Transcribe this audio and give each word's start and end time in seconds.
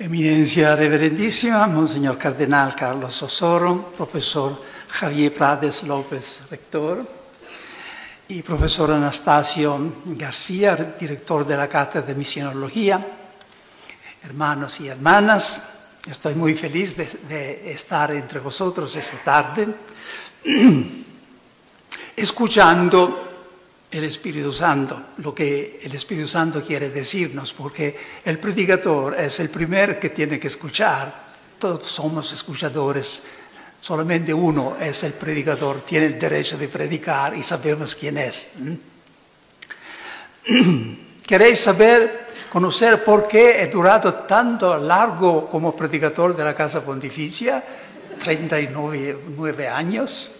Eminencia 0.00 0.74
Reverendísima, 0.74 1.66
Monseñor 1.66 2.16
Cardenal 2.16 2.74
Carlos 2.74 3.22
Osoro, 3.22 3.92
profesor 3.92 4.58
Javier 4.88 5.34
Prades 5.34 5.82
López, 5.82 6.40
rector, 6.50 7.06
y 8.28 8.40
profesor 8.40 8.92
Anastasio 8.92 9.92
García, 10.06 10.96
director 10.98 11.46
de 11.46 11.54
la 11.54 11.68
Cátedra 11.68 12.06
de 12.06 12.14
Misionología, 12.14 13.06
hermanos 14.22 14.80
y 14.80 14.88
hermanas, 14.88 15.68
estoy 16.10 16.34
muy 16.34 16.56
feliz 16.56 16.96
de, 16.96 17.04
de 17.28 17.70
estar 17.70 18.10
entre 18.12 18.40
vosotros 18.40 18.96
esta 18.96 19.18
tarde, 19.18 19.68
escuchando 22.16 23.29
el 23.90 24.04
Espíritu 24.04 24.52
Santo, 24.52 25.02
lo 25.18 25.34
que 25.34 25.80
el 25.82 25.92
Espíritu 25.94 26.28
Santo 26.28 26.62
quiere 26.62 26.90
decirnos, 26.90 27.52
porque 27.52 27.96
el 28.24 28.38
predicador 28.38 29.18
es 29.18 29.40
el 29.40 29.50
primero 29.50 29.98
que 29.98 30.10
tiene 30.10 30.38
que 30.38 30.46
escuchar. 30.46 31.30
Todos 31.58 31.86
somos 31.86 32.32
escuchadores, 32.32 33.24
solamente 33.80 34.32
uno 34.32 34.76
es 34.80 35.02
el 35.04 35.14
predicador, 35.14 35.80
tiene 35.82 36.06
el 36.06 36.18
derecho 36.18 36.56
de 36.56 36.68
predicar 36.68 37.36
y 37.36 37.42
sabemos 37.42 37.96
quién 37.96 38.18
es. 38.18 38.52
¿Queréis 41.26 41.58
saber, 41.58 42.26
conocer 42.50 43.02
por 43.02 43.26
qué 43.26 43.62
he 43.62 43.66
durado 43.66 44.14
tanto 44.14 44.76
largo 44.78 45.48
como 45.48 45.74
predicador 45.74 46.36
de 46.36 46.44
la 46.44 46.54
Casa 46.54 46.84
Pontificia? 46.84 47.62
39 48.22 49.68
años. 49.68 50.39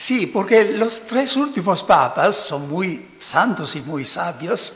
Sí, 0.00 0.26
porque 0.28 0.64
los 0.64 1.02
tres 1.02 1.36
últimos 1.36 1.82
papas 1.82 2.34
son 2.34 2.70
muy 2.70 3.08
santos 3.18 3.76
y 3.76 3.82
muy 3.82 4.06
sabios 4.06 4.72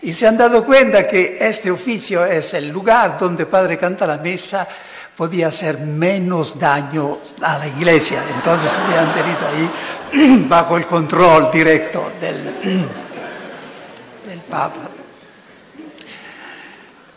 y 0.00 0.10
se 0.14 0.26
han 0.26 0.38
dado 0.38 0.64
cuenta 0.64 1.06
que 1.06 1.36
este 1.38 1.70
oficio 1.70 2.24
es 2.24 2.54
el 2.54 2.70
lugar 2.70 3.18
donde 3.18 3.44
Padre 3.44 3.76
canta 3.76 4.06
la 4.06 4.16
mesa 4.16 4.66
podía 5.14 5.48
hacer 5.48 5.80
menos 5.80 6.58
daño 6.58 7.18
a 7.42 7.58
la 7.58 7.68
iglesia. 7.68 8.24
Entonces 8.34 8.72
se 8.72 8.80
han 8.98 9.12
tenido 9.12 9.38
ahí 9.46 9.70
bajo 10.48 10.78
el 10.78 10.86
control 10.86 11.50
directo 11.52 12.10
del 12.18 12.50
Papa. 14.48 14.88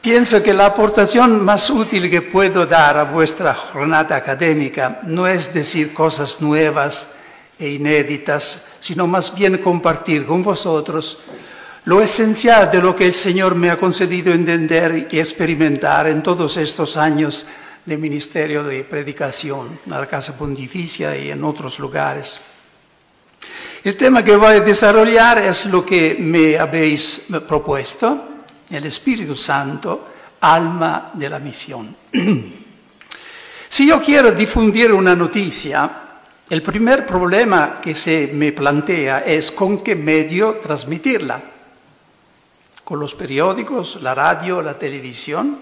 Pienso 0.01 0.43
que 0.43 0.53
la 0.53 0.65
aportación 0.65 1.45
más 1.45 1.69
útil 1.69 2.11
que 2.11 2.21
puedo 2.21 2.65
dar 2.65 2.97
a 2.97 3.05
vuestra 3.05 3.53
jornada 3.53 4.17
académica 4.17 4.99
no 5.03 5.25
es 5.25 5.53
decir 5.53 5.93
cosas 5.93 6.41
nuevas, 6.41 7.17
e 7.59 7.69
inéditas, 7.69 8.77
sino 8.79 9.07
más 9.07 9.35
bien 9.35 9.57
compartir 9.57 10.25
con 10.25 10.43
vosotros 10.43 11.19
lo 11.87 12.01
esencial 12.01 12.69
de 12.69 12.81
lo 12.81 12.93
que 12.93 13.05
el 13.05 13.13
Señor 13.13 13.55
me 13.55 13.69
ha 13.69 13.79
concedido 13.79 14.33
entender 14.33 15.07
y 15.09 15.19
experimentar 15.19 16.07
en 16.07 16.21
todos 16.21 16.57
estos 16.57 16.97
años 16.97 17.47
de 17.85 17.95
ministerio 17.95 18.61
de 18.65 18.83
predicación 18.83 19.79
en 19.85 19.91
la 19.91 20.05
Casa 20.05 20.37
Pontificia 20.37 21.17
y 21.17 21.31
en 21.31 21.41
otros 21.45 21.79
lugares. 21.79 22.41
El 23.85 23.95
tema 23.95 24.21
que 24.21 24.35
voy 24.35 24.55
a 24.55 24.59
desarrollar 24.59 25.37
es 25.37 25.67
lo 25.67 25.85
que 25.85 26.17
me 26.19 26.59
habéis 26.59 27.27
propuesto, 27.47 28.43
el 28.69 28.83
Espíritu 28.85 29.33
Santo, 29.33 30.05
alma 30.41 31.11
de 31.13 31.29
la 31.29 31.39
misión. 31.39 31.95
si 33.69 33.87
yo 33.87 34.01
quiero 34.01 34.33
difundir 34.33 34.91
una 34.91 35.15
noticia, 35.15 36.06
el 36.49 36.61
primer 36.61 37.05
problema 37.05 37.81
que 37.81 37.93
se 37.93 38.31
me 38.33 38.53
plantea 38.53 39.19
es 39.19 39.51
con 39.51 39.79
qué 39.83 39.95
medio 39.95 40.55
transmitirla. 40.55 41.41
Con 42.85 43.01
los 43.01 43.13
periódicos, 43.15 44.01
la 44.01 44.15
radio, 44.15 44.61
la 44.61 44.77
televisión. 44.77 45.59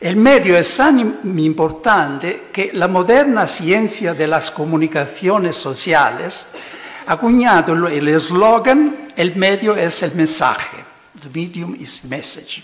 El 0.00 0.14
medio 0.14 0.56
es 0.56 0.76
tan 0.76 1.18
importante 1.36 2.44
que 2.52 2.70
la 2.74 2.86
moderna 2.86 3.48
ciencia 3.48 4.14
de 4.14 4.28
las 4.28 4.52
comunicaciones 4.52 5.56
sociales 5.56 6.50
ha 7.08 7.14
acuñado 7.14 7.88
el 7.88 8.06
eslogan, 8.06 9.12
el 9.16 9.34
medio 9.34 9.74
es 9.74 10.00
el 10.04 10.14
mensaje. 10.14 10.76
The 11.20 11.28
medium 11.40 11.74
is 11.74 12.04
message. 12.04 12.62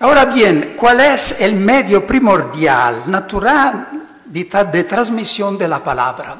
Ahora 0.00 0.24
bien, 0.24 0.74
¿cuál 0.76 0.98
es 1.00 1.40
el 1.40 1.54
medio 1.54 2.04
primordial, 2.04 3.04
natural, 3.06 4.03
de, 4.42 4.84
transmisión 4.84 5.56
de 5.56 5.68
la 5.68 5.82
palabra. 5.82 6.36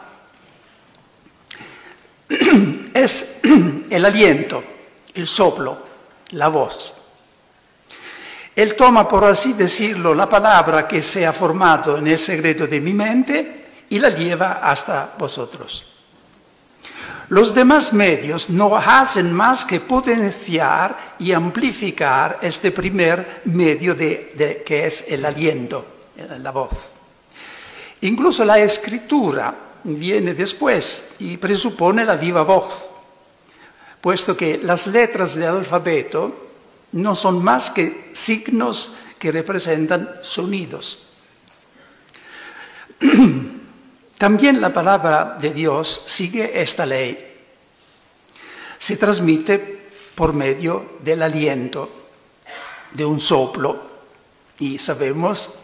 Es 2.94 3.40
el 3.90 4.04
aliento, 4.04 4.62
el 5.14 5.26
soplo, 5.26 5.76
la 6.30 6.48
voz. 6.48 6.94
Él 8.54 8.76
toma, 8.76 9.08
por 9.08 9.24
así 9.24 9.52
decirlo, 9.52 10.14
la 10.14 10.28
palabra 10.28 10.86
que 10.86 11.02
se 11.02 11.26
ha 11.26 11.32
formado 11.32 11.98
en 11.98 12.06
el 12.06 12.18
secreto 12.18 12.68
de 12.68 12.80
mi 12.80 12.94
mente 12.94 13.60
y 13.90 13.98
la 13.98 14.10
lleva 14.10 14.60
hasta 14.62 15.14
vosotros. 15.18 15.90
Los 17.30 17.52
demás 17.52 17.92
medios 17.92 18.50
no 18.50 18.76
hacen 18.76 19.32
más 19.32 19.64
que 19.64 19.80
potenciar 19.80 21.16
y 21.18 21.32
amplificar 21.32 22.38
este 22.42 22.70
primer 22.70 23.42
medio 23.46 23.94
de, 23.94 24.62
que 24.64 24.86
es 24.86 25.10
el 25.10 25.24
aliento, 25.24 25.84
la 26.38 26.52
voz. 26.52 27.03
Incluso 28.04 28.44
la 28.44 28.58
escritura 28.58 29.56
viene 29.82 30.34
después 30.34 31.14
y 31.20 31.38
presupone 31.38 32.04
la 32.04 32.16
viva 32.16 32.42
voz, 32.42 32.90
puesto 34.02 34.36
que 34.36 34.58
las 34.58 34.88
letras 34.88 35.36
del 35.36 35.48
alfabeto 35.48 36.50
no 36.92 37.14
son 37.14 37.42
más 37.42 37.70
que 37.70 38.10
signos 38.12 38.92
que 39.18 39.32
representan 39.32 40.16
sonidos. 40.22 41.06
También 44.18 44.60
la 44.60 44.70
palabra 44.70 45.38
de 45.40 45.54
Dios 45.54 46.02
sigue 46.06 46.60
esta 46.60 46.84
ley. 46.84 47.36
Se 48.76 48.98
transmite 48.98 49.88
por 50.14 50.34
medio 50.34 50.96
del 51.00 51.22
aliento, 51.22 51.90
de 52.92 53.06
un 53.06 53.18
soplo, 53.18 53.94
y 54.58 54.78
sabemos 54.78 55.54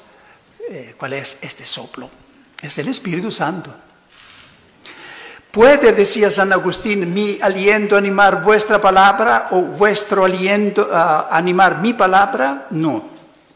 eh, 0.70 0.94
cuál 0.96 1.12
es 1.12 1.40
este 1.42 1.66
soplo. 1.66 2.19
Es 2.62 2.78
el 2.78 2.88
Espíritu 2.88 3.30
Santo. 3.30 3.74
¿Puede, 5.50 5.92
decía 5.92 6.30
San 6.30 6.52
Agustín, 6.52 7.12
mi 7.12 7.38
aliento 7.42 7.96
animar 7.96 8.42
vuestra 8.42 8.80
palabra 8.80 9.48
o 9.50 9.62
vuestro 9.62 10.24
aliento 10.24 10.88
ah, 10.92 11.28
animar 11.30 11.78
mi 11.78 11.92
palabra? 11.92 12.68
No. 12.70 13.02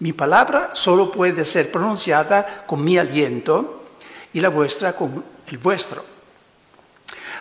Mi 0.01 0.13
palabra 0.13 0.71
solo 0.73 1.13
puede 1.13 1.45
ser 1.45 1.71
pronunciada 1.71 2.65
con 2.67 2.83
mi 2.83 2.99
aliento 2.99 3.85
y 4.33 4.41
la 4.41 4.49
vuestra 4.49 4.93
con 4.95 5.25
el 5.47 5.59
vuestro. 5.59 6.05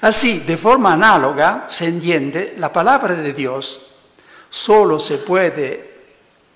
Así, 0.01 0.39
de 0.41 0.57
forma 0.57 0.93
análoga, 0.93 1.65
se 1.67 1.85
entiende, 1.85 2.53
la 2.57 2.71
palabra 2.71 3.15
de 3.15 3.33
Dios 3.33 3.87
solo 4.49 4.99
se 4.99 5.17
puede 5.17 5.93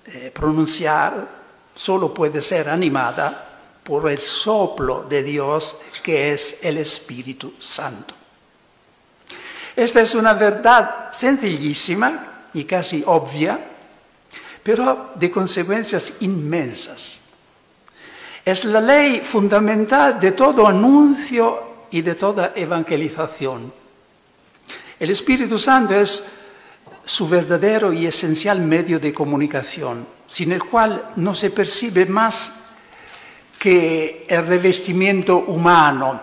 eh, 0.06 0.30
pronunciar, 0.32 1.26
solo 1.74 2.14
puede 2.14 2.42
ser 2.42 2.68
animada 2.68 3.47
por 3.88 4.10
el 4.10 4.20
soplo 4.20 5.06
de 5.08 5.22
Dios 5.22 5.78
que 6.02 6.34
es 6.34 6.62
el 6.62 6.76
Espíritu 6.76 7.54
Santo. 7.58 8.14
Esta 9.74 10.02
es 10.02 10.14
una 10.14 10.34
verdad 10.34 11.10
sencillísima 11.10 12.42
y 12.52 12.64
casi 12.64 13.02
obvia, 13.06 13.58
pero 14.62 15.12
de 15.14 15.30
consecuencias 15.30 16.16
inmensas. 16.20 17.22
Es 18.44 18.66
la 18.66 18.82
ley 18.82 19.22
fundamental 19.24 20.20
de 20.20 20.32
todo 20.32 20.66
anuncio 20.66 21.86
y 21.90 22.02
de 22.02 22.14
toda 22.14 22.52
evangelización. 22.54 23.72
El 25.00 25.08
Espíritu 25.08 25.58
Santo 25.58 25.94
es 25.94 26.40
su 27.02 27.26
verdadero 27.26 27.90
y 27.94 28.06
esencial 28.06 28.60
medio 28.60 29.00
de 29.00 29.14
comunicación, 29.14 30.06
sin 30.26 30.52
el 30.52 30.62
cual 30.62 31.12
no 31.16 31.32
se 31.32 31.50
percibe 31.50 32.04
más 32.04 32.67
que 33.58 34.26
el 34.28 34.46
revestimiento 34.46 35.38
humano 35.38 36.20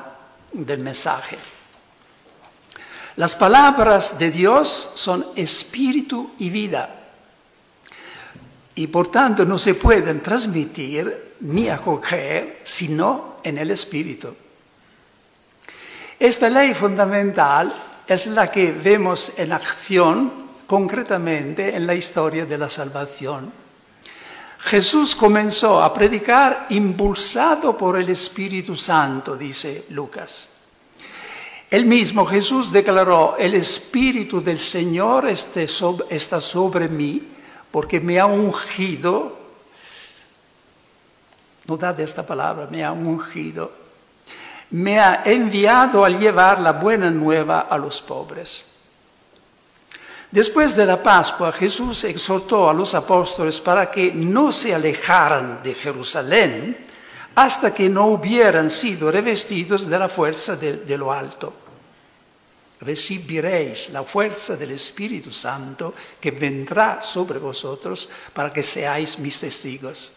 del 0.54 0.80
mensaje. 0.80 1.38
Las 3.18 3.36
palabras 3.36 4.18
de 4.20 4.32
Dios 4.32 4.94
son 4.96 5.26
espíritu 5.36 6.34
y 6.38 6.50
vida 6.50 7.04
y 8.76 8.88
por 8.88 9.10
tanto 9.10 9.46
no 9.46 9.58
se 9.58 9.76
pueden 9.76 10.22
transmitir 10.22 11.36
ni 11.42 11.70
acoger 11.70 12.62
sino 12.64 13.38
en 13.44 13.58
el 13.58 13.72
espíritu. 13.72 14.36
Esta 16.20 16.50
ley 16.50 16.74
fundamental 16.74 17.74
es 18.08 18.28
la 18.28 18.52
que 18.52 18.72
vemos 18.72 19.34
en 19.38 19.52
acción 19.52 20.46
concretamente 20.68 21.76
en 21.76 21.88
la 21.88 21.96
historia 21.96 22.46
de 22.46 22.58
la 22.58 22.70
salvación 22.70 23.65
Jesús 24.66 25.16
comenzó 25.16 25.82
a 25.84 25.94
predicar 25.94 26.66
impulsado 26.70 27.78
por 27.78 28.00
el 28.00 28.10
Espíritu 28.10 28.76
Santo, 28.76 29.38
dice 29.38 29.86
Lucas. 29.90 30.50
El 31.70 31.86
mismo 31.86 32.26
Jesús 32.26 32.72
declaró, 32.72 33.36
el 33.38 33.54
Espíritu 33.54 34.42
del 34.42 34.58
Señor 34.58 35.28
está 35.28 36.42
sobre 36.42 36.88
mí 36.88 37.22
porque 37.70 38.00
me 38.00 38.20
ha 38.20 38.26
ungido 38.26 39.38
notad 41.68 42.00
esta 42.00 42.26
palabra, 42.26 42.68
me 42.70 42.84
ha 42.84 42.92
ungido, 42.92 43.72
me 44.72 45.00
ha 45.00 45.24
enviado 45.26 46.04
a 46.04 46.10
llevar 46.10 46.60
la 46.60 46.74
buena 46.74 47.12
nueva 47.12 47.62
a 47.62 47.78
los 47.78 48.02
pobres. 48.02 48.75
Después 50.36 50.76
de 50.76 50.86
la 50.86 51.02
Pascua, 51.02 51.50
Jesús 51.54 52.04
exhortó 52.04 52.70
a 52.70 52.74
los 52.74 52.94
apóstoles 52.94 53.62
para 53.62 53.90
que 53.90 54.12
no 54.12 54.52
se 54.52 54.76
alejaran 54.76 55.64
de 55.64 55.74
Jerusalén 55.74 56.78
hasta 57.36 57.74
que 57.74 57.88
no 57.88 58.08
hubieran 58.08 58.70
sido 58.70 59.10
revestidos 59.10 59.88
de 59.88 59.98
la 59.98 60.10
fuerza 60.10 60.58
de, 60.58 60.98
lo 60.98 61.14
alto. 61.14 61.54
Recibiréis 62.82 63.92
la 63.92 64.04
fuerza 64.04 64.58
del 64.58 64.72
Espíritu 64.72 65.32
Santo 65.32 65.94
que 66.20 66.32
vendrá 66.32 67.02
sobre 67.02 67.40
vosotros 67.40 68.10
para 68.34 68.52
que 68.52 68.62
seáis 68.62 69.20
mis 69.20 69.40
testigos. 69.40 70.12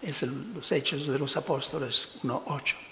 Es 0.00 0.22
los 0.22 0.72
Hechos 0.72 1.06
de 1.06 1.18
los 1.18 1.36
Apóstoles 1.36 2.12
1.8. 2.24 2.89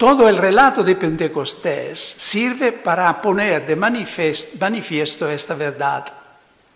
Todo 0.00 0.30
el 0.30 0.38
relato 0.38 0.82
de 0.82 0.96
Pentecostés 0.96 1.98
sirve 2.00 2.72
para 2.72 3.20
poner 3.20 3.66
de 3.66 3.76
manifiesto 3.76 5.28
esta 5.28 5.54
verdad. 5.54 6.06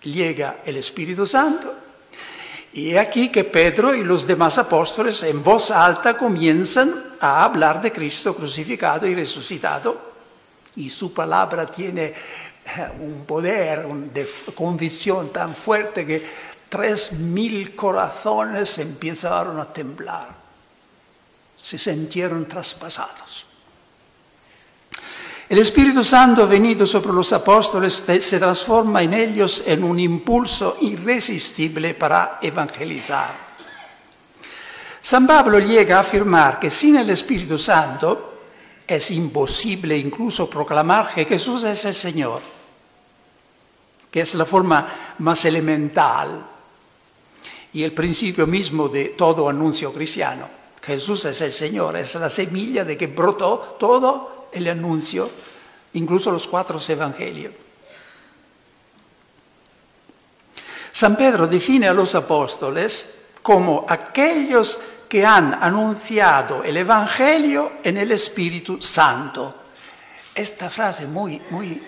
Llega 0.02 0.56
el 0.62 0.76
Espíritu 0.76 1.24
Santo 1.24 1.72
y 2.74 2.94
aquí 2.96 3.32
que 3.32 3.44
Pedro 3.44 3.94
y 3.94 4.04
los 4.04 4.26
demás 4.26 4.58
apóstoles 4.58 5.22
en 5.22 5.42
voz 5.42 5.70
alta 5.70 6.18
comienzan 6.18 6.92
a 7.18 7.44
hablar 7.44 7.80
de 7.80 7.92
Cristo 7.92 8.36
crucificado 8.36 9.06
y 9.06 9.14
resucitado. 9.14 10.12
Y 10.76 10.90
su 10.90 11.14
palabra 11.14 11.64
tiene 11.64 12.04
eh, 12.08 12.14
un 13.00 13.24
poder 13.24 13.86
de 13.86 14.28
convicción 14.54 15.32
tan 15.32 15.54
fuerte 15.54 16.04
que 16.04 16.22
tres 16.68 17.12
mil 17.20 17.74
corazones 17.74 18.78
empezaron 18.80 19.58
a 19.58 19.72
temblar 19.72 20.43
se 21.56 21.78
sintieron 21.78 22.46
traspasados. 22.46 23.46
El 25.48 25.58
Espíritu 25.58 26.02
Santo 26.02 26.48
venido 26.48 26.86
sobre 26.86 27.12
los 27.12 27.32
apóstoles 27.32 27.92
se 27.94 28.38
transforma 28.38 29.02
en 29.02 29.12
ellos 29.12 29.64
en 29.66 29.84
un 29.84 30.00
impulso 30.00 30.78
irresistible 30.80 31.94
para 31.94 32.38
evangelizar. 32.40 33.44
San 35.02 35.26
Pablo 35.26 35.58
llega 35.58 35.98
a 35.98 36.00
afirmar 36.00 36.58
que 36.58 36.70
sin 36.70 36.96
el 36.96 37.10
Espíritu 37.10 37.58
Santo 37.58 38.38
es 38.86 39.10
imposible 39.10 39.96
incluso 39.98 40.48
proclamar 40.48 41.12
que 41.12 41.26
Jesús 41.26 41.64
es 41.64 41.84
el 41.84 41.94
Señor, 41.94 42.40
que 44.10 44.22
es 44.22 44.34
la 44.34 44.46
forma 44.46 45.14
más 45.18 45.44
elemental 45.44 46.42
y 47.74 47.82
el 47.82 47.92
principio 47.92 48.46
mismo 48.46 48.88
de 48.88 49.10
todo 49.10 49.46
anuncio 49.46 49.92
cristiano. 49.92 50.63
Jesús 50.84 51.24
es 51.24 51.40
el 51.40 51.52
Señor, 51.52 51.96
es 51.96 52.14
la 52.16 52.28
semilla 52.28 52.84
de 52.84 52.96
que 52.96 53.06
brotó 53.06 53.76
todo 53.78 54.48
el 54.52 54.68
anuncio, 54.68 55.30
incluso 55.94 56.30
los 56.30 56.46
cuatro 56.46 56.78
evangelios. 56.86 57.54
San 60.92 61.16
Pedro 61.16 61.46
define 61.46 61.88
a 61.88 61.94
los 61.94 62.14
apóstoles 62.14 63.26
como 63.42 63.84
aquellos 63.88 64.78
que 65.08 65.24
han 65.24 65.54
anunciado 65.54 66.62
el 66.62 66.76
Evangelio 66.76 67.72
en 67.82 67.96
el 67.96 68.12
Espíritu 68.12 68.80
Santo. 68.80 69.54
Esta 70.34 70.70
frase 70.70 71.06
muy, 71.06 71.40
muy, 71.50 71.82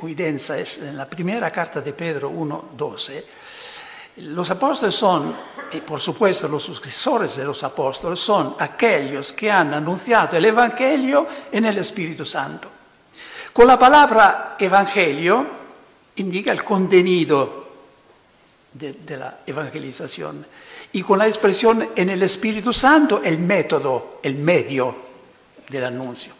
muy 0.00 0.14
densa 0.14 0.58
es 0.58 0.78
en 0.78 0.96
la 0.96 1.08
primera 1.08 1.50
carta 1.50 1.80
de 1.80 1.92
Pedro 1.92 2.30
1.12 2.30 3.24
los 4.16 4.50
apóstoles 4.50 4.94
son, 4.94 5.34
y 5.72 5.80
por 5.80 6.00
supuesto 6.00 6.48
los 6.48 6.62
sucesores 6.62 7.36
de 7.36 7.44
los 7.44 7.62
apóstoles, 7.64 8.20
son 8.20 8.56
aquellos 8.58 9.32
que 9.32 9.50
han 9.50 9.72
anunciado 9.72 10.36
el 10.36 10.44
Evangelio 10.44 11.26
en 11.50 11.64
el 11.64 11.78
Espíritu 11.78 12.24
Santo. 12.24 12.68
Con 13.52 13.66
la 13.66 13.78
palabra 13.78 14.56
Evangelio 14.58 15.46
indica 16.16 16.52
el 16.52 16.62
contenido 16.62 17.62
de, 18.72 19.16
la 19.16 19.40
evangelización 19.46 20.46
y 20.92 21.02
con 21.02 21.18
la 21.18 21.26
expresión 21.26 21.90
en 21.94 22.10
el 22.10 22.22
Espíritu 22.22 22.72
Santo 22.72 23.20
el 23.22 23.38
método, 23.38 24.18
el 24.22 24.36
medio 24.36 24.96
del 25.68 25.84
anuncio. 25.84 26.32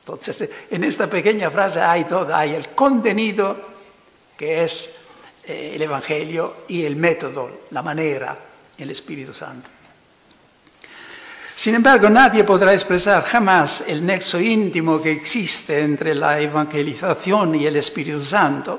Entonces, 0.00 0.50
en 0.70 0.84
esta 0.84 1.06
pequeña 1.06 1.50
frase 1.50 1.80
hay 1.80 2.04
todo, 2.04 2.34
hay 2.34 2.54
el 2.54 2.70
contenido 2.70 3.56
que 4.36 4.64
es 4.64 5.00
eh, 5.48 5.72
el 5.74 5.82
Evangelio 5.82 6.64
y 6.68 6.84
el 6.84 6.96
método, 6.96 7.62
la 7.70 7.82
manera, 7.82 8.38
el 8.76 8.90
Espíritu 8.90 9.32
Santo. 9.32 9.70
Sin 11.54 11.74
embargo, 11.74 12.08
nadie 12.08 12.44
podrá 12.44 12.72
expresar 12.72 13.24
jamás 13.24 13.84
el 13.88 14.06
nexo 14.06 14.38
íntimo 14.38 15.02
que 15.02 15.10
existe 15.10 15.80
entre 15.80 16.14
la 16.14 16.38
evangelización 16.38 17.56
y 17.56 17.66
el 17.66 17.76
Espíritu 17.76 18.24
Santo, 18.24 18.78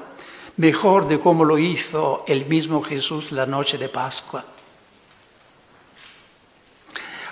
mejor 0.58 1.08
de 1.08 1.20
cómo 1.20 1.44
lo 1.44 1.58
hizo 1.58 2.24
el 2.28 2.46
mismo 2.46 2.82
Jesús 2.82 3.34
la 3.34 3.46
noche 3.46 3.78
de 3.78 3.90
Pascua. 3.90 4.46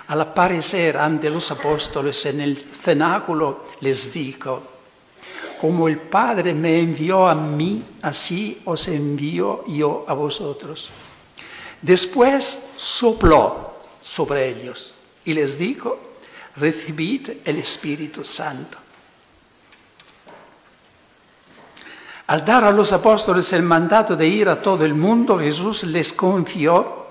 Al 0.08 0.20
aparecer 0.20 0.96
ante 0.96 1.30
los 1.30 1.50
apóstoles 1.50 2.26
en 2.26 2.40
el 2.40 2.58
cenáculo, 2.58 3.64
les 3.80 4.12
dijo, 4.12 4.77
como 5.60 5.88
el 5.88 5.98
Padre 5.98 6.54
me 6.54 6.80
envió 6.80 7.26
a 7.26 7.34
mí, 7.34 7.82
así 8.02 8.60
os 8.64 8.88
envío 8.88 9.64
yo 9.66 10.04
a 10.08 10.14
vosotros. 10.14 10.90
Después 11.82 12.70
sopló 12.76 13.74
sobre 14.02 14.48
ellos 14.48 14.94
y 15.24 15.34
les 15.34 15.58
dijo, 15.58 15.98
recibid 16.56 17.30
el 17.44 17.58
Espíritu 17.58 18.24
Santo. 18.24 18.78
Al 22.28 22.44
dar 22.44 22.64
a 22.64 22.72
los 22.72 22.92
apóstoles 22.92 23.52
el 23.52 23.62
mandato 23.62 24.14
de 24.14 24.26
ir 24.26 24.48
a 24.48 24.60
todo 24.60 24.84
el 24.84 24.94
mundo, 24.94 25.38
Jesús 25.38 25.84
les 25.84 26.12
confió 26.12 27.06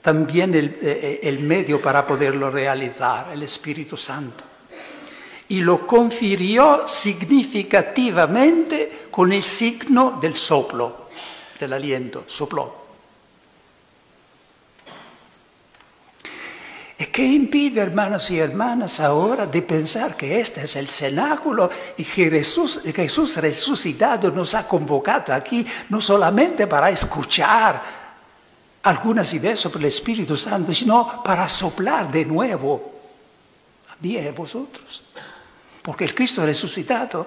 también 0.00 0.54
el, 0.54 0.78
eh, 0.80 1.20
el 1.22 1.40
medio 1.40 1.80
para 1.80 2.06
poderlo 2.06 2.50
realizar, 2.50 3.30
el 3.32 3.42
Espíritu 3.42 3.96
Santo 3.96 4.51
y 5.52 5.60
lo 5.60 5.86
confirió 5.86 6.88
significativamente 6.88 9.08
con 9.10 9.34
el 9.34 9.42
signo 9.42 10.18
del 10.18 10.34
soplo, 10.34 11.08
del 11.60 11.74
aliento, 11.74 12.24
sopló. 12.26 12.74
¿Y 16.98 17.04
qué 17.04 17.26
impide, 17.26 17.82
hermanos 17.82 18.30
y 18.30 18.38
hermanas, 18.38 18.98
ahora 19.00 19.44
de 19.44 19.60
pensar 19.60 20.16
que 20.16 20.40
este 20.40 20.62
es 20.62 20.74
el 20.76 20.88
cenáculo 20.88 21.68
y 21.98 22.04
que 22.04 22.30
Jesús, 22.30 23.36
resucitado 23.36 24.30
nos 24.30 24.54
ha 24.54 24.66
convocado 24.66 25.34
aquí 25.34 25.66
no 25.90 26.00
solamente 26.00 26.66
para 26.66 26.88
escuchar 26.88 27.82
algunas 28.84 29.34
ideas 29.34 29.58
sobre 29.58 29.80
el 29.80 29.86
Espíritu 29.86 30.34
Santo, 30.34 30.72
sino 30.72 31.22
para 31.22 31.46
soplar 31.46 32.10
de 32.10 32.24
nuevo 32.24 32.90
a 33.90 33.96
mí 34.00 34.12
y 34.12 34.26
a 34.26 34.32
vosotros? 34.32 35.02
Porque 35.82 36.04
el 36.04 36.14
Cristo 36.14 36.46
resucitado 36.46 37.26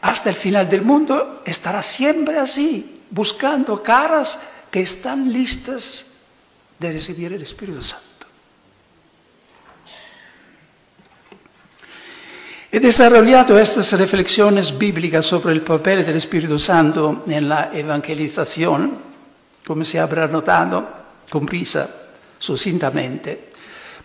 hasta 0.00 0.30
el 0.30 0.36
final 0.36 0.68
del 0.68 0.82
mundo 0.82 1.42
estará 1.44 1.82
siempre 1.82 2.38
así, 2.38 3.02
buscando 3.10 3.82
caras 3.82 4.40
que 4.70 4.80
están 4.80 5.30
listas 5.32 6.06
de 6.78 6.92
recibir 6.92 7.32
el 7.32 7.42
Espíritu 7.42 7.82
Santo. 7.82 8.06
He 12.72 12.78
desarrollado 12.78 13.58
estas 13.58 13.92
reflexiones 13.98 14.78
bíblicas 14.78 15.26
sobre 15.26 15.52
el 15.52 15.60
papel 15.60 16.06
del 16.06 16.16
Espíritu 16.16 16.56
Santo 16.56 17.24
en 17.26 17.48
la 17.48 17.70
evangelización, 17.74 18.96
como 19.66 19.84
se 19.84 19.98
habrá 19.98 20.28
notado, 20.28 20.88
con 21.28 21.44
prisa, 21.44 21.90
sucintamente, 22.38 23.49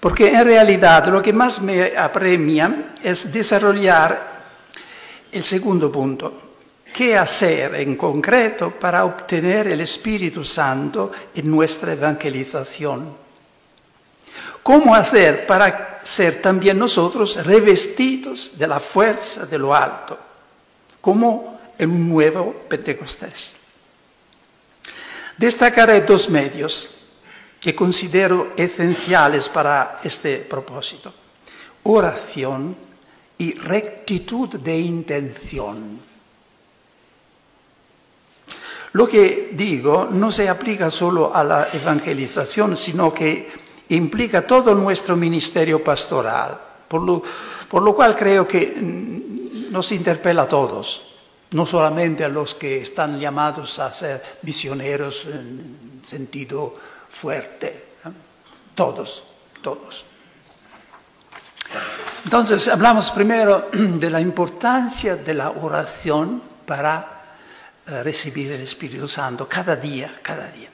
porque 0.05 0.27
en 0.27 0.45
realidad 0.45 1.07
lo 1.07 1.19
que 1.19 1.33
más 1.33 1.63
me 1.63 1.97
apremia 1.97 2.91
es 3.01 3.33
desarrollar 3.33 4.43
el 5.31 5.43
segundo 5.43 5.91
punto. 5.91 6.41
¿Qué 6.93 7.17
hacer 7.17 7.73
en 7.73 7.95
concreto 7.95 8.69
para 8.69 9.03
obtener 9.03 9.65
el 9.65 9.81
Espíritu 9.81 10.45
Santo 10.45 11.11
en 11.33 11.49
nuestra 11.49 11.93
evangelización? 11.93 13.17
¿Cómo 14.61 14.93
hacer 14.93 15.47
para 15.47 16.01
ser 16.03 16.39
también 16.39 16.77
nosotros 16.77 17.43
revestidos 17.43 18.59
de 18.59 18.67
la 18.67 18.79
fuerza 18.79 19.47
de 19.47 19.57
lo 19.57 19.73
alto, 19.73 20.19
como 21.01 21.61
en 21.79 21.89
un 21.89 22.09
nuevo 22.09 22.53
Pentecostés? 22.69 23.55
Destacaré 25.35 26.01
dos 26.01 26.29
medios 26.29 26.94
que 27.65 27.73
considero 27.73 28.53
esenciales 28.55 29.49
para 29.49 29.99
este 30.03 30.37
propósito. 30.37 31.11
Oración 31.81 32.75
y 33.39 33.55
rectitud 33.55 34.49
de 34.59 34.77
intención. 34.77 35.99
Lo 38.93 39.07
que 39.09 39.49
digo 39.53 40.07
no 40.11 40.29
se 40.29 40.47
aplica 40.47 40.91
solo 40.91 41.35
a 41.35 41.43
la 41.43 41.69
evangelización, 41.73 42.77
sino 42.77 43.11
que 43.11 43.49
implica 43.89 44.45
todo 44.45 44.75
nuestro 44.75 45.17
ministerio 45.17 45.83
pastoral, 45.83 46.61
por 46.87 47.01
lo, 47.01 47.95
cual 47.95 48.15
creo 48.15 48.47
que 48.47 48.75
nos 48.77 49.91
interpela 49.91 50.43
a 50.43 50.47
todos, 50.47 51.15
no 51.49 51.65
solamente 51.65 52.23
a 52.25 52.29
los 52.29 52.53
que 52.53 52.77
están 52.77 53.19
llamados 53.19 53.79
a 53.79 53.91
ser 53.91 54.21
misioneros 54.43 55.25
en 55.25 55.99
sentido 56.03 56.75
fuerte, 57.15 57.85
todos, 58.75 59.25
todos. 59.61 60.05
Entonces, 62.25 62.67
hablamos 62.67 63.11
primero 63.11 63.69
de 63.73 64.09
la 64.09 64.19
importancia 64.19 65.15
de 65.15 65.33
la 65.33 65.51
oración 65.51 66.41
para 66.65 67.23
eh, 67.87 68.03
recibir 68.03 68.51
el 68.51 68.61
Espíritu 68.61 69.07
Santo 69.07 69.47
cada 69.47 69.75
día, 69.77 70.13
cada 70.21 70.51
día. 70.51 70.69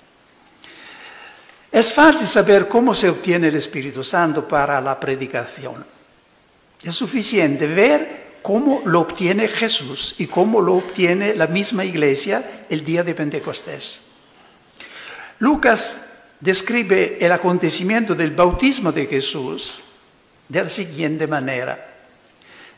Es 1.71 1.93
fácil 1.93 2.27
saber 2.27 2.67
cómo 2.67 2.93
se 2.93 3.09
obtiene 3.09 3.49
el 3.49 3.55
Espíritu 3.55 4.03
Santo 4.03 4.47
para 4.47 4.81
la 4.81 4.99
predicación. 4.99 5.85
Es 6.83 6.95
suficiente 6.95 7.67
ver 7.67 8.39
cómo 8.41 8.81
lo 8.85 9.01
obtiene 9.01 9.47
Jesús 9.47 10.15
y 10.17 10.25
cómo 10.25 10.59
lo 10.59 10.75
obtiene 10.75 11.35
la 11.35 11.47
misma 11.47 11.85
iglesia 11.85 12.65
el 12.67 12.83
día 12.83 13.03
de 13.03 13.13
Pentecostés. 13.13 14.01
Lucas 15.39 16.10
describe 16.41 17.17
el 17.21 17.31
acontecimiento 17.31 18.15
del 18.15 18.31
bautismo 18.31 18.91
de 18.91 19.05
Jesús 19.05 19.83
de 20.49 20.63
la 20.63 20.69
siguiente 20.69 21.27
manera. 21.27 21.87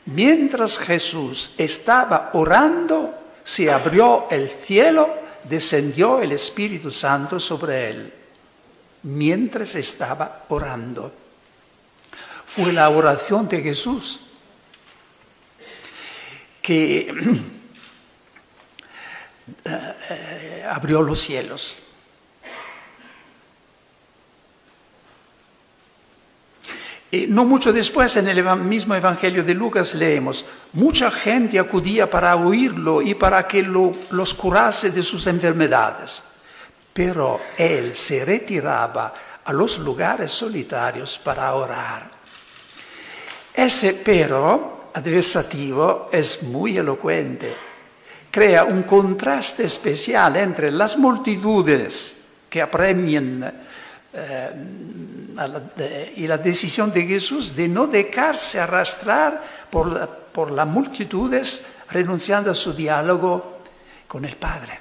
Mientras 0.06 0.78
Jesús 0.78 1.54
estaba 1.56 2.30
orando, 2.34 3.14
se 3.42 3.72
abrió 3.72 4.26
el 4.30 4.50
cielo, 4.50 5.08
descendió 5.44 6.20
el 6.20 6.32
Espíritu 6.32 6.90
Santo 6.90 7.40
sobre 7.40 7.88
él, 7.88 8.12
mientras 9.02 9.74
estaba 9.74 10.44
orando. 10.50 11.12
Fue 12.46 12.72
la 12.72 12.90
oración 12.90 13.48
de 13.48 13.62
Jesús 13.62 14.20
que 16.60 17.12
eh, 19.64 20.66
abrió 20.70 21.00
los 21.00 21.18
cielos. 21.18 21.83
No 27.28 27.44
mucho 27.44 27.72
después, 27.72 28.16
en 28.16 28.28
el 28.28 28.42
mismo 28.58 28.94
Evangelio 28.94 29.42
de 29.44 29.54
Lucas, 29.54 29.94
leemos, 29.94 30.46
mucha 30.72 31.10
gente 31.10 31.58
acudía 31.58 32.08
para 32.08 32.36
oírlo 32.36 33.02
y 33.02 33.14
para 33.14 33.46
que 33.46 33.62
lo, 33.62 33.94
los 34.10 34.34
curase 34.34 34.90
de 34.90 35.02
sus 35.02 35.26
enfermedades, 35.26 36.22
pero 36.92 37.40
él 37.56 37.94
se 37.94 38.24
retiraba 38.24 39.14
a 39.44 39.52
los 39.52 39.78
lugares 39.78 40.32
solitarios 40.32 41.18
para 41.18 41.52
orar. 41.54 42.10
Ese 43.52 44.00
pero 44.04 44.90
adversativo 44.94 46.08
es 46.10 46.42
muy 46.44 46.76
elocuente. 46.76 47.54
Crea 48.30 48.64
un 48.64 48.82
contraste 48.82 49.64
especial 49.64 50.36
entre 50.36 50.70
las 50.70 50.96
multitudes 50.96 52.16
que 52.48 52.62
apremian 52.62 53.64
eh, 54.14 56.12
y 56.16 56.26
la 56.26 56.38
decisión 56.38 56.92
de 56.92 57.04
Jesús 57.04 57.56
de 57.56 57.68
no 57.68 57.86
dejarse 57.86 58.60
arrastrar 58.60 59.42
por, 59.70 60.08
por 60.32 60.52
las 60.52 60.66
multitudes, 60.66 61.74
renunciando 61.90 62.50
a 62.50 62.54
su 62.54 62.72
diálogo 62.72 63.58
con 64.06 64.24
el 64.24 64.36
Padre. 64.36 64.78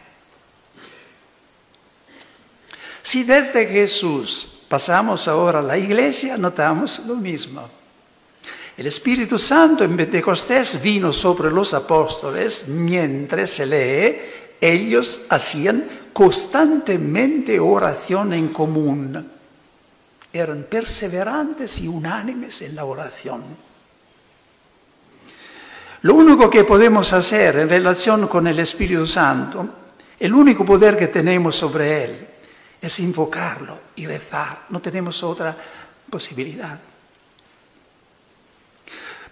Si 3.01 3.23
desde 3.23 3.65
Jesús 3.65 4.61
pasamos 4.67 5.27
ahora 5.27 5.59
a 5.59 5.63
la 5.63 5.77
iglesia, 5.77 6.37
notamos 6.37 6.99
lo 7.07 7.15
mismo. 7.15 7.67
El 8.77 8.87
Espíritu 8.87 9.37
Santo 9.37 9.83
en 9.83 9.95
Pentecostés 9.95 10.81
vino 10.81 11.11
sobre 11.13 11.51
los 11.51 11.73
apóstoles 11.73 12.67
mientras 12.69 13.49
se 13.51 13.65
lee, 13.65 14.17
ellos 14.59 15.23
hacían 15.29 15.87
constantemente 16.13 17.59
oración 17.59 18.33
en 18.33 18.49
común 18.49 19.31
eran 20.31 20.63
perseverantes 20.63 21.81
y 21.81 21.87
unánimes 21.87 22.61
en 22.61 22.75
la 22.75 22.85
oración. 22.85 23.43
Lo 26.03 26.15
único 26.15 26.49
que 26.49 26.63
podemos 26.63 27.13
hacer 27.13 27.57
en 27.57 27.69
relación 27.69 28.27
con 28.27 28.47
el 28.47 28.59
Espíritu 28.59 29.07
Santo, 29.07 29.69
el 30.19 30.33
único 30.33 30.65
poder 30.65 30.97
que 30.97 31.07
tenemos 31.07 31.55
sobre 31.55 32.03
Él, 32.03 32.27
es 32.81 32.99
invocarlo 32.99 33.79
y 33.95 34.05
rezar. 34.05 34.63
No 34.69 34.81
tenemos 34.81 35.23
otra 35.23 35.55
posibilidad. 36.09 36.77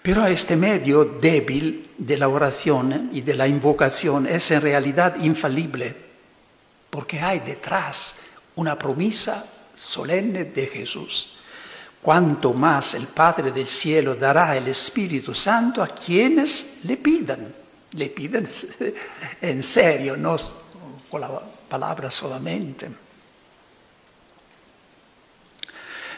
Pero 0.01 0.25
este 0.25 0.55
medio 0.55 1.05
débil 1.05 1.91
de 1.97 2.17
la 2.17 2.27
oración 2.27 3.09
y 3.13 3.21
de 3.21 3.35
la 3.35 3.47
invocación 3.47 4.25
es 4.25 4.49
en 4.51 4.61
realidad 4.61 5.15
infalible, 5.21 6.10
porque 6.91 7.19
hay 7.19 7.39
detrás 7.39 8.19
una 8.57 8.77
promesa 8.77 9.43
solemne 9.75 10.43
de 10.43 10.67
Jesús. 10.67 11.37
Cuanto 12.01 12.53
más 12.53 12.93
el 12.95 13.07
Padre 13.07 13.51
del 13.51 13.67
cielo 13.67 14.15
dará 14.15 14.55
el 14.55 14.67
Espíritu 14.67 15.33
Santo 15.33 15.81
a 15.81 15.87
quienes 15.87 16.81
le 16.83 16.97
pidan. 16.97 17.55
Le 17.93 18.09
pidan 18.09 18.47
en 19.41 19.63
serio, 19.63 20.17
no 20.17 20.35
con 21.09 21.21
la 21.21 21.39
palabra 21.69 22.11
solamente. 22.11 22.89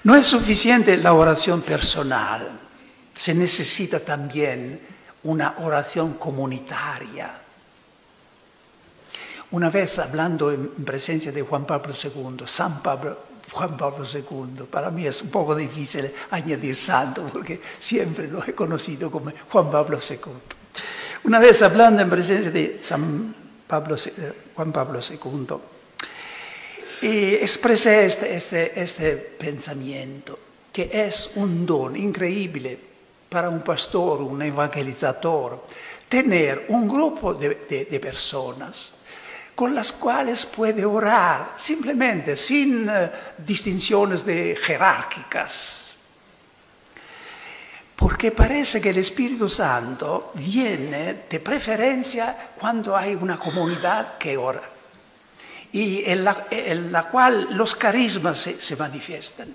No 0.04 0.16
es 0.16 0.26
suficiente 0.26 0.98
la 0.98 1.14
oración 1.14 1.62
personal, 1.62 2.60
se 3.16 3.34
necesita 3.34 4.00
también 4.02 4.82
una 5.24 5.56
oración 5.60 6.16
comunitaria. 6.16 7.43
Una 9.54 9.70
vez 9.70 10.00
hablando 10.00 10.52
en 10.52 10.84
presencia 10.84 11.32
de 11.32 11.44
Juan 11.44 11.66
Pablo 11.66 11.94
II, 11.94 12.44
San 12.48 12.82
Pablo 12.82 13.34
Juan 13.52 13.78
Pablo 13.78 14.04
II. 14.04 14.66
Para 14.66 14.90
mí 14.90 15.06
es 15.06 15.22
un 15.22 15.30
poco 15.30 15.54
difícil 15.54 16.12
añadir 16.32 16.76
santo 16.76 17.30
porque 17.32 17.62
siempre 17.78 18.28
lo 18.28 18.44
he 18.44 18.56
conocido 18.56 19.12
como 19.12 19.32
Juan 19.50 19.70
Pablo 19.70 20.00
II. 20.10 20.18
Una 21.26 21.38
vez 21.38 21.62
hablando 21.62 22.02
en 22.02 22.10
presencia 22.10 22.50
de 22.50 22.80
San 22.82 23.36
Pablo, 23.68 23.96
eh, 23.96 24.34
Juan 24.56 24.72
Pablo 24.72 25.00
II, 25.00 25.58
expresé 27.02 28.08
este, 28.08 28.34
este, 28.34 28.82
este, 28.82 29.16
pensamiento, 29.18 30.40
que 30.72 30.90
es 30.92 31.34
un 31.36 31.64
don 31.64 31.96
increíble 31.96 32.80
para 33.30 33.50
un 33.50 33.62
pastor, 33.62 34.22
un 34.22 34.42
evangelizador, 34.42 35.64
tener 36.10 36.66
un 36.70 36.88
grupo 36.88 37.36
de 37.36 38.00
personas 38.02 39.03
con 39.56 39.76
las 39.76 39.92
cuales 39.92 40.46
puede 40.46 40.86
orar, 40.86 41.54
simplemente, 41.58 42.36
sin 42.36 42.90
uh, 42.90 43.10
distinciones 43.38 44.26
de 44.26 44.58
jerárquicas. 44.62 45.94
Porque 47.96 48.32
parece 48.32 48.82
que 48.82 48.90
el 48.90 48.98
Espíritu 48.98 49.48
Santo 49.48 50.32
viene 50.36 51.26
de 51.30 51.40
preferencia 51.40 52.52
cuando 52.60 52.98
hay 52.98 53.16
una 53.16 53.38
comunidad 53.38 54.18
que 54.18 54.36
ora 54.36 54.74
y 55.74 56.04
en 56.06 56.24
la, 56.24 56.48
en 56.52 56.92
la 56.92 57.10
cual 57.10 57.48
los 57.52 57.76
carismas 57.76 58.38
se, 58.38 58.62
se 58.62 58.76
manifiestan. 58.76 59.54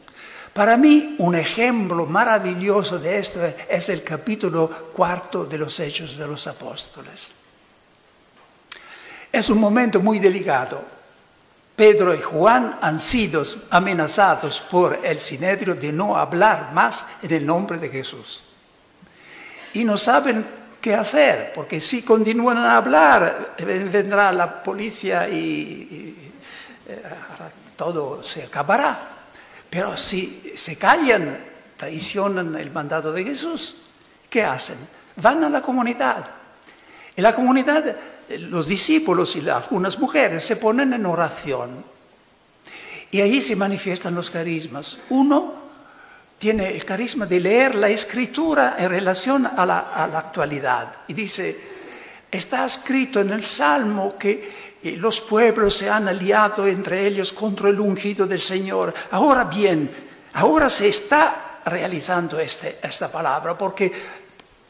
Para 0.52 0.76
mí 0.76 1.14
un 1.18 1.36
ejemplo 1.36 2.06
maravilloso 2.06 2.98
de 2.98 3.18
esto 3.18 3.40
es 3.68 3.88
el 3.88 4.02
capítulo 4.02 4.90
cuarto 4.92 5.44
de 5.44 5.58
los 5.58 5.78
Hechos 5.78 6.16
de 6.16 6.26
los 6.26 6.46
Apóstoles. 6.46 7.34
Es 9.32 9.50
un 9.50 9.58
momento 9.58 10.00
muy 10.00 10.18
delicado. 10.18 10.98
Pedro 11.76 12.12
y 12.12 12.20
Juan 12.20 12.78
han 12.80 12.98
sido 12.98 13.44
amenazados 13.70 14.60
por 14.60 14.98
el 15.04 15.20
Sinedrio 15.20 15.76
de 15.76 15.92
no 15.92 16.16
hablar 16.16 16.72
más 16.72 17.06
en 17.22 17.32
el 17.32 17.46
nombre 17.46 17.78
de 17.78 17.88
Jesús. 17.88 18.42
Y 19.74 19.84
no 19.84 19.96
saben 19.96 20.44
qué 20.80 20.94
hacer, 20.94 21.52
porque 21.54 21.80
si 21.80 22.02
continúan 22.02 22.58
a 22.58 22.76
hablar, 22.76 23.54
vendrá 23.58 24.32
la 24.32 24.60
policía 24.60 25.28
y, 25.28 26.32
eh, 26.88 27.02
todo 27.76 28.24
se 28.24 28.42
acabará. 28.42 28.98
Pero 29.70 29.96
si 29.96 30.52
se 30.56 30.76
callan, 30.76 31.38
traicionan 31.76 32.56
el 32.56 32.72
mandato 32.72 33.12
de 33.12 33.22
Jesús, 33.22 33.76
¿qué 34.28 34.42
hacen? 34.42 34.78
Van 35.16 35.44
a 35.44 35.48
la 35.48 35.62
comunidad. 35.62 36.24
Y 37.14 37.22
la 37.22 37.34
comunidad 37.34 37.96
los 38.38 38.68
discípulos 38.68 39.36
y 39.36 39.48
algunas 39.48 39.98
mujeres 39.98 40.44
se 40.44 40.56
ponen 40.56 40.92
en 40.92 41.06
oración. 41.06 41.84
Y 43.10 43.20
ahí 43.20 43.40
se 43.40 43.56
manifiestan 43.56 44.14
los 44.14 44.30
carismas. 44.30 44.98
Uno 45.10 45.54
tiene 46.38 46.70
el 46.76 46.84
carisma 46.84 47.26
de 47.26 47.40
leer 47.40 47.74
la 47.74 47.88
escritura 47.88 48.76
en 48.78 48.90
relación 48.90 49.46
a 49.46 49.64
la, 49.66 49.78
actualidad. 50.14 50.92
Y 51.08 51.14
dice, 51.14 51.58
está 52.30 52.66
escrito 52.66 53.20
en 53.20 53.30
el 53.30 53.44
Salmo 53.44 54.16
que 54.18 54.76
eh, 54.82 54.96
los 54.96 55.20
pueblos 55.20 55.74
se 55.74 55.90
han 55.90 56.06
aliado 56.06 56.66
entre 56.66 57.06
ellos 57.06 57.32
contra 57.32 57.70
el 57.70 57.80
ungido 57.80 58.26
del 58.26 58.40
Señor. 58.40 58.94
Ahora 59.10 59.44
bien, 59.44 59.90
ahora 60.34 60.68
se 60.70 60.88
está 60.88 61.60
realizando 61.64 62.38
este, 62.38 62.78
esta 62.82 63.10
palabra 63.10 63.58
porque 63.58 63.90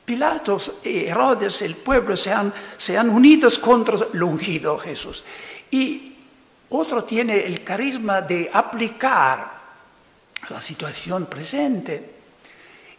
Pilatos 0.08 0.78
y 0.84 1.04
Herodes, 1.04 1.60
el 1.60 1.76
pueblo, 1.76 2.16
se 2.16 2.32
han, 2.32 2.50
se 2.78 2.96
han 2.96 3.10
unidos 3.10 3.58
contra 3.58 3.98
el 4.10 4.22
ungido 4.22 4.78
Jesús. 4.78 5.22
Y 5.70 6.14
otro 6.70 7.04
tiene 7.04 7.44
el 7.44 7.62
carisma 7.62 8.22
de 8.22 8.48
aplicar 8.50 9.52
la 10.48 10.62
situación 10.62 11.26
presente 11.26 12.10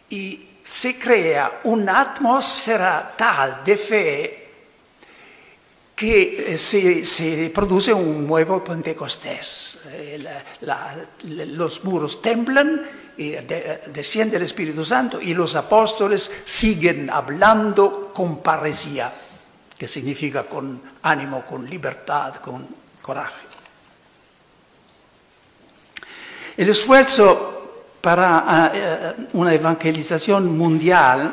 y 0.08 0.46
se 0.62 1.00
crea 1.00 1.62
una 1.64 2.00
atmósfera 2.00 3.12
tal 3.18 3.64
de 3.64 3.76
fe 3.76 4.48
que 5.96 6.54
eh, 6.54 6.58
se, 6.58 7.50
produce 7.52 7.92
un 7.92 8.24
nuevo 8.24 8.62
Pentecostés. 8.62 9.80
Eh, 9.88 10.24
los 11.48 11.82
muros 11.82 12.22
temblan, 12.22 12.88
desciende 13.16 14.36
el 14.36 14.42
Espíritu 14.42 14.84
Santo 14.84 15.20
y 15.20 15.34
los 15.34 15.56
apóstoles 15.56 16.30
siguen 16.44 17.10
hablando 17.10 18.10
con 18.14 18.42
parecía, 18.42 19.12
que 19.76 19.88
significa 19.88 20.44
con 20.44 20.82
ánimo, 21.02 21.44
con 21.44 21.68
libertad, 21.68 22.36
con 22.36 22.66
coraje. 23.02 23.50
El 26.56 26.68
esfuerzo 26.68 27.60
para 28.00 28.70
eh, 28.74 29.26
una 29.34 29.54
evangelización 29.54 30.56
mundial 30.56 31.30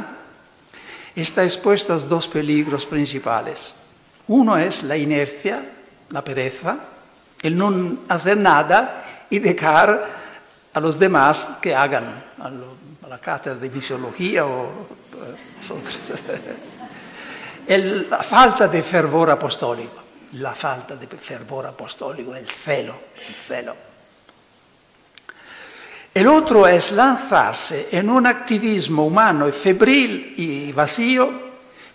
está 1.16 1.44
expuesto 1.44 1.94
a 1.94 1.98
dos 1.98 2.28
peligros 2.28 2.86
principales. 2.86 3.76
Uno 4.28 4.58
es 4.58 4.84
la 4.84 4.98
inercia, 4.98 5.64
la 6.10 6.24
pereza, 6.24 6.78
el 7.42 7.58
no 7.58 8.00
hacer 8.10 8.38
nada 8.38 9.26
y 9.30 9.40
dejar 9.40 10.27
a 10.78 10.80
los 10.80 11.00
demás 11.00 11.58
que 11.60 11.74
hagan, 11.74 12.24
a, 12.40 12.52
la 13.10 13.18
cátedra 13.18 13.58
de 13.58 13.70
fisiología 13.70 14.46
o... 14.46 14.88
Eh, 17.68 18.06
la 18.10 18.22
falta 18.22 18.68
de 18.68 18.84
fervor 18.84 19.32
apostólico, 19.32 20.04
la 20.34 20.54
falta 20.54 20.96
de 20.96 21.08
fervor 21.08 21.66
apostólico, 21.66 22.36
el 22.36 22.48
celo, 22.48 22.94
el 23.28 23.34
celo. 23.34 23.76
El 26.14 26.28
otro 26.28 26.68
es 26.68 26.92
lanzarse 26.92 27.90
en 27.92 28.12
un 28.12 28.28
activismo 28.28 29.08
humano 29.08 29.52
febril 29.52 30.36
y 30.38 30.72
vacío 30.74 31.48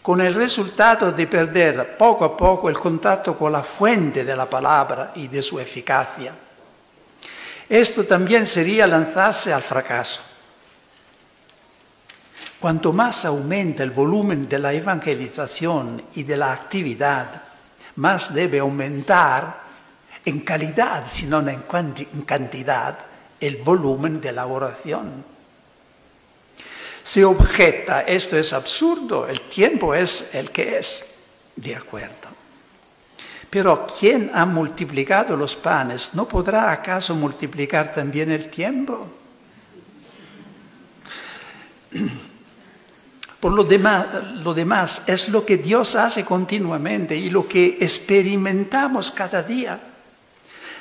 con 0.02 0.20
el 0.20 0.34
resultado 0.34 1.12
de 1.12 1.28
perder 1.28 1.96
poco 1.96 2.24
a 2.24 2.36
poco 2.36 2.68
el 2.68 2.78
contacto 2.78 3.38
con 3.38 3.52
la 3.52 3.62
fuente 3.62 4.24
de 4.24 4.34
la 4.34 4.50
palabra 4.50 5.12
y 5.14 5.28
de 5.28 5.40
su 5.40 5.60
eficacia. 5.60 6.34
Esto 7.72 8.04
también 8.04 8.46
sería 8.46 8.86
lanzarse 8.86 9.50
al 9.50 9.62
fracaso. 9.62 10.20
Cuanto 12.60 12.92
más 12.92 13.24
aumenta 13.24 13.82
el 13.82 13.92
volumen 13.92 14.46
de 14.46 14.58
la 14.58 14.74
evangelización 14.74 16.04
y 16.14 16.24
de 16.24 16.36
la 16.36 16.52
actividad, 16.52 17.44
más 17.96 18.34
debe 18.34 18.58
aumentar 18.58 19.62
en 20.22 20.40
calidad, 20.40 21.06
si 21.06 21.24
no 21.24 21.40
en 21.48 21.62
cantidad, 22.26 22.98
el 23.40 23.56
volumen 23.62 24.20
de 24.20 24.32
la 24.32 24.44
oración. 24.44 25.24
Se 27.02 27.24
objeta, 27.24 28.02
esto 28.02 28.36
es 28.36 28.52
absurdo, 28.52 29.26
el 29.26 29.48
tiempo 29.48 29.94
es 29.94 30.34
el 30.34 30.50
que 30.50 30.76
es, 30.76 31.14
de 31.56 31.74
acuerdo. 31.74 32.31
Pero 33.52 33.86
quien 33.86 34.30
ha 34.32 34.46
multiplicado 34.46 35.36
los 35.36 35.56
panes, 35.56 36.14
¿no 36.14 36.26
podrá 36.26 36.72
acaso 36.72 37.14
multiplicar 37.14 37.92
también 37.92 38.30
el 38.30 38.48
tiempo? 38.48 39.06
Por 43.38 43.52
lo 43.52 43.62
demás, 43.62 44.06
lo 44.36 44.54
demás 44.54 45.04
es 45.06 45.28
lo 45.28 45.44
que 45.44 45.58
Dios 45.58 45.96
hace 45.96 46.24
continuamente 46.24 47.14
y 47.14 47.28
lo 47.28 47.46
que 47.46 47.76
experimentamos 47.78 49.10
cada 49.10 49.42
día. 49.42 49.78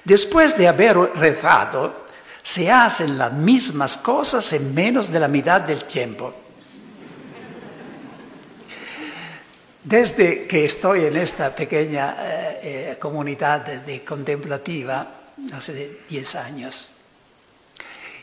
Después 0.06 0.58
de 0.58 0.70
haber 0.70 0.96
rezado, 1.16 2.06
se 2.42 2.72
hacen 2.72 3.18
las 3.18 3.34
mismas 3.34 3.98
cosas 3.98 4.54
en 4.54 4.74
menos 4.74 5.12
de 5.12 5.20
la 5.20 5.28
mitad 5.28 5.60
del 5.60 5.84
tiempo. 5.84 6.34
Desde 9.84 10.46
que 10.46 10.66
estoy 10.66 11.06
en 11.06 11.18
esta 11.18 11.56
pequeña 11.56 12.16
eh, 12.20 12.60
eh, 12.62 12.98
comunidad 13.00 13.62
de, 13.66 14.04
contemplativa, 14.04 15.08
hace 15.52 16.02
10 16.08 16.36
años, 16.36 16.90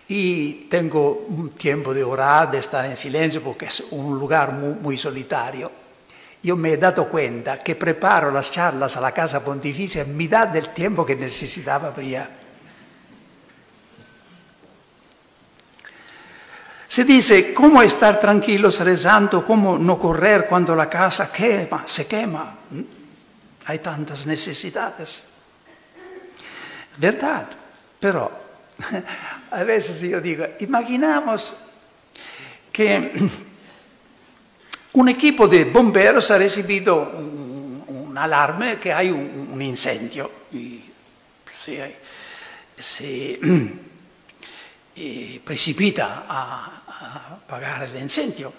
y 0.06 0.68
tengo 0.70 1.26
un 1.28 1.50
tiempo 1.50 1.92
de 1.92 2.04
orar, 2.04 2.48
de 2.52 2.58
estar 2.58 2.86
en 2.86 2.96
silencio, 2.96 3.42
porque 3.42 3.66
es 3.66 3.88
un 3.90 4.16
lugar 4.16 4.52
muy, 4.52 4.96
solitario, 4.96 5.72
yo 6.40 6.54
me 6.56 6.74
he 6.74 6.76
dado 6.76 7.08
cuenta 7.08 7.58
que 7.58 7.74
preparo 7.74 8.30
las 8.30 8.52
charlas 8.52 8.96
a 8.96 9.00
la 9.00 9.10
Casa 9.10 9.44
Pontificia 9.44 10.04
mitad 10.04 10.46
del 10.46 10.68
tiempo 10.68 11.04
que 11.04 11.16
necesitaba 11.16 11.92
para 11.92 12.30
Se 16.88 17.04
dice, 17.04 17.52
¿cómo 17.52 17.82
estar 17.82 18.18
tranquilos 18.18 18.80
rezando? 18.80 19.44
¿Cómo 19.44 19.76
no 19.76 19.98
correr 19.98 20.46
cuando 20.48 20.74
la 20.74 20.88
casa 20.88 21.30
quema, 21.30 21.84
se 21.86 22.06
quema? 22.06 22.56
¿Mm? 22.70 22.80
Hay 23.66 23.78
tantas 23.80 24.26
necesidades. 24.26 25.24
Verdad, 26.96 27.46
pero 28.00 28.32
a 29.50 29.62
veces 29.64 30.00
yo 30.00 30.18
digo, 30.20 30.46
imaginamos 30.60 31.58
que 32.72 33.12
un 34.94 35.08
equipo 35.10 35.46
de 35.46 35.64
bomberos 35.64 36.30
ha 36.30 36.38
recibido 36.38 37.12
un, 37.18 37.84
un 37.86 38.18
alarme 38.18 38.78
que 38.78 38.94
hay 38.94 39.10
un, 39.10 39.60
incendio 39.60 40.30
y 40.52 40.80
se 42.78 43.38
precipita 45.44 46.24
a, 46.28 47.36
apagar 47.36 47.84
el 47.84 48.00
incendio. 48.00 48.52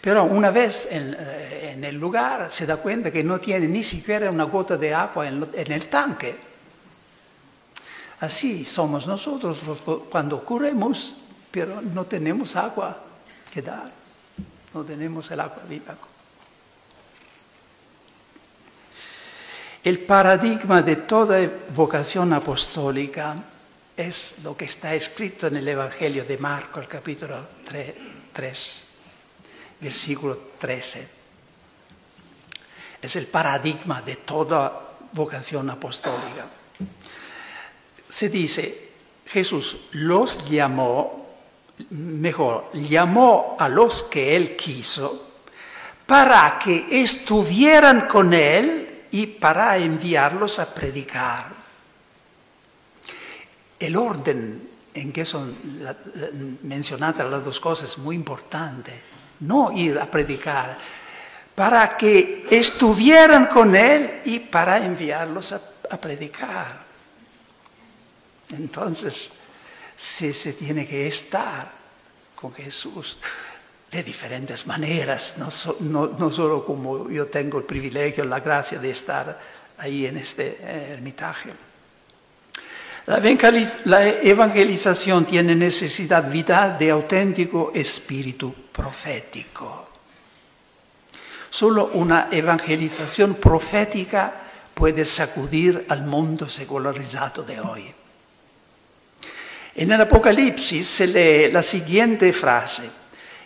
Pero 0.00 0.24
una 0.24 0.50
vez 0.50 0.88
eh, 0.92 1.72
en, 1.72 1.84
el 1.84 1.96
lugar 1.96 2.50
se 2.50 2.66
da 2.66 2.76
cuenta 2.76 3.10
que 3.10 3.24
no 3.24 3.40
tiene 3.40 3.66
ni 3.66 3.82
siquiera 3.82 4.30
una 4.30 4.44
gota 4.44 4.76
de 4.76 4.94
agua 4.94 5.26
en, 5.26 5.42
el 5.52 5.86
tanque. 5.86 6.36
Así 8.20 8.64
somos 8.64 9.06
nosotros 9.06 9.58
cuando 10.08 10.44
corremos, 10.44 11.16
pero 11.50 11.82
no 11.82 12.06
tenemos 12.06 12.54
agua 12.56 13.02
que 13.52 13.62
dar, 13.62 13.90
no 14.72 14.84
tenemos 14.84 15.30
el 15.30 15.40
agua 15.40 15.62
viva. 15.68 15.96
El 19.82 20.00
paradigma 20.00 20.82
de 20.82 20.96
toda 20.96 21.38
vocación 21.74 22.32
apostólica 22.32 23.36
es 23.96 24.40
lo 24.44 24.56
que 24.56 24.66
está 24.66 24.94
escrito 24.94 25.46
en 25.46 25.56
el 25.56 25.68
Evangelio 25.68 26.24
de 26.24 26.36
Marco, 26.36 26.80
el 26.80 26.86
capítulo 26.86 27.48
3, 27.64 28.84
versículo 29.80 30.38
13. 30.58 31.10
Es 33.00 33.16
el 33.16 33.26
paradigma 33.26 34.02
de 34.02 34.16
toda 34.16 34.96
vocación 35.12 35.70
apostólica. 35.70 36.46
Se 38.08 38.28
dice, 38.28 38.90
Jesús 39.26 39.88
los 39.92 40.48
llamó, 40.48 41.28
mejor, 41.90 42.70
llamó 42.74 43.56
a 43.58 43.68
los 43.68 44.02
que 44.02 44.36
él 44.36 44.56
quiso 44.56 45.32
para 46.06 46.58
que 46.62 47.02
estuvieran 47.02 48.06
con 48.06 48.34
él 48.34 49.04
y 49.10 49.26
para 49.26 49.78
enviarlos 49.78 50.58
a 50.58 50.72
predicar 50.72 51.65
el 53.78 53.96
orden 53.96 54.70
en 54.94 55.12
que 55.12 55.24
son 55.24 55.56
mencionadas 56.62 57.30
las 57.30 57.44
dos 57.44 57.60
cosas 57.60 57.90
es 57.90 57.98
muy 57.98 58.16
importante. 58.16 58.92
No 59.40 59.70
ir 59.72 59.98
a 59.98 60.10
predicar, 60.10 60.78
para 61.54 61.96
que 61.96 62.46
estuvieran 62.50 63.46
con 63.46 63.74
Él 63.74 64.20
y 64.24 64.38
para 64.40 64.84
enviarlos 64.84 65.52
a, 65.52 66.00
predicar. 66.00 66.84
Entonces, 68.50 69.40
se, 69.96 70.32
se 70.32 70.52
tiene 70.52 70.86
que 70.86 71.06
estar 71.06 71.70
con 72.34 72.52
Jesús 72.54 73.18
de 73.90 74.02
diferentes 74.02 74.66
maneras, 74.66 75.36
no, 75.38 76.30
solo 76.30 76.64
como 76.64 77.08
yo 77.10 77.26
tengo 77.26 77.58
el 77.58 77.64
privilegio, 77.64 78.24
la 78.24 78.40
gracia 78.40 78.78
de 78.78 78.90
estar 78.90 79.40
ahí 79.78 80.06
en 80.06 80.18
este 80.18 80.58
eh, 80.60 80.92
ermitaje. 80.92 81.65
La 83.06 83.18
evangelización 83.18 85.24
tiene 85.24 85.54
necesidad 85.54 86.28
vital 86.28 86.76
de 86.76 86.90
auténtico 86.90 87.70
espíritu 87.72 88.52
profético. 88.72 89.90
Solo 91.48 91.92
una 91.94 92.26
evangelización 92.32 93.36
profética 93.36 94.34
puede 94.74 95.04
sacudir 95.04 95.86
al 95.88 96.04
mundo 96.04 96.48
secularizado 96.48 97.44
de 97.44 97.60
hoy. 97.60 97.84
En 99.76 99.92
el 99.92 100.00
Apocalipsis 100.00 100.88
se 100.88 101.06
lee 101.06 101.52
la 101.52 101.62
siguiente 101.62 102.32
frase. 102.32 102.90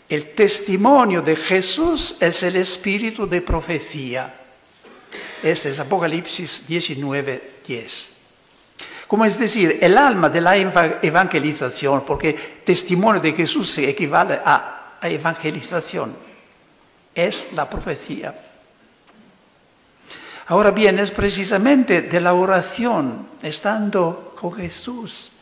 El 0.09 0.31
testimonio 0.31 1.21
de 1.21 1.37
Jesús 1.37 2.17
es 2.21 2.43
el 2.45 2.57
espíritu 2.57 3.29
de 3.29 3.43
profecía. 3.43 4.35
Este 5.43 5.69
es 5.69 5.79
Apocalipsis 5.79 6.67
19, 6.67 7.61
10. 7.67 8.20
Como 9.11 9.25
es 9.25 9.41
decir, 9.41 9.81
el 9.83 9.99
alma 9.99 10.31
de 10.31 10.41
la 10.41 10.57
evangelización, 10.57 12.05
porque 12.07 12.63
testimonio 12.65 13.21
de 13.21 13.33
Jesús 13.33 13.69
se 13.69 13.91
equivale 13.91 14.39
a, 14.45 14.99
evangelización, 15.03 16.15
es 17.13 17.55
la 17.55 17.69
profecía. 17.69 18.33
Ahora 20.47 20.71
bien, 20.71 21.01
es 21.01 21.11
precisamente 21.11 22.03
de 22.03 22.21
la 22.21 22.35
oración, 22.35 23.31
estando 23.43 24.33
con 24.41 24.53
Jesús, 24.53 25.33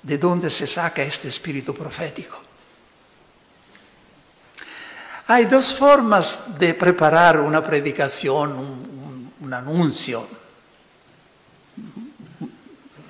de 0.00 0.16
donde 0.16 0.48
se 0.48 0.68
saca 0.68 1.02
este 1.02 1.26
espíritu 1.26 1.74
profético. 1.74 2.38
Hay 5.26 5.46
dos 5.46 5.74
formas 5.74 6.56
de 6.56 6.74
preparar 6.74 7.40
una 7.40 7.64
predicación, 7.64 8.52
un, 8.52 8.58
un, 8.60 9.32
un 9.40 9.54
anuncio, 9.54 10.24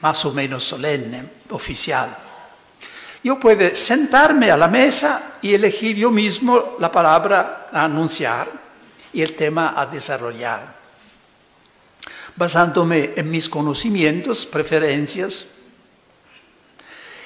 más 0.01 0.25
o 0.25 0.33
menos 0.33 0.65
solemne, 0.65 1.25
oficial. 1.51 2.17
Yo 3.23 3.39
puedo 3.39 3.75
sentarme 3.75 4.51
a 4.51 4.57
la 4.57 4.69
mesa 4.69 5.37
y 5.43 5.53
elegir 5.55 5.97
yo 5.97 6.11
mismo 6.11 6.77
la 6.79 6.91
palabra 6.91 7.67
a 7.73 7.85
anunciar 7.85 8.49
y 9.13 9.21
el 9.21 9.35
tema 9.35 9.75
a 9.77 9.87
desarrollar, 9.87 10.75
basándome 12.37 13.13
en 13.17 13.31
mis 13.31 13.49
conocimientos, 13.49 14.47
preferencias, 14.47 15.49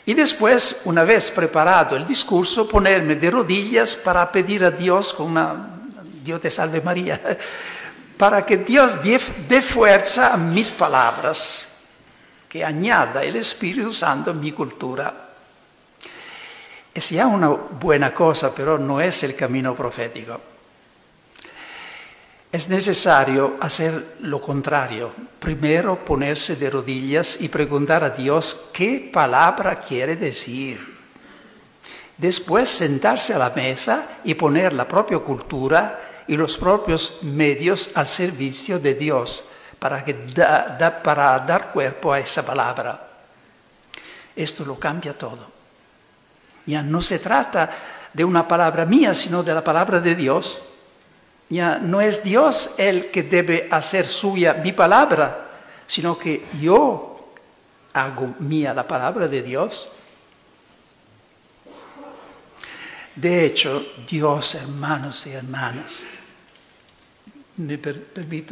y 0.07 0.13
después, 0.13 0.83
una 0.85 1.03
vez 1.03 1.31
preparado 1.31 1.97
el 1.97 2.07
discurso, 2.07 2.69
ponerme 2.69 3.17
de 3.17 3.31
rodillas 3.31 3.97
para 3.97 4.31
pedir 4.31 4.63
a 4.65 4.71
Dios 4.71 5.15
con 5.15 5.29
una, 5.29 5.81
Dios 6.23 6.41
te 6.43 6.51
salve 6.51 6.83
María, 6.83 7.39
para 8.19 8.45
que 8.45 8.59
Dios 8.59 8.99
dé 9.03 9.63
fuerza 9.63 10.35
a 10.35 10.37
mis 10.37 10.73
palabras, 10.73 11.74
que 12.55 12.65
añada 12.65 13.25
el 13.25 13.35
Espíritu 13.35 13.93
Santo 13.93 14.31
a 14.31 14.33
mi 14.33 14.53
cultura. 14.53 15.13
Es 16.95 17.11
ya 17.11 17.27
una 17.27 17.49
buena 17.49 18.15
cosa, 18.15 18.55
pero 18.55 18.79
no 18.79 19.01
es 19.01 19.25
el 19.25 19.35
camino 19.35 19.75
profético. 19.75 20.41
Es 22.53 22.69
necesario 22.69 23.57
hacer 23.59 24.19
lo 24.21 24.41
contrario. 24.41 25.13
Primero 25.41 26.05
ponerse 26.05 26.55
de 26.55 26.71
rodillas 26.71 27.41
y 27.41 27.49
preguntar 27.49 28.05
a 28.05 28.11
Dios 28.11 28.71
qué 28.73 29.11
palabra 29.13 29.81
quiere 29.81 30.15
decir. 30.15 30.97
Después 32.17 32.69
sentarse 32.69 33.35
a 33.35 33.39
la 33.39 33.51
mesa 33.51 34.21
y 34.23 34.35
poner 34.35 34.75
la 34.75 34.87
propia 34.87 35.19
cultura 35.19 36.25
y 36.29 36.37
los 36.37 36.57
propios 36.57 37.25
medios 37.25 37.97
al 37.97 38.07
servicio 38.07 38.79
de 38.79 38.95
Dios 38.95 39.55
para, 39.85 40.03
que 40.03 40.15
da, 40.33 41.03
para 41.03 41.39
dar 41.41 41.71
cuerpo 41.71 42.11
a 42.11 42.19
esa 42.19 42.41
palabra. 42.41 43.07
Esto 44.35 44.65
lo 44.65 44.79
cambia 44.79 45.13
todo. 45.13 45.47
Ya 46.65 46.81
no 46.81 47.03
se 47.03 47.19
trata 47.19 47.71
de 48.11 48.25
una 48.25 48.49
palabra 48.49 48.87
mía, 48.87 49.13
sino 49.13 49.43
de 49.43 49.53
la 49.53 49.63
palabra 49.63 50.01
de 50.01 50.15
Dios 50.15 50.63
ya 51.51 51.79
no 51.79 52.01
es 52.01 52.25
Dios 52.25 52.77
el 52.79 53.11
que 53.11 53.25
debe 53.25 53.69
hacer 53.71 54.09
suya 54.09 54.55
mi 54.55 54.73
palabra, 54.73 55.49
sino 55.87 56.19
que 56.19 56.47
yo 56.59 57.35
hago 57.93 58.35
mía 58.39 58.73
la 58.73 58.89
palabra 58.89 59.29
de 59.29 59.43
Dios. 59.43 59.91
De 63.15 63.45
hecho, 63.45 63.85
Dios, 64.09 64.55
hermanos 64.55 65.27
y 65.27 65.33
hermanas, 65.33 66.07
me, 67.57 67.79
per, 67.79 68.09
me, 68.29 68.45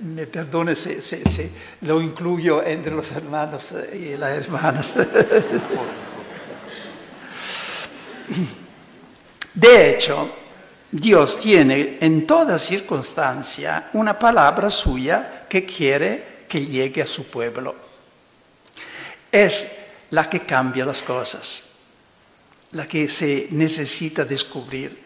me 0.00 0.26
perdone 0.26 0.74
si, 0.74 1.00
si, 1.00 1.22
si, 1.24 1.50
lo 1.82 2.00
incluyo 2.00 2.62
entre 2.62 2.92
los 2.94 3.12
hermanos 3.12 3.72
y 3.92 4.16
las 4.16 4.30
hermanas. 4.36 4.96
De 9.54 9.90
hecho, 9.90 10.30
Dios 10.90 11.40
tiene 11.40 11.98
en 12.00 12.26
toda 12.26 12.58
circunstancia 12.58 13.90
una 13.92 14.18
palabra 14.18 14.68
suya 14.70 15.46
que 15.48 15.64
quiere 15.64 16.46
que 16.48 16.64
llegue 16.66 17.02
a 17.02 17.06
su 17.06 17.26
pueblo. 17.28 17.74
Es 19.30 19.90
la 20.10 20.28
que 20.28 20.40
cambia 20.40 20.84
las 20.84 21.02
cosas, 21.02 21.64
la 22.72 22.86
que 22.86 23.08
se 23.08 23.48
necesita 23.50 24.24
descubrir. 24.24 25.03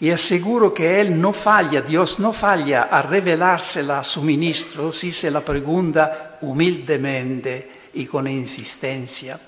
Y 0.00 0.10
aseguro 0.10 0.72
que 0.72 1.00
Él 1.00 1.20
no 1.20 1.32
falla, 1.34 1.82
Dios 1.82 2.20
no 2.20 2.32
falla 2.32 2.84
a 2.84 3.02
revelársela 3.02 3.98
a 3.98 4.04
su 4.04 4.22
ministro 4.22 4.92
si 4.92 5.12
se 5.12 5.30
la 5.30 5.42
pregunta 5.42 6.38
humildemente 6.40 7.70
y 7.94 8.06
con 8.06 8.26
insistencia. 8.26 9.38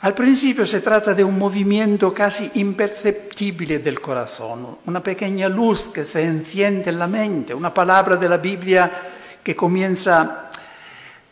Al 0.00 0.14
principio 0.14 0.66
se 0.66 0.80
trata 0.80 1.14
de 1.14 1.22
un 1.22 1.38
movimiento 1.38 2.12
casi 2.12 2.50
imperceptible 2.54 3.78
del 3.78 4.00
corazón, 4.00 4.78
una 4.86 5.00
pequeña 5.00 5.48
luz 5.48 5.90
que 5.94 6.04
se 6.04 6.24
enciende 6.24 6.90
en 6.90 6.98
la 6.98 7.06
mente, 7.06 7.54
una 7.54 7.72
palabra 7.72 8.16
de 8.16 8.28
la 8.28 8.38
Biblia 8.38 8.90
que 9.44 9.54
comienza 9.54 10.50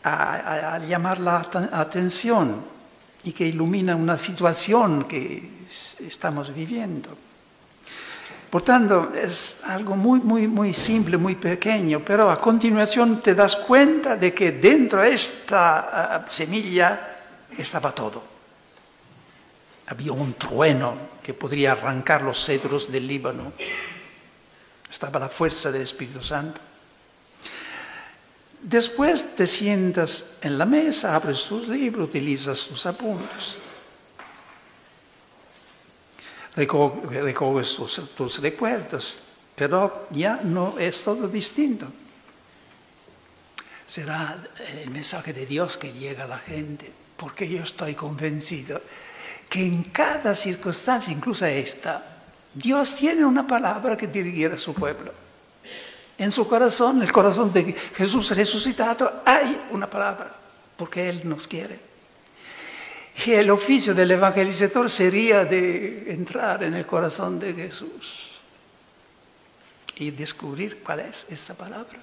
a, 0.05 0.79
llamar 0.87 1.19
la 1.19 1.49
atención 1.73 2.63
y 3.25 3.33
que 3.33 3.47
ilumina 3.47 3.97
una 3.97 4.17
situación 4.17 5.05
que 5.05 5.60
estamos 6.07 6.55
viviendo. 6.55 7.17
Por 8.51 8.63
tanto, 8.63 9.13
es 9.15 9.63
algo 9.65 9.95
muy, 9.95 10.19
muy, 10.19 10.49
muy 10.49 10.75
simple, 10.75 11.17
muy 11.17 11.37
pequeño, 11.37 12.03
pero 12.05 12.31
a 12.31 12.41
continuación 12.41 13.23
te 13.23 13.35
das 13.35 13.55
cuenta 13.55 14.17
de 14.17 14.35
que 14.35 14.51
dentro 14.51 15.03
de 15.03 15.15
esta 15.15 16.25
uh, 16.27 16.29
semilla 16.29 17.17
estaba 17.57 17.93
todo. 17.93 18.25
Había 19.87 20.13
un 20.13 20.35
trueno 20.35 21.11
que 21.23 21.33
podría 21.33 21.73
arrancar 21.73 22.23
los 22.23 22.45
cedros 22.45 22.91
del 22.91 23.07
Líbano. 23.07 23.53
Estaba 24.91 25.21
la 25.21 25.29
fuerza 25.29 25.71
del 25.71 25.83
Espíritu 25.83 26.21
Santo. 26.21 26.61
Después 28.63 29.37
te 29.37 29.47
sientas 29.47 30.39
en 30.43 30.59
la 30.59 30.67
mesa, 30.67 31.15
abres 31.15 31.45
tus 31.45 31.69
libros, 31.69 32.09
utilizas 32.09 32.67
tus 32.67 32.85
apuntes. 32.85 33.59
Recoges 36.61 37.75
tus, 38.17 38.43
recuerdos, 38.43 39.21
pero 39.55 40.07
ya 40.11 40.41
no 40.45 40.79
es 40.79 41.03
todo 41.05 41.27
distinto. 41.27 41.87
Será 43.87 44.39
el 44.83 44.91
mensaje 44.91 45.33
de 45.33 45.47
Dios 45.47 45.79
que 45.79 45.93
llega 45.93 46.25
a 46.25 46.29
la 46.29 46.39
gente, 46.39 46.93
porque 47.17 47.49
yo 47.49 47.63
estoy 47.63 47.95
convencido 47.95 48.81
que 49.49 49.63
en 49.63 49.85
cada 49.85 50.35
circunstancia, 50.35 51.13
incluso 51.13 51.47
esta, 51.47 52.19
Dios 52.53 52.95
tiene 52.95 53.25
una 53.25 53.47
palabra 53.47 53.97
que 53.97 54.07
dirigir 54.07 54.53
a 54.53 54.59
su 54.59 54.75
pueblo. 54.75 55.13
En 56.19 56.31
su 56.31 56.47
corazón, 56.47 57.01
el 57.01 57.11
corazón 57.11 57.53
de 57.53 57.73
Jesús 57.73 58.37
resucitado, 58.37 59.23
hay 59.25 59.69
una 59.71 59.89
palabra, 59.89 60.37
porque 60.77 61.09
Él 61.09 61.23
nos 61.25 61.49
quiere. 61.49 61.90
Y 63.27 63.33
el 63.33 63.51
oficio 63.51 63.95
del 63.95 64.13
evangelizador 64.13 64.89
sería 64.89 65.45
de 65.45 66.13
entrar 66.13 66.63
en 66.63 66.75
el 66.75 66.87
corazón 66.87 67.39
de 67.39 67.53
Jesús 67.53 68.31
y 69.97 70.11
descubrir 70.11 70.83
cuál 70.83 71.01
es 71.01 71.27
esa 71.31 71.57
palabra. 71.57 71.99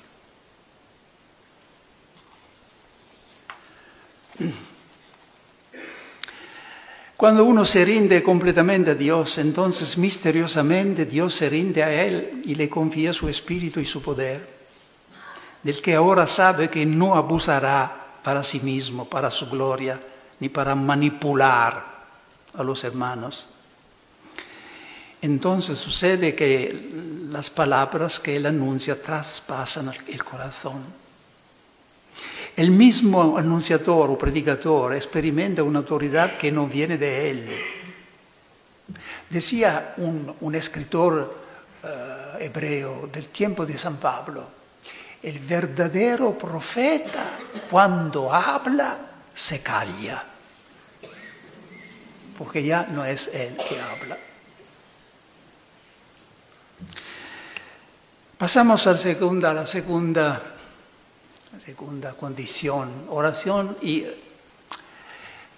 Cuando 7.17 7.45
uno 7.45 7.65
se 7.65 7.83
rinde 7.83 8.21
completamente 8.21 8.91
a 8.91 8.95
Dios, 8.95 9.39
entonces 9.39 9.97
misteriosamente 9.97 11.07
Dios 11.07 11.33
se 11.33 11.49
rinde 11.49 11.81
a 11.81 12.05
Él 12.05 12.43
y 12.45 12.53
le 12.53 12.69
confía 12.69 13.11
su 13.11 13.27
espíritu 13.27 13.79
y 13.79 13.85
su 13.85 14.03
poder, 14.03 14.47
del 15.63 15.81
que 15.81 15.95
ahora 15.95 16.27
sabe 16.27 16.69
que 16.69 16.85
no 16.85 17.15
abusará 17.15 18.19
para 18.21 18.43
sí 18.43 18.59
mismo, 18.59 19.05
para 19.09 19.31
su 19.31 19.49
gloria, 19.49 19.99
ni 20.39 20.49
para 20.49 20.75
manipular 20.75 21.83
a 22.53 22.63
los 22.63 22.83
hermanos. 22.83 23.47
Entonces 25.21 25.79
sucede 25.79 26.35
que 26.35 26.91
las 27.29 27.49
palabras 27.49 28.19
que 28.19 28.35
Él 28.35 28.45
anuncia 28.45 29.01
traspasan 29.01 29.91
el 30.07 30.23
corazón 30.23 31.07
el 32.57 32.71
mismo 32.71 33.37
anunciador 33.37 34.09
o 34.09 34.17
predicador 34.17 34.95
experimenta 34.97 35.61
una 35.61 35.85
autoridad 35.85 36.37
que 36.41 36.51
no 36.51 36.65
viene 36.65 36.97
de 36.97 37.29
él. 37.29 37.49
Decía 39.29 39.93
un, 39.97 40.55
escritor 40.55 41.37
uh, 41.83 42.41
hebreo 42.41 43.13
del 43.13 43.29
tiempo 43.29 43.63
de 43.63 43.77
San 43.77 43.97
Pablo. 43.97 44.41
El 45.21 45.37
verdadero 45.37 46.35
profeta 46.35 47.23
cuando 47.69 48.33
habla 48.33 48.97
se 49.37 49.61
calla, 49.61 50.23
porque 52.35 52.63
ya 52.63 52.87
no 52.89 53.05
es 53.05 53.27
él 53.35 53.55
que 53.55 53.79
habla. 53.79 54.17
Pasamos 58.35 58.87
a 58.87 58.93
la 58.93 58.97
segunda, 59.67 60.41
segunda 61.63 62.13
condición, 62.13 63.05
oración 63.09 63.77
y 63.83 64.05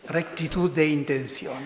rectitud 0.09 0.69
de 0.71 0.85
intención. 0.85 1.57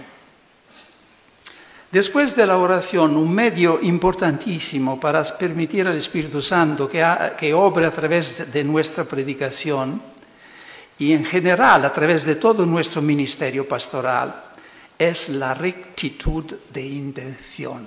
Después 1.91 2.35
de 2.35 2.45
la 2.45 2.57
oración, 2.57 3.17
un 3.17 3.33
medio 3.33 3.79
importantísimo 3.81 4.99
para 4.99 5.23
permitir 5.23 5.87
al 5.87 5.97
Espíritu 5.97 6.43
Santo 6.43 6.87
que, 6.87 7.03
que 7.39 7.55
obre 7.55 7.87
a 7.87 7.91
través 7.91 8.53
de 8.53 8.63
nuestra 8.63 9.03
predicación 9.03 10.12
y 11.03 11.11
en 11.11 11.25
general 11.25 11.83
a 11.83 11.91
través 11.91 12.23
de 12.23 12.35
todo 12.35 12.65
nuestro 12.65 13.01
ministerio 13.01 13.67
pastoral 13.67 14.45
es 14.97 15.27
la 15.27 15.53
rectitud 15.53 16.45
de 16.71 16.81
intención. 16.81 17.85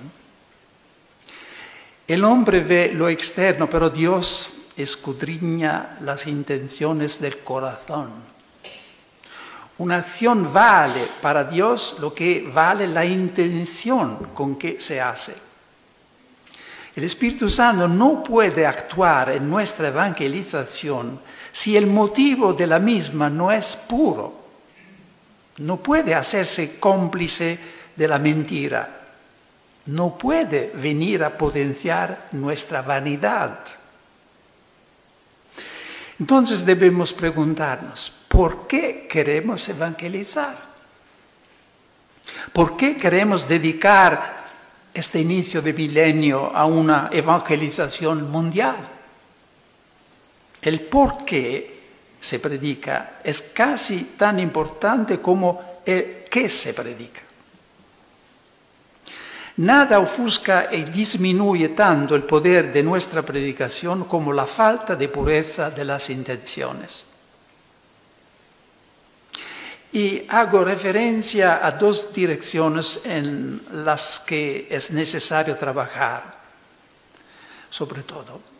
El 2.07 2.23
hombre 2.23 2.59
ve 2.59 2.91
lo 2.93 3.09
externo, 3.09 3.67
pero 3.67 3.89
Dios 3.89 4.67
escudriña 4.77 5.97
las 6.01 6.27
intenciones 6.27 7.19
del 7.19 7.39
corazón. 7.39 8.11
Una 9.79 9.95
acción 9.95 10.53
vale 10.53 11.07
para 11.19 11.43
Dios 11.43 11.97
lo 11.99 12.13
que 12.13 12.47
vale 12.53 12.85
la 12.85 13.03
intención 13.03 14.29
con 14.31 14.57
que 14.57 14.79
se 14.79 15.01
hace. 15.01 15.33
El 16.95 17.03
Espíritu 17.03 17.49
Santo 17.49 17.87
no 17.87 18.21
puede 18.21 18.67
actuar 18.67 19.31
en 19.31 19.49
nuestra 19.49 19.87
evangelización 19.87 21.19
si 21.57 21.75
el 21.75 21.87
motivo 21.87 22.53
de 22.53 22.67
la 22.67 22.77
misma 22.77 23.31
no 23.31 23.51
es 23.51 23.75
puro. 23.75 24.31
No 25.57 25.77
puede 25.77 26.13
hacerse 26.13 26.79
cómplice 26.79 27.57
de 27.95 28.07
la 28.07 28.19
mentira. 28.19 29.07
No 29.87 30.19
puede 30.19 30.71
venir 30.75 31.23
a 31.23 31.35
potenciar 31.35 32.27
nuestra 32.33 32.83
vanidad. 32.83 33.57
Entonces 36.19 36.63
debemos 36.63 37.11
preguntarnos, 37.11 38.13
¿por 38.27 38.67
qué 38.67 39.07
queremos 39.09 39.67
evangelizar? 39.67 40.55
¿Por 42.53 42.77
qué 42.77 42.97
queremos 42.97 43.47
dedicar 43.49 44.45
este 44.93 45.21
inicio 45.21 45.63
de 45.63 45.73
milenio 45.73 46.55
a 46.55 46.67
una 46.67 47.09
evangelización 47.11 48.29
mundial? 48.29 48.96
El 50.67 50.81
por 50.81 51.23
qué 51.23 51.79
se 52.19 52.39
predica 52.39 53.21
es 53.23 53.53
casi 53.55 54.15
tan 54.17 54.37
importante 54.37 55.21
como 55.21 55.79
el 55.85 56.25
qué 56.29 56.49
se 56.49 56.73
predica. 56.73 57.21
Nada 59.55 59.99
ofusca 59.99 60.67
y 60.69 60.83
disminuye 60.83 61.69
tanto 61.69 62.15
el 62.17 62.23
poder 62.23 62.73
de 62.73 62.83
nuestra 62.83 63.21
predicación 63.21 64.03
como 64.03 64.33
la 64.33 64.45
falta 64.45 64.97
de 64.97 65.07
pureza 65.07 65.71
de 65.71 65.85
las 65.85 66.09
intenciones. 66.09 67.05
Y 69.93 70.23
hago 70.27 70.65
referencia 70.65 71.65
a 71.65 71.71
dos 71.71 72.13
direcciones 72.13 73.05
en 73.05 73.61
las 73.85 74.19
que 74.19 74.67
es 74.69 74.91
necesario 74.91 75.55
trabajar, 75.55 76.25
sobre 77.69 78.03
todo. 78.03 78.56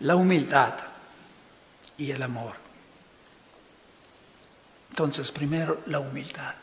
La 0.00 0.16
humildad 0.16 0.74
y 1.98 2.10
el 2.10 2.22
amor. 2.22 2.54
Entonces, 4.90 5.30
primero 5.32 5.82
la 5.86 6.00
humildad. 6.00 6.54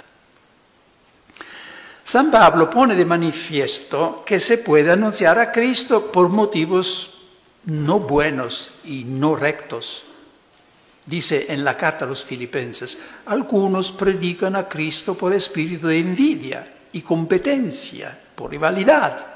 San 2.04 2.30
Pablo 2.30 2.69
pone 2.69 2.96
de 2.96 3.06
manifiesto 3.06 4.24
que 4.26 4.39
se 4.39 4.58
puede 4.60 4.91
anunciar 4.91 5.39
a 5.39 5.52
Cristo 5.52 6.12
por 6.12 6.30
motivos 6.30 7.22
no 7.65 8.00
buenos 8.00 8.72
y 8.86 9.06
no 9.06 9.36
rectos. 9.36 10.06
Dice 11.06 11.48
en 11.50 11.63
la 11.63 11.78
carta 11.78 12.06
a 12.06 12.08
los 12.08 12.24
filipenses, 12.24 12.98
algunos 13.26 13.91
predican 13.91 14.56
a 14.56 14.67
Cristo 14.67 15.15
por 15.15 15.34
espíritu 15.34 15.88
de 15.88 16.00
envidia 16.00 16.74
y 16.91 17.02
competencia, 17.02 18.17
por 18.36 18.52
rivalidad. 18.52 19.33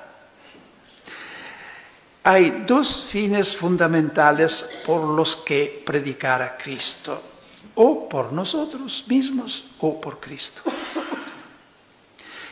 Hay 2.28 2.66
dos 2.68 3.06
fines 3.06 3.56
fundamentales 3.56 4.82
por 4.86 5.02
los 5.02 5.38
que 5.38 5.82
predicar 5.86 6.42
a 6.42 6.58
Cristo, 6.58 7.22
o 7.76 8.10
por 8.10 8.34
nosotros 8.34 9.06
mismos 9.08 9.70
o 9.80 10.02
por 10.02 10.20
Cristo. 10.20 10.64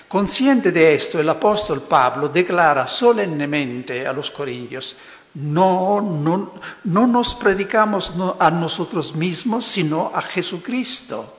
Consciente 0.07 0.71
de 0.71 0.93
esto, 0.93 1.19
el 1.19 1.27
apóstol 1.27 1.81
Pablo 1.81 2.29
declara 2.29 2.88
solemnemente 2.88 4.07
a 4.07 4.13
los 4.13 4.31
corintios, 4.31 4.95
no, 5.33 5.99
no, 5.99 6.53
no 6.85 7.05
nos 7.05 7.35
predicamos 7.35 8.13
a 8.39 8.49
nosotros 8.49 9.13
mismos, 9.13 9.65
sino 9.65 10.09
a 10.15 10.21
Jesucristo. 10.21 11.35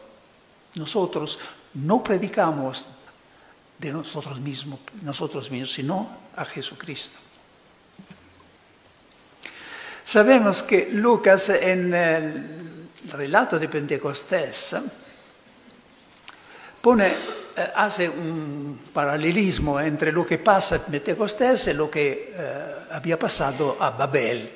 Nosotros 0.75 1.39
no 1.73 2.05
predicamos 2.05 2.85
de 3.79 3.93
nosotros 3.95 4.39
mismos, 4.41 4.81
nosotros 5.01 5.51
mismos, 5.51 5.73
sino 5.73 6.11
a 6.37 6.45
Jesucristo. 6.45 7.26
Sabemos 10.07 10.63
que 10.63 10.89
Lucas 10.93 11.49
en 11.49 11.93
el 11.93 12.89
relato 13.11 13.59
de 13.59 13.69
Pentecostés 13.69 14.77
pone 16.81 17.09
eh, 17.09 17.13
hace 17.75 18.09
un 18.09 18.79
paralelismo 18.93 19.81
entre 19.81 20.13
lo 20.13 20.25
que 20.25 20.39
pasa 20.39 20.77
en 20.77 20.83
Pentecostés 20.83 21.67
y 21.67 21.73
lo 21.73 21.91
que 21.91 22.33
eh, 22.33 22.75
había 22.93 23.19
pasado 23.19 23.79
a 23.81 23.91
Babel. 23.91 24.49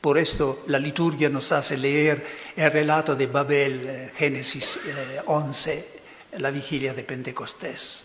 Por 0.00 0.16
esto 0.16 0.62
la 0.68 0.78
liturgia 0.78 1.28
nos 1.28 1.52
hace 1.52 1.76
leer 1.76 2.24
el 2.56 2.72
relato 2.72 3.14
de 3.14 3.26
Babel, 3.26 3.82
eh, 3.86 4.12
Génesis 4.16 4.80
11, 5.26 5.88
la 6.38 6.50
vigilia 6.50 6.94
de 6.94 7.02
Pentecostés. 7.02 8.04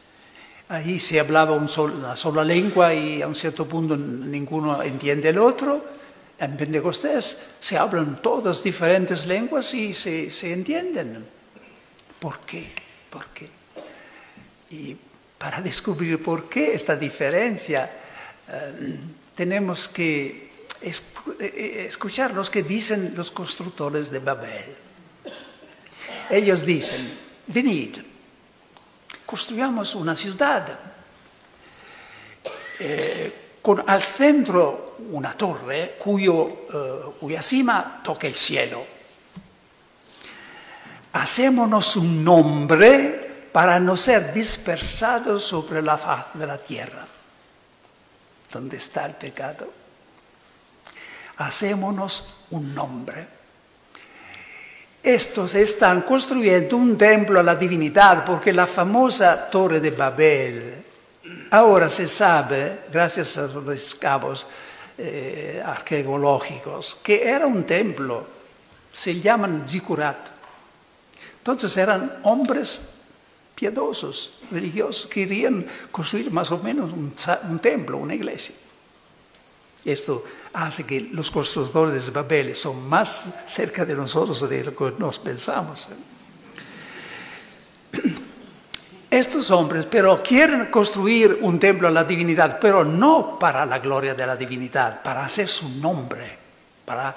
Ahí 0.68 1.00
se 1.00 1.22
hablaba 1.22 1.54
una 1.56 2.18
sola 2.18 2.44
lengua 2.44 2.94
y 2.94 3.22
a 3.22 3.28
un 3.28 3.36
cierto 3.36 3.66
punto 3.66 3.96
ninguno 3.96 4.84
entiende 4.84 5.30
el 5.30 5.38
otro. 5.38 6.03
En 6.40 6.58
Pentecostés 6.58 7.56
se 7.60 7.78
hablan 7.78 8.22
todas 8.22 8.64
diferentes 8.64 9.26
lenguas 9.26 9.74
y 9.74 9.94
se, 9.94 10.30
se 10.30 10.52
entienden. 10.52 11.26
¿Por 12.20 12.40
qué? 12.42 12.74
¿Por 13.10 13.28
qué? 13.28 13.50
Y 14.72 14.98
para 15.38 15.62
descubrir 15.62 16.24
por 16.24 16.50
qué 16.50 16.74
esta 16.74 16.96
diferencia, 16.96 17.92
eh, 18.48 18.98
tenemos 19.36 19.88
que 19.88 20.52
eh, 20.82 21.86
escuchar 21.88 22.34
lo 22.34 22.44
que 22.44 22.64
dicen 22.64 23.14
los 23.16 23.32
constructores 23.32 24.10
de 24.12 24.20
Babel. 24.20 24.76
Ellos 26.30 26.66
dicen, 26.66 27.20
venid, 27.48 27.98
construyamos 29.26 29.96
una 29.96 30.16
ciudad 30.16 30.80
eh, 32.80 33.58
con 33.62 33.84
al 33.88 34.02
centro 34.02 34.93
una 35.12 35.34
torre 35.34 35.96
cuyo, 36.00 36.66
cuya 37.20 37.42
cima 37.42 38.02
toca 38.04 38.28
el 38.28 38.36
cielo. 38.36 38.86
Hacémonos 41.14 41.96
un 41.98 42.24
nombre 42.24 43.50
para 43.52 43.80
no 43.80 43.96
ser 43.96 44.34
dispersados 44.34 45.44
sobre 45.44 45.82
la 45.82 45.98
faz 45.98 46.34
de 46.34 46.48
la 46.48 46.58
tierra. 46.58 47.06
¿Dónde 48.52 48.78
está 48.78 49.06
el 49.06 49.14
pecado? 49.14 49.72
Hacémonos 51.38 52.46
un 52.52 52.74
nombre. 52.74 53.28
Estos 55.04 55.56
están 55.56 56.02
construyendo 56.02 56.78
un 56.78 56.98
templo 56.98 57.40
a 57.40 57.44
la 57.44 57.56
divinidad 57.56 58.24
porque 58.24 58.54
la 58.54 58.66
famosa 58.66 59.50
torre 59.50 59.80
de 59.80 59.92
Babel, 59.92 60.86
ahora 61.52 61.90
se 61.90 62.08
sabe, 62.08 62.86
gracias 62.92 63.38
a 63.38 63.48
los 63.48 63.68
excavos 63.74 64.48
eh, 64.98 65.62
arqueológicos, 65.66 67.00
que 67.04 67.28
era 67.28 67.48
un 67.48 67.64
templo, 67.64 68.26
se 68.92 69.20
llaman 69.20 69.64
zikurat. 69.68 70.30
Entonces 71.40 71.76
eran 71.78 72.20
hombres 72.24 73.02
piadosos, 73.56 74.40
religiosos, 74.52 75.08
querían 75.08 75.66
construir 75.92 76.32
más 76.32 76.52
o 76.52 76.60
menos 76.60 76.92
un, 76.92 77.60
templo, 77.60 77.98
una 77.98 78.16
iglesia. 78.16 78.56
Esto 79.86 80.24
hace 80.54 80.86
que 80.86 81.02
los 81.02 81.30
constructores 81.30 82.06
de 82.06 82.12
Babel 82.12 82.56
son 82.56 82.88
más 82.88 83.44
cerca 83.46 83.86
de 83.86 83.96
nosotros 83.96 84.48
de 84.50 84.64
lo 84.64 84.76
que 84.76 84.94
nos 84.98 85.20
pensamos. 85.20 85.88
Estos 89.20 89.52
hombres, 89.52 89.86
pero 89.86 90.24
quieren 90.24 90.68
construir 90.68 91.38
un 91.42 91.60
templo 91.60 91.88
a 91.88 91.92
la 91.92 92.04
divinidad, 92.04 92.58
pero 92.60 92.84
no 92.84 93.38
para 93.38 93.66
la 93.66 93.78
gloria 93.78 94.16
de 94.16 94.26
la 94.26 94.36
divinidad, 94.36 95.04
para 95.04 95.24
hacer 95.24 95.48
su 95.48 95.70
nombre, 95.80 96.38
para, 96.84 97.16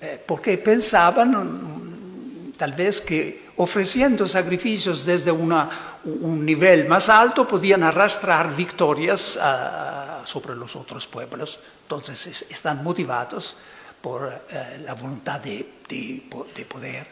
eh, 0.00 0.22
porque 0.26 0.58
pensaban 0.58 1.30
mm, 1.30 2.52
tal 2.56 2.72
vez 2.72 3.00
que 3.00 3.44
ofreciendo 3.56 4.26
sacrificios 4.26 5.04
desde 5.04 5.30
un 5.30 6.44
nivel 6.44 6.88
más 6.88 7.08
alto 7.08 7.46
podían 7.46 7.84
arrastrar 7.84 8.54
victorias 8.56 9.36
uh, 9.36 10.26
sobre 10.26 10.56
los 10.56 10.74
otros 10.74 11.06
pueblos. 11.06 11.60
Entonces 11.82 12.26
es, 12.26 12.46
están 12.50 12.82
motivados 12.82 13.58
por 14.00 14.22
uh, 14.24 14.82
la 14.84 14.94
voluntad 14.94 15.38
de 15.38 15.64
poder, 16.68 17.06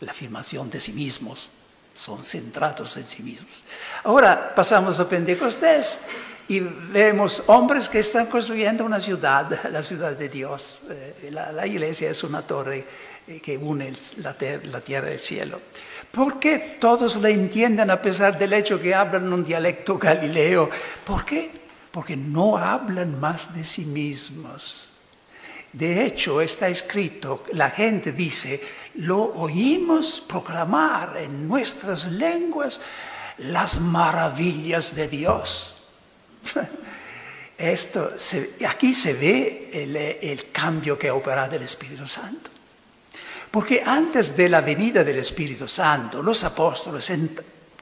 la 0.00 0.10
afirmación 0.10 0.68
de 0.68 0.80
sí 0.80 0.92
mismos 0.92 1.50
son 2.00 2.22
centrados 2.22 2.96
en 2.96 3.04
sí 3.04 3.22
mismos. 3.22 3.64
Ahora 4.04 4.54
pasamos 4.54 4.98
a 5.00 5.08
Pentecostés 5.08 6.00
y 6.48 6.60
vemos 6.60 7.44
hombres 7.48 7.88
que 7.88 7.98
están 7.98 8.26
construyendo 8.26 8.84
una 8.84 8.98
ciudad, 8.98 9.48
la 9.70 9.82
ciudad 9.82 10.12
de 10.12 10.28
Dios. 10.28 10.82
Eh, 10.90 11.30
la, 11.30 11.66
iglesia 11.66 12.10
es 12.10 12.24
una 12.24 12.42
torre 12.42 12.86
eh, 13.26 13.40
que 13.40 13.56
une 13.58 13.92
la, 14.18 14.34
la 14.64 14.80
tierra 14.80 15.10
y 15.10 15.14
el 15.14 15.20
cielo. 15.20 15.60
¿Por 16.10 16.40
qué 16.40 16.76
todos 16.80 17.16
la 17.16 17.28
entienden 17.28 17.90
a 17.90 18.00
pesar 18.00 18.38
del 18.38 18.54
hecho 18.54 18.80
que 18.80 18.94
hablan 18.94 19.32
un 19.32 19.44
dialecto 19.44 19.98
galileo? 19.98 20.70
¿Por 21.04 21.24
qué? 21.24 21.50
Porque 21.90 22.16
no 22.16 22.56
hablan 22.56 23.20
más 23.20 23.54
de 23.54 23.64
sí 23.64 23.84
mismos. 23.84 24.88
De 25.72 26.04
hecho, 26.04 26.40
está 26.40 26.68
escrito, 26.68 27.44
la 27.52 27.70
gente 27.70 28.10
dice, 28.10 28.60
lo 29.00 29.32
oímos 29.34 30.22
proclamar 30.26 31.16
en 31.16 31.48
nuestras 31.48 32.06
lenguas 32.06 32.80
las 33.38 33.80
maravillas 33.80 34.94
de 34.94 35.08
Dios. 35.08 35.76
Esto 37.56 38.10
aquí 38.68 38.94
se 38.94 39.14
ve 39.14 40.18
el 40.22 40.50
cambio 40.50 40.98
que 40.98 41.08
ha 41.08 41.14
operado 41.14 41.56
el 41.56 41.62
Espíritu 41.62 42.06
Santo. 42.06 42.50
Porque 43.50 43.82
antes 43.84 44.36
de 44.36 44.48
la 44.48 44.60
venida 44.60 45.02
del 45.02 45.18
Espíritu 45.18 45.66
Santo, 45.66 46.22
los 46.22 46.44
apóstoles 46.44 47.10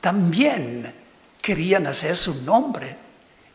también 0.01 0.93
querían 1.41 1.87
hacer 1.87 2.17
su 2.17 2.43
nombre. 2.45 2.97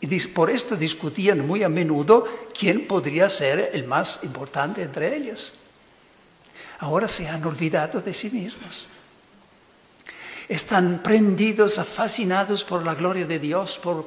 Y 0.02 0.20
por 0.28 0.50
esto 0.50 0.76
discutían 0.76 1.48
muy 1.48 1.64
a 1.64 1.70
menudo 1.70 2.50
quién 2.58 2.88
podría 2.88 3.30
ser 3.30 3.72
el 3.74 3.86
más 3.86 4.24
importante 4.24 4.84
entre 4.84 5.16
ellos 5.16 5.63
ahora 6.80 7.08
se 7.08 7.28
han 7.28 7.44
olvidado 7.46 8.02
de 8.02 8.14
sí 8.14 8.30
mismos. 8.30 8.88
Están 10.50 11.00
prendidos, 11.02 11.76
fascinados 11.86 12.64
por 12.64 12.84
la 12.84 12.94
gloria 12.96 13.26
de 13.26 13.40
Dios, 13.40 13.80
por 13.82 14.06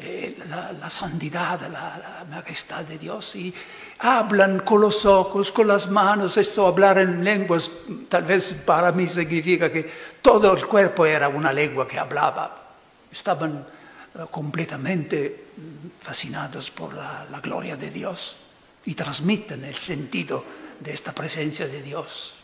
eh, 0.00 0.36
la, 0.48 0.90
santidad, 0.90 1.60
la, 1.70 2.26
majestad 2.30 2.84
de 2.84 2.98
Dios 2.98 3.36
y 3.36 3.54
hablan 4.00 4.60
con 4.60 4.80
los 4.80 5.06
ojos, 5.06 5.52
con 5.52 5.68
las 5.68 5.88
manos. 5.88 6.36
Esto 6.36 6.66
hablar 6.66 6.98
en 6.98 7.22
lenguas 7.22 7.70
tal 8.08 8.24
vez 8.24 8.52
para 8.66 8.90
mí 8.92 9.06
significa 9.06 9.70
que 9.70 9.88
todo 10.20 10.52
el 10.52 10.66
cuerpo 10.66 11.06
era 11.06 11.28
una 11.28 11.52
lengua 11.52 11.86
que 11.86 11.98
hablaba. 11.98 12.74
Estaban 13.10 13.64
eh, 14.14 14.24
completamente 14.30 15.46
mm, 15.56 16.04
fascinados 16.04 16.70
por 16.70 16.92
la 16.94 17.40
gloria 17.40 17.76
de 17.76 17.90
Dios 17.90 18.36
y 18.84 18.94
transmiten 18.94 19.64
el 19.64 19.76
sentido 19.76 20.44
de 20.80 20.92
esta 20.92 21.12
presencia 21.12 21.66
de 21.66 21.82
Dios. 21.82 22.34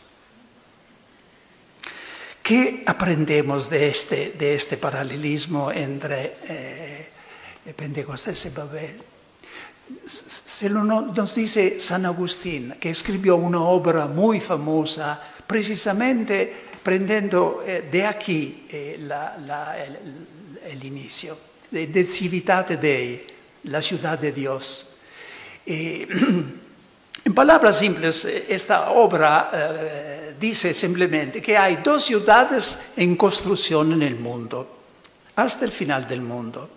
¿Qué 2.45 2.83
aprendemos 2.85 3.69
de 3.71 3.87
este, 3.87 4.33
de 4.37 4.53
este 4.53 4.77
paralelismo 4.77 5.71
entre 5.71 6.37
eh, 6.47 7.09
Pentecostés 7.75 8.45
y 8.45 8.49
Babel? 8.49 9.01
Se 10.05 10.69
lo 10.69 10.83
nos 10.83 11.35
dice 11.35 11.79
San 11.79 12.05
Agustín, 12.05 12.75
que 12.79 12.91
escribió 12.91 13.35
una 13.35 13.61
obra 13.61 14.05
muy 14.05 14.39
famosa, 14.39 15.19
precisamente 15.47 16.53
prendendo 16.83 17.63
eh, 17.65 17.87
de 17.91 18.05
aquí 18.05 18.67
eh, 18.69 18.99
el, 20.65 20.83
inicio, 20.83 21.35
de, 21.71 21.87
de 21.87 22.05
Civitate 22.05 22.77
Dei, 22.77 23.25
la 23.63 23.81
ciudad 23.81 24.19
de 24.19 24.31
Dios. 24.31 24.97
En 27.25 27.33
palabras 27.33 27.79
simples, 27.79 28.25
eh, 28.25 28.45
esta 28.49 28.91
obra 28.91 29.49
eh, 29.51 30.35
dice 30.39 30.75
simplemente 30.75 31.41
que 31.41 31.57
hay 31.57 31.77
dos 31.77 32.05
ciudades 32.05 32.91
en 32.95 33.15
construcción 33.15 33.93
en 33.93 34.03
el 34.03 34.15
mundo, 34.15 34.77
hasta 35.35 35.65
el 35.65 35.71
final 35.71 36.07
del 36.07 36.21
mundo. 36.21 36.69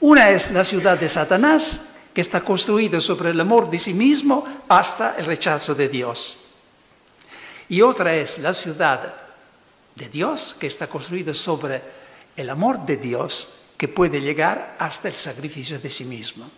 Una 0.00 0.30
es 0.30 0.52
la 0.52 0.64
ciudad 0.64 0.98
de 0.98 1.08
Satanás, 1.08 1.96
que 2.14 2.22
está 2.22 2.40
construida 2.40 2.98
sobre 2.98 3.30
el 3.30 3.40
amor 3.40 3.68
de 3.68 3.78
sí 3.78 3.92
mismo 3.92 4.62
hasta 4.68 5.16
el 5.18 5.26
rechazo 5.26 5.74
de 5.74 5.88
Dios. 5.90 6.38
Y 7.68 7.82
otra 7.82 8.14
es 8.14 8.38
la 8.38 8.54
ciudad 8.54 9.14
de 9.94 10.08
Dios, 10.08 10.56
que 10.58 10.66
está 10.66 10.86
construida 10.86 11.34
sobre 11.34 11.82
el 12.36 12.48
amor 12.48 12.86
de 12.86 12.96
Dios, 12.96 13.54
que 13.76 13.88
puede 13.88 14.20
llegar 14.22 14.76
hasta 14.78 15.08
el 15.08 15.14
sacrificio 15.14 15.78
de 15.78 15.90
sí 15.90 16.06
mismo. 16.06 16.50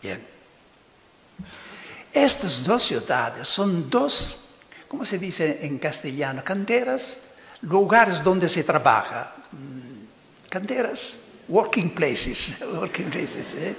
Bien. 0.00 0.35
Estas 2.16 2.64
dos 2.64 2.82
ciudades 2.82 3.46
son 3.46 3.90
dos, 3.90 4.62
¿cómo 4.88 5.04
se 5.04 5.18
dice 5.18 5.66
en 5.66 5.78
castellano? 5.78 6.42
Canteras, 6.42 7.26
lugares 7.60 8.24
donde 8.24 8.48
se 8.48 8.64
trabaja. 8.64 9.36
Mm, 9.52 10.48
canteras, 10.48 11.16
working 11.46 11.90
places, 11.90 12.64
working 12.72 13.10
places, 13.10 13.54
¿eh? 13.56 13.76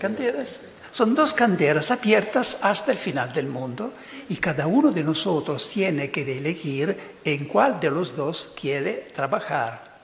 Canteras. 0.00 0.60
Son 0.90 1.14
dos 1.14 1.34
canteras 1.34 1.90
abiertas 1.90 2.60
hasta 2.62 2.92
el 2.92 2.96
final 2.98 3.30
del 3.34 3.48
mundo 3.48 3.92
y 4.30 4.36
cada 4.36 4.66
uno 4.66 4.90
de 4.90 5.04
nosotros 5.04 5.68
tiene 5.68 6.10
que 6.10 6.22
elegir 6.38 7.18
en 7.22 7.44
cuál 7.44 7.78
de 7.78 7.90
los 7.90 8.16
dos 8.16 8.54
quiere 8.58 9.08
trabajar. 9.14 10.00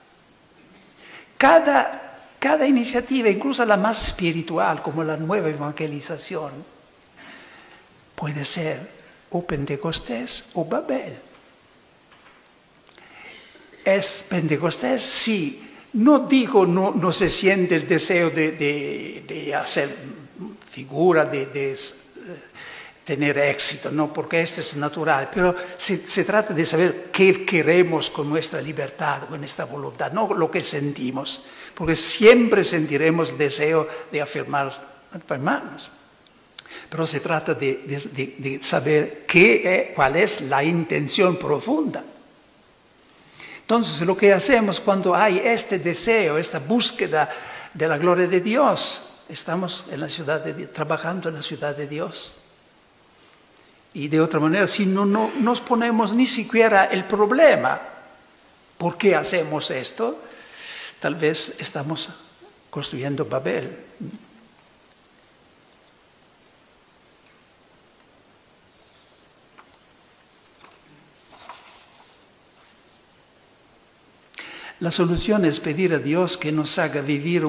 Cada, 1.39 2.35
cada 2.37 2.67
iniciativa, 2.67 3.27
incluso 3.27 3.65
la 3.65 3.75
más 3.75 4.09
espiritual, 4.09 4.83
como 4.83 5.03
la 5.03 5.17
nueva 5.17 5.49
evangelización, 5.49 6.72
puede 8.23 8.45
ser 8.45 8.79
o 9.31 9.43
Pentecostés 9.43 10.55
o 10.55 10.63
Babel. 10.63 11.11
¿Es 13.83 14.27
Pentecostés? 14.29 15.01
Sí. 15.01 15.59
No 15.91 16.19
digo, 16.19 16.65
no, 16.65 16.91
no 16.91 17.11
se 17.11 17.29
siente 17.29 17.75
el 17.75 17.85
deseo 17.85 18.29
de, 18.29 18.53
de, 18.53 19.25
de 19.27 19.53
hacer 19.53 19.89
figura, 20.71 21.25
de, 21.25 21.47
de, 21.47 21.75
tener 23.03 23.37
éxito, 23.39 23.91
no, 23.91 24.13
porque 24.13 24.39
esto 24.39 24.61
es 24.61 24.77
natural, 24.77 25.29
pero 25.33 25.53
se, 25.75 25.97
se, 25.97 26.23
trata 26.23 26.53
de 26.53 26.65
saber 26.65 27.09
qué 27.11 27.43
queremos 27.43 28.09
con 28.09 28.29
nuestra 28.29 28.61
libertad, 28.61 29.27
con 29.27 29.43
esta 29.43 29.65
voluntad, 29.65 30.13
no 30.13 30.33
lo 30.33 30.49
que 30.49 30.63
sentimos, 30.63 31.43
porque 31.75 31.97
siempre 31.97 32.63
sentiremos 32.63 33.37
deseo 33.37 33.85
de 34.13 34.21
afirmar, 34.21 34.71
afirmarnos 35.11 35.91
pero 36.93 37.07
se 37.07 37.21
trata 37.21 37.55
de, 37.55 38.59
saber 38.61 39.25
qué 39.25 39.87
es, 39.89 39.95
cuál 39.95 40.15
es 40.15 40.41
la 40.41 40.63
intención 40.63 41.37
profunda. 41.37 42.05
Entonces, 43.61 44.05
lo 44.05 44.15
que 44.15 44.31
hacemos 44.31 44.79
cuando 44.79 45.15
hay 45.15 45.41
este 45.43 45.79
deseo, 45.79 46.37
esta 46.37 46.59
búsqueda 46.59 47.31
de 47.73 47.87
la 47.87 47.97
gloria 47.97 48.27
de 48.27 48.41
Dios, 48.41 49.15
estamos 49.27 49.85
en 49.89 50.01
la 50.01 50.07
ciudad 50.07 50.41
de 50.41 50.53
Dios, 50.53 50.71
trabajando 50.71 51.29
en 51.29 51.35
la 51.35 51.41
ciudad 51.41 51.75
de 51.75 51.87
Dios. 51.87 52.35
Y 53.95 54.07
de 54.07 54.21
otra 54.21 54.39
manera, 54.39 54.67
si 54.67 54.85
no 54.85 55.03
nos 55.03 55.61
ponemos 55.61 56.13
ni 56.13 56.27
siquiera 56.27 56.85
el 56.85 57.05
problema, 57.05 57.81
¿por 58.77 58.99
qué 58.99 59.15
hacemos 59.15 59.71
esto? 59.71 60.21
Tal 60.99 61.15
vez 61.15 61.55
estamos 61.59 62.09
construyendo 62.69 63.25
Babel. 63.25 63.77
La 74.83 74.91
solución 74.91 75.45
es 75.45 75.61
pedir 75.61 75.93
a 75.93 75.97
Dios 75.97 76.35
que 76.35 76.51
nos 76.51 76.77
haga 76.77 76.99
vivir 76.99 77.47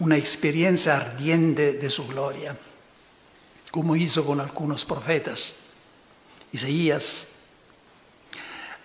una 0.00 0.16
experiencia 0.16 0.96
ardiente 0.96 1.74
de 1.74 1.88
su 1.88 2.04
gloria, 2.08 2.58
como 3.70 3.94
hizo 3.94 4.26
con 4.26 4.40
algunos 4.40 4.84
profetas. 4.84 5.54
Isaías, 6.50 7.28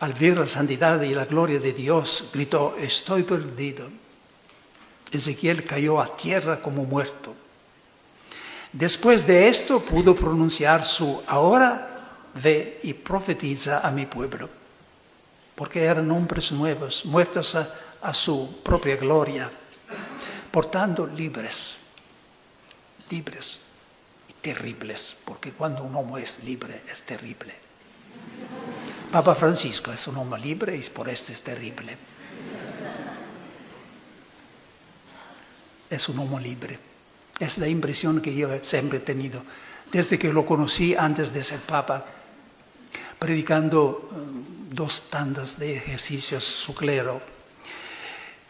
al 0.01 0.13
ver 0.13 0.37
la 0.37 0.45
santidad 0.45 1.01
y 1.01 1.15
la 1.15 1.25
gloria 1.25 1.59
de 1.59 1.73
Dios, 1.73 2.29
gritó, 2.31 2.75
estoy 2.79 3.23
perdido. 3.23 3.89
Ezequiel 5.11 5.63
cayó 5.63 5.99
a 5.99 6.15
tierra 6.15 6.59
como 6.59 6.85
muerto. 6.85 7.33
Después 8.71 9.25
de 9.25 9.47
esto 9.47 9.79
pudo 9.79 10.13
pronunciar 10.13 10.85
su 10.85 11.23
ahora 11.25 12.21
ve 12.35 12.81
y 12.83 12.93
profetiza 12.93 13.79
a 13.79 13.89
mi 13.89 14.05
pueblo. 14.05 14.62
Porque 15.55 15.83
eran 15.83 16.09
hombres 16.11 16.51
nuevos, 16.51 17.05
muertos 17.05 17.55
a, 17.55 18.13
su 18.13 18.61
propia 18.63 18.97
gloria, 18.97 19.49
portando 20.51 21.07
libres, 21.07 21.77
libres 23.09 23.61
y 24.27 24.33
terribles, 24.33 25.17
porque 25.23 25.51
cuando 25.53 25.83
un 25.83 25.95
hombre 25.95 26.23
es 26.23 26.43
libre 26.43 26.81
es 26.91 27.03
terrible. 27.03 27.53
Papa 29.11 29.35
Francisco 29.35 29.91
es 29.91 30.07
un 30.07 30.17
hombre 30.17 30.41
libre 30.41 30.75
y 30.75 30.81
por 30.89 31.07
esto 31.07 31.31
es 31.31 31.41
terrible. 31.41 31.95
Es 35.89 36.09
un 36.09 36.19
hombre 36.19 36.43
libre. 36.43 36.79
Es 37.39 37.57
la 37.57 37.67
impresión 37.67 38.21
que 38.21 38.35
yo 38.35 38.49
siempre 38.63 38.97
he 38.97 39.01
tenido 39.01 39.41
desde 39.93 40.17
que 40.17 40.33
lo 40.33 40.45
conocí 40.45 40.95
antes 40.95 41.31
de 41.31 41.43
ser 41.43 41.59
papa, 41.61 42.03
predicando 43.19 44.09
um, 44.11 44.42
dos 44.73 45.09
tandas 45.09 45.59
de 45.59 45.75
ejercicios 45.75 46.43
su 46.43 46.73
clero. 46.73 47.21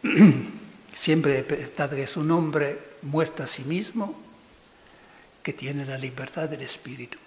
Siempre 0.94 1.46
es 1.98 2.18
un 2.18 2.32
hombre 2.32 2.80
muerto 3.02 3.44
a 3.44 3.48
sí 3.48 3.64
mismo 3.64 4.20
que 5.42 5.54
tiene 5.54 5.86
la 5.86 5.98
libertad 5.98 6.48
del 6.48 6.62
espíritu. 6.62 7.18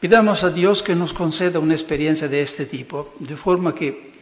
Pidamos 0.00 0.42
a 0.42 0.50
Dios 0.50 0.82
que 0.82 0.96
nos 0.96 1.12
conceda 1.12 1.60
una 1.60 1.74
experiencia 1.74 2.28
de 2.28 2.42
este 2.42 2.66
tipo, 2.66 3.14
de 3.20 3.36
forma 3.36 3.72
que 3.74 4.12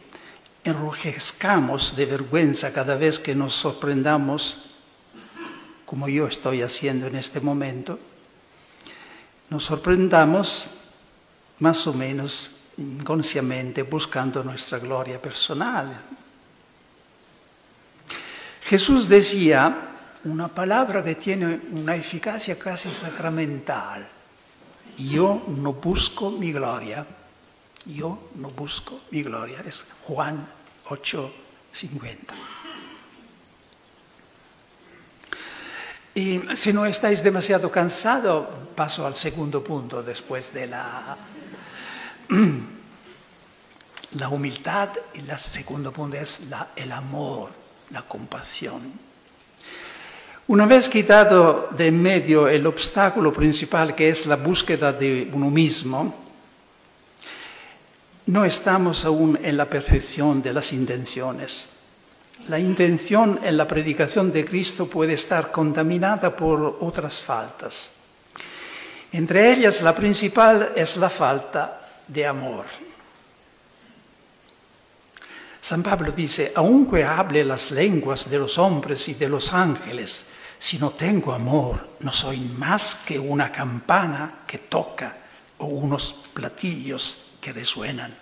enrojezcamos 0.63 1.95
de 1.95 2.05
vergüenza 2.05 2.71
cada 2.71 2.95
vez 2.95 3.17
que 3.17 3.33
nos 3.33 3.53
sorprendamos, 3.53 4.67
como 5.87 6.07
yo 6.07 6.27
estoy 6.27 6.61
haciendo 6.61 7.07
en 7.07 7.15
este 7.15 7.41
momento, 7.41 7.99
nos 9.51 9.63
sorprendamos 9.63 10.89
más 11.59 11.85
o 11.85 11.93
menos 11.93 12.49
inconscientemente 12.77 13.83
buscando 13.83 14.43
nuestra 14.43 14.79
gloria 14.79 15.21
personal. 15.21 16.01
Jesús 18.63 19.07
decía 19.07 19.89
una 20.23 20.47
palabra 20.47 21.03
que 21.03 21.13
tiene 21.13 21.61
una 21.71 21.95
eficacia 21.95 22.57
casi 22.57 22.91
sacramental 22.91 24.07
yo 24.97 25.43
no 25.47 25.73
busco 25.73 26.31
mi 26.31 26.51
gloria, 26.51 27.05
yo 27.85 28.29
no 28.35 28.49
busco 28.51 29.01
mi 29.11 29.23
gloria. 29.23 29.63
Es 29.65 29.93
Juan 30.03 30.47
8, 30.89 31.33
Y 36.13 36.41
si 36.55 36.73
no 36.73 36.85
estáis 36.85 37.23
demasiado 37.23 37.71
cansado, 37.71 38.49
paso 38.75 39.07
al 39.07 39.15
segundo 39.15 39.63
punto 39.63 40.03
después 40.03 40.53
de 40.53 40.67
la, 40.67 41.17
la 44.11 44.29
humildad 44.29 44.89
y 45.13 45.19
el 45.19 45.37
segundo 45.37 45.93
punto 45.93 46.17
es 46.17 46.49
el 46.75 46.91
amor, 46.91 47.49
la 47.91 48.01
compasión. 48.01 48.91
Una 50.47 50.65
vez 50.65 50.89
quitado 50.89 51.69
de 51.77 51.87
en 51.87 52.01
medio 52.01 52.49
el 52.49 52.67
obstáculo 52.67 53.31
principal 53.31 53.95
que 53.95 54.09
es 54.09 54.25
la 54.25 54.35
búsqueda 54.35 54.91
de 54.91 55.29
uno 55.31 55.49
mismo, 55.49 56.13
no 58.25 58.43
estamos 58.43 59.05
aún 59.05 59.39
en 59.41 59.55
la 59.55 59.69
perfección 59.69 60.41
de 60.41 60.51
las 60.51 60.73
intenciones. 60.73 61.70
La 62.47 62.59
intención 62.59 63.39
en 63.43 63.55
la 63.55 63.67
predicación 63.67 64.31
de 64.31 64.43
Cristo 64.43 64.87
puede 64.87 65.13
estar 65.13 65.51
contaminada 65.51 66.35
por 66.35 66.77
otras 66.81 67.21
faltas. 67.21 67.93
Entre 69.11 69.51
ellas, 69.51 69.81
la 69.81 69.95
principal 69.95 70.71
es 70.75 70.97
la 70.97 71.09
falta 71.09 71.89
de 72.07 72.25
amor. 72.25 72.65
San 75.59 75.83
Pablo 75.83 76.11
dice, 76.11 76.51
aunque 76.55 77.03
hable 77.03 77.43
las 77.43 77.71
lenguas 77.71 78.29
de 78.29 78.39
los 78.39 78.57
hombres 78.57 79.07
y 79.09 79.13
de 79.13 79.29
los 79.29 79.53
ángeles, 79.53 80.25
si 80.57 80.79
no 80.79 80.91
tengo 80.91 81.33
amor, 81.33 81.89
no 81.99 82.11
soy 82.11 82.39
más 82.39 82.95
que 83.05 83.19
una 83.19 83.51
campana 83.51 84.43
que 84.47 84.57
toca 84.57 85.17
o 85.59 85.65
unos 85.65 86.29
platillos 86.33 87.33
que 87.39 87.53
resuenan. 87.53 88.20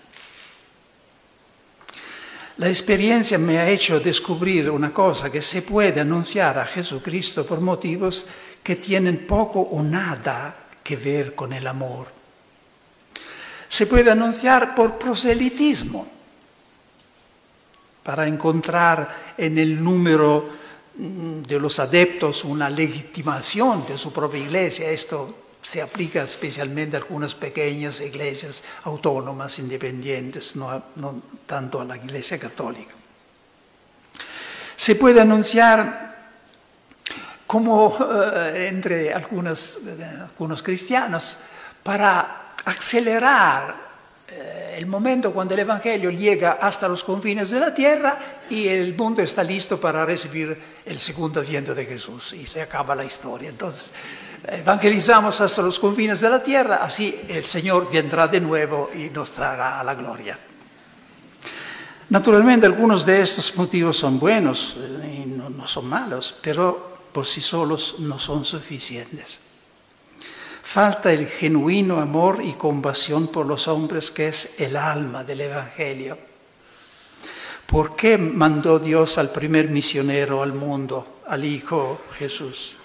La 2.59 2.69
experiencia 2.69 3.37
me 3.37 3.57
ha 3.57 3.69
hecho 3.69 3.99
descubrir 3.99 4.69
una 4.69 4.93
cosa, 4.93 5.31
que 5.31 5.41
se 5.41 5.63
puede 5.63 5.99
anunciar 5.99 6.59
a 6.59 6.65
Jesucristo 6.65 7.45
por 7.45 7.59
motivos 7.59 8.27
que 8.61 8.75
tienen 8.75 9.25
poco 9.25 9.59
o 9.59 9.81
nada 9.81 10.67
que 10.83 10.95
ver 10.95 11.35
con 11.35 11.53
el 11.53 11.65
amor. 11.65 12.07
Se 13.67 13.87
puede 13.87 14.11
anunciar 14.11 14.75
por 14.75 14.97
proselitismo, 14.97 16.07
para 18.03 18.27
encontrar 18.27 19.33
en 19.37 19.57
el 19.57 19.83
número 19.83 20.59
Mm, 20.99 21.43
de 21.43 21.57
los 21.61 21.79
adeptos 21.79 22.43
una 22.43 22.69
legitimación 22.69 23.85
de 23.87 23.97
su 23.97 24.11
propia 24.11 24.41
iglesia. 24.41 24.91
Esto 24.91 25.33
se 25.61 25.81
aplica 25.81 26.23
especialmente 26.23 26.95
a 26.95 26.99
algunas 26.99 27.35
pequeñas 27.35 27.99
iglesias 28.01 28.63
autónomas, 28.83 29.59
independientes, 29.59 30.55
no, 30.55 30.83
tanto 31.45 31.81
a 31.81 31.85
la 31.85 31.97
iglesia 31.97 32.39
católica. 32.39 32.93
Se 34.75 34.95
puede 34.95 35.19
anunciar 35.19 36.09
como 37.45 37.97
eh, 37.99 38.67
entre 38.69 39.13
algunos, 39.13 39.81
cristianos 40.63 41.39
para 41.83 42.53
acelerar 42.63 43.75
eh, 44.29 44.75
el 44.77 44.85
momento 44.85 45.33
cuando 45.33 45.55
el 45.55 45.61
Evangelio 45.61 46.11
llega 46.11 46.59
hasta 46.61 46.87
los 46.87 47.03
confines 47.03 47.49
de 47.49 47.59
la 47.59 47.73
tierra 47.73 48.17
y 48.49 48.67
el 48.67 48.95
mundo 48.95 49.21
está 49.21 49.43
listo 49.43 49.79
para 49.79 50.05
recibir 50.05 50.57
el 50.85 50.99
segundo 50.99 51.41
viento 51.41 51.75
de 51.75 51.85
Jesús 51.85 52.33
y 52.33 52.45
se 52.45 52.61
acaba 52.61 52.95
la 52.95 53.03
historia. 53.03 53.49
Entonces, 53.49 53.91
evangelizamos 54.47 55.41
hasta 55.41 55.61
los 55.61 55.79
confines 55.79 56.21
de 56.21 56.29
la 56.29 56.41
tierra, 56.41 56.79
así 56.81 57.21
el 57.27 57.45
Señor 57.45 57.89
vendrá 57.91 58.27
de 58.27 58.41
nuevo 58.41 58.89
y 58.95 59.09
nos 59.09 59.31
traerá 59.31 59.79
a 59.79 59.83
la 59.83 59.95
gloria. 59.95 60.37
Naturalmente 62.09 62.65
algunos 62.65 63.05
de 63.05 63.21
estos 63.21 63.55
motivos 63.55 63.97
son 63.97 64.19
buenos 64.19 64.77
eh, 64.79 65.21
y 65.23 65.29
no, 65.29 65.49
no 65.49 65.67
son 65.67 65.87
malos, 65.87 66.35
pero 66.41 66.97
por 67.11 67.25
sí 67.25 67.41
solos 67.41 67.95
no 67.99 68.17
son 68.17 68.45
suficientes. 68.45 69.39
Falta 70.63 71.11
el 71.11 71.27
genuino 71.27 71.99
amor 71.99 72.41
y 72.43 72.53
compasión 72.53 73.27
por 73.27 73.45
los 73.45 73.67
hombres 73.67 74.11
que 74.11 74.27
es 74.27 74.59
el 74.59 74.75
alma 74.75 75.23
del 75.23 75.41
Evangelio. 75.41 76.17
¿Por 77.65 77.95
qué 77.95 78.17
mandó 78.17 78.79
Dios 78.79 79.19
al 79.19 79.29
primer 79.29 79.69
misionero 79.69 80.41
al 80.41 80.53
mundo, 80.53 81.19
al 81.27 81.45
Hijo 81.45 82.01
Jesús? 82.17 82.78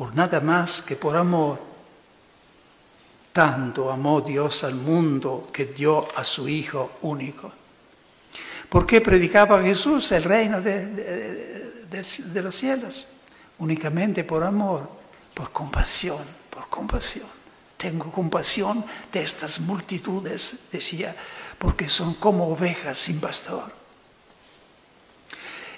Por 0.00 0.14
nada 0.14 0.40
más 0.40 0.80
que 0.80 0.96
por 0.96 1.14
amor. 1.14 1.58
Tanto 3.34 3.92
amó 3.92 4.22
Dios 4.22 4.64
al 4.64 4.76
mundo 4.76 5.50
que 5.52 5.66
dio 5.66 6.08
a 6.16 6.24
su 6.24 6.48
Hijo 6.48 6.92
único. 7.02 7.52
¿Por 8.70 8.86
qué 8.86 9.02
predicaba 9.02 9.60
Jesús 9.60 10.10
el 10.12 10.24
reino 10.24 10.62
de, 10.62 10.86
de 11.86 12.42
los 12.42 12.54
cielos? 12.54 13.08
Únicamente 13.58 14.24
por 14.24 14.42
amor, 14.42 14.88
por 15.34 15.52
compasión 15.52 16.40
por 16.48 16.70
compasión. 16.70 17.26
Tengo 17.76 18.10
compasión 18.10 18.82
de 19.12 19.22
estas 19.22 19.60
multitudes, 19.60 20.68
decía, 20.72 21.14
porque 21.58 21.90
son 21.90 22.14
como 22.14 22.48
ovejas 22.48 22.96
sin 22.96 23.20
pastor. 23.20 23.70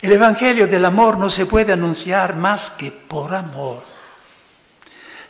El 0.01 0.13
Evangelio 0.13 0.69
del 0.69 0.85
amor 0.85 1.19
no 1.19 1.29
se 1.29 1.45
puede 1.45 1.73
anunciar 1.73 2.37
más 2.37 2.71
que 2.71 2.93
por 2.93 3.35
amor. 3.35 3.91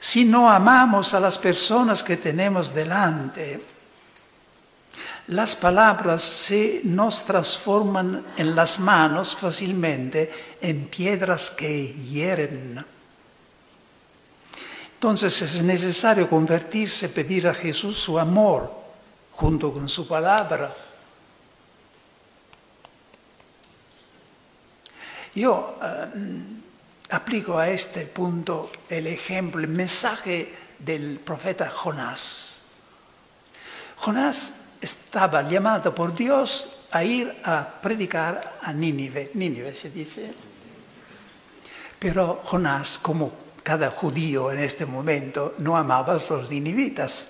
Si 0.02 0.24
no 0.24 0.50
amamos 0.50 1.14
a 1.14 1.20
las 1.20 1.38
personas 1.38 2.02
que 2.02 2.16
tenemos 2.16 2.74
delante, 2.74 3.62
las 5.28 5.54
palabras 5.54 6.24
se 6.24 6.80
nos 6.82 7.24
transforman 7.24 8.24
en 8.36 8.56
las 8.56 8.80
manos 8.80 9.36
fácilmente 9.36 10.56
en 10.60 10.88
piedras 10.88 11.50
que 11.50 11.86
hieren. 11.92 12.84
Entonces 14.94 15.40
es 15.40 15.62
necesario 15.62 16.28
convertirse, 16.28 17.08
pedir 17.10 17.46
a 17.46 17.54
Jesús 17.54 17.96
su 17.96 18.18
amor 18.18 18.74
junto 19.30 19.72
con 19.72 19.88
su 19.88 20.08
palabra. 20.08 20.74
Yo 25.32 25.78
eh, 25.80 26.51
aplico 27.12 27.58
a 27.58 27.68
este 27.68 28.06
punto 28.06 28.70
el 28.88 29.06
ejemplo, 29.06 29.60
el 29.60 29.68
mensaje 29.68 30.52
del 30.78 31.18
profeta 31.18 31.68
Jonás. 31.68 32.62
Jonás 33.98 34.64
estaba 34.80 35.42
llamado 35.42 35.94
por 35.94 36.14
Dios 36.14 36.86
a 36.90 37.04
ir 37.04 37.34
a 37.44 37.80
predicar 37.80 38.58
a 38.62 38.72
Nínive, 38.72 39.30
Nínive 39.34 39.74
se 39.74 39.90
dice. 39.90 40.32
Pero 41.98 42.42
Jonás, 42.44 42.98
como 42.98 43.32
cada 43.62 43.90
judío 43.90 44.50
en 44.50 44.58
este 44.58 44.86
momento 44.86 45.54
no 45.58 45.76
amaba 45.76 46.14
a 46.14 46.20
los 46.28 46.50
ninivitas. 46.50 47.28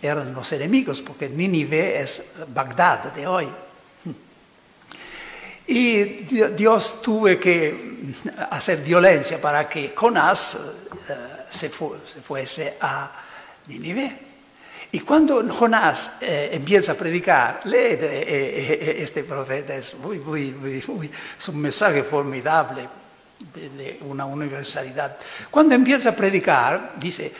eran 0.00 0.34
los 0.34 0.52
enemigos, 0.52 1.00
porque 1.00 1.28
Nínive 1.28 2.00
es 2.00 2.32
Bagdad 2.48 3.12
de 3.12 3.26
hoy. 3.26 3.48
Y 5.66 6.04
Dios 6.56 7.00
tuvo 7.00 7.26
que 7.38 8.14
hacer 8.50 8.82
violencia 8.82 9.40
para 9.40 9.68
que 9.68 9.92
Jonás 9.94 10.58
eh, 11.08 11.14
se, 11.48 11.70
fuese 11.70 12.76
a 12.80 13.10
Nínive. 13.68 14.18
Y 14.92 15.00
cuando 15.00 15.42
Jonás 15.48 16.18
eh, 16.20 16.50
empieza 16.52 16.92
a 16.92 16.94
predicar, 16.94 17.62
lee 17.64 17.96
eh, 18.00 18.96
este 18.98 19.24
profeta, 19.24 19.74
es, 19.74 19.94
un 19.94 21.60
mensaje 21.60 22.02
formidable 22.02 22.88
de 23.54 23.98
una 24.02 24.26
universalidad. 24.26 25.16
Cuando 25.50 25.74
empieza 25.74 26.10
a 26.10 26.16
predicar, 26.16 26.92
dice, 26.96 27.32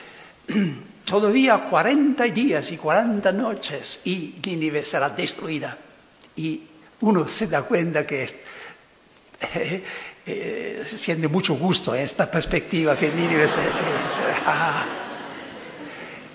todavía 1.05 1.59
40 1.59 2.25
días 2.25 2.73
y 2.73 2.79
40 2.79 3.31
noches 3.33 4.01
y 4.05 4.35
Nínive 4.45 4.85
será 4.85 5.11
destruida. 5.11 5.77
Y 6.37 6.63
uno 7.05 7.29
se 7.29 7.47
da 7.49 7.63
cuenta 7.63 8.07
que 8.07 8.25
eh, 9.55 9.85
eh, 10.27 10.83
siente 10.85 11.29
mucho 11.29 11.55
gusto 11.55 11.95
esta 11.95 12.31
perspectiva 12.31 12.97
que 12.97 13.11
Nínive 13.13 13.47
se, 13.47 13.61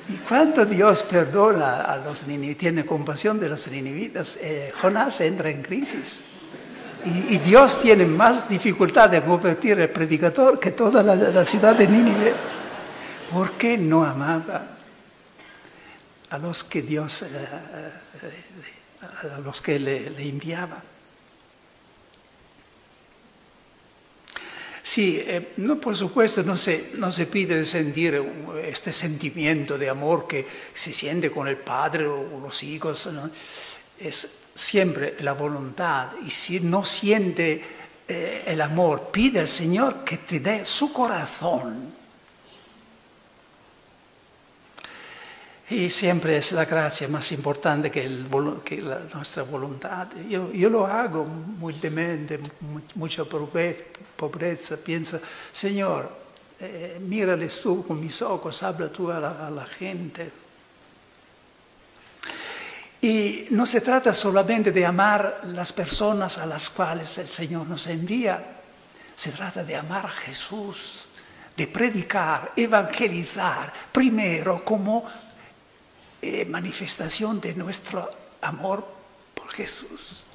Y 0.09 0.17
cuando 0.27 0.65
Dios 0.65 1.03
perdona 1.03 1.81
a 1.81 1.97
los 1.97 2.27
ninivitas, 2.27 2.59
tiene 2.59 2.85
compasión 2.85 3.39
de 3.39 3.49
los 3.49 3.67
ninivitas, 3.67 4.37
eh, 4.41 4.71
Jonás 4.79 5.21
entra 5.21 5.49
en 5.49 5.61
crisis. 5.63 6.23
Y, 7.05 7.37
Dios 7.37 7.81
tiene 7.81 8.05
más 8.05 8.47
dificultad 8.49 9.09
de 9.09 9.23
convertir 9.23 9.79
el 9.79 9.89
predicador 9.89 10.59
que 10.59 10.71
toda 10.71 11.01
la, 11.01 11.45
ciudad 11.45 11.73
de 11.73 11.87
Nínive. 11.87 12.35
¿Por 13.31 13.51
qué 13.53 13.77
no 13.77 14.03
amaba 14.03 14.67
a 16.29 16.37
los 16.37 16.63
que 16.63 16.81
Dios 16.81 17.25
a 19.23 19.39
los 19.39 19.61
que 19.61 19.79
le, 19.79 20.07
enviaba. 20.27 20.81
Sí, 24.81 25.21
eh, 25.25 25.53
no, 25.57 25.79
por 25.79 25.95
supuesto 25.95 26.41
no 26.43 26.57
se, 26.57 26.91
no 26.95 27.11
se 27.11 27.27
pide 27.27 27.63
sentir 27.63 28.23
este 28.63 28.91
sentimiento 28.91 29.77
de 29.77 29.89
amor 29.89 30.27
que 30.27 30.45
se 30.73 30.93
siente 30.93 31.29
con 31.29 31.47
el 31.47 31.57
padre 31.57 32.07
o 32.07 32.39
los 32.41 32.63
hijos, 32.63 33.09
es 33.99 34.39
siempre 34.55 35.15
la 35.19 35.33
voluntad. 35.33 36.09
Y 36.25 36.29
si 36.29 36.59
no 36.61 36.83
siente 36.85 37.61
eh, 38.07 38.43
el 38.47 38.61
amor, 38.61 39.09
pide 39.11 39.39
al 39.39 39.47
Señor 39.47 40.03
que 40.03 40.17
te 40.17 40.39
dé 40.39 40.65
su 40.65 40.91
corazón 40.91 41.98
Y 45.71 45.91
siempre 45.91 46.37
es 46.37 46.51
la 46.53 46.65
gracia 46.65 47.07
más 47.07 47.31
importante 47.31 47.91
que, 47.91 48.09
nuestra 48.09 49.43
voluntad. 49.43 50.07
Yo, 50.27 50.69
lo 50.69 50.87
hago 50.87 51.21
humildemente, 51.21 52.39
mucha 52.95 53.23
pobreza. 53.23 54.77
Pienso, 54.77 55.19
Señor, 55.51 56.11
eh, 56.59 56.97
mírales 56.99 57.61
tú 57.61 57.85
con 57.85 57.99
mis 57.99 58.19
ojos, 58.23 58.63
habla 58.63 58.89
tú 58.89 59.11
a 59.11 59.19
la, 59.19 59.47
a 59.47 59.51
la 59.51 59.65
gente. 59.65 60.31
Y 63.01 63.45
no 63.51 63.67
se 63.67 63.81
trata 63.81 64.11
solamente 64.11 64.71
de 64.71 64.85
amar 64.85 65.39
las 65.43 65.71
personas 65.71 66.39
a 66.39 66.47
las 66.47 66.71
cuales 66.71 67.15
el 67.19 67.27
Señor 67.27 67.67
nos 67.67 67.85
envía, 67.85 68.59
se 69.15 69.31
trata 69.31 69.63
de 69.63 69.75
amar 69.75 70.07
a 70.07 70.09
Jesús, 70.09 71.09
de 71.55 71.67
predicar, 71.67 72.53
evangelizar, 72.55 73.71
primero 73.91 74.65
como 74.65 75.28
eh, 76.21 76.45
manifestación 76.45 77.39
de 77.39 77.53
nuestro 77.55 78.09
amor 78.41 78.85
por 79.33 79.51
Jesús. 79.51 80.25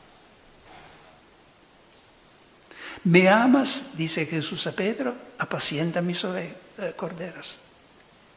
¿Me 3.05 3.29
amas? 3.29 3.97
Dice 3.97 4.25
Jesús 4.25 4.67
a 4.67 4.73
Pedro, 4.73 5.15
apacienta 5.39 6.01
mis 6.01 6.25
eh, 6.25 6.55
corderas. 6.97 7.59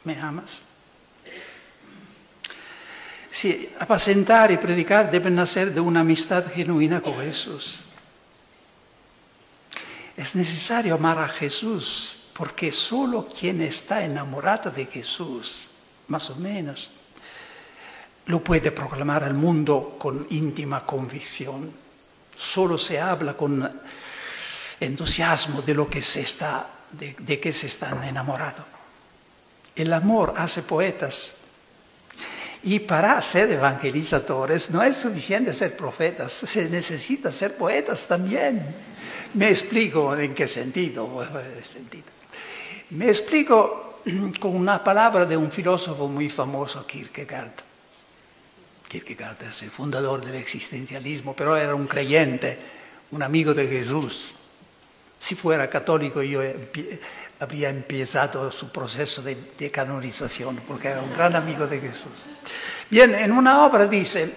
¿Me 0.03 0.19
amas? 0.19 0.63
Sí, 3.31 3.69
apacentar 3.79 4.51
y 4.51 4.57
predicar 4.57 5.11
deben 5.11 5.35
nacer 5.35 5.73
de 5.73 5.79
una 5.79 6.01
amistad 6.01 6.43
genuina 6.51 7.01
con 7.01 7.17
Jesús. 7.19 7.83
Es 10.17 10.35
necesario 10.35 10.95
amar 10.95 11.19
a 11.19 11.29
Jesús 11.29 12.23
porque 12.33 12.71
solo 12.71 13.27
quien 13.27 13.61
está 13.61 14.03
enamorado 14.03 14.71
de 14.71 14.85
Jesús, 14.85 15.69
más 16.07 16.29
o 16.29 16.35
menos, 16.37 16.91
lo 18.27 18.43
puede 18.43 18.71
proclamar 18.71 19.23
al 19.23 19.33
mundo 19.33 19.95
con 19.97 20.27
íntima 20.29 20.85
convicción. 20.85 21.71
Solo 22.35 22.77
se 22.77 22.99
habla 22.99 23.35
con 23.35 23.81
entusiasmo 24.79 25.61
de 25.61 25.73
lo 25.73 25.89
que 25.89 26.01
se 26.01 26.21
está, 26.21 26.69
de, 26.91 27.39
que 27.39 27.53
se 27.53 27.67
están 27.67 28.03
enamorados. 28.03 28.65
El 29.75 29.93
amor 29.93 30.33
hace 30.37 30.61
poetas. 30.61 31.35
Y 32.63 32.79
para 32.79 33.21
ser 33.21 33.51
evangelizadores 33.51 34.71
no 34.71 34.83
es 34.83 34.97
suficiente 34.97 35.53
ser 35.53 35.77
profetas, 35.77 36.33
se 36.33 36.69
necesita 36.69 37.31
ser 37.31 37.55
poetas 37.55 38.07
también. 38.07 38.75
Me 39.35 39.49
explico 39.49 40.15
en 40.17 40.33
qué 40.33 40.47
sentido. 40.47 41.23
Me 42.89 43.07
explico 43.07 44.01
con 44.39 44.55
una 44.55 44.83
palabra 44.83 45.25
de 45.25 45.37
un 45.37 45.51
filósofo 45.51 46.07
muy 46.07 46.29
famoso, 46.29 46.85
Kierkegaard. 46.85 47.66
Kierkegaard 48.87 49.43
es 49.43 49.63
el 49.63 49.69
fundador 49.69 50.23
del 50.25 50.35
existencialismo, 50.35 51.35
pero 51.35 51.57
era 51.57 51.75
un 51.75 51.87
creyente, 51.87 52.57
un 53.11 53.21
amigo 53.21 53.53
de 53.53 53.67
Jesús. 53.67 54.35
Si 55.19 55.35
fuera 55.35 55.69
católico 55.69 56.21
yo 56.21 56.41
habría 57.39 57.69
empezado 57.69 58.51
su 58.51 58.71
proceso 58.71 59.21
de, 59.21 59.71
canonización, 59.71 60.57
porque 60.67 60.89
era 60.89 61.01
un 61.01 61.11
gran 61.11 61.35
amigo 61.35 61.67
de 61.67 61.81
Jesús. 61.81 62.25
Bien, 62.89 63.13
en 63.13 63.31
una 63.31 63.65
obra 63.65 63.87
dice, 63.87 64.33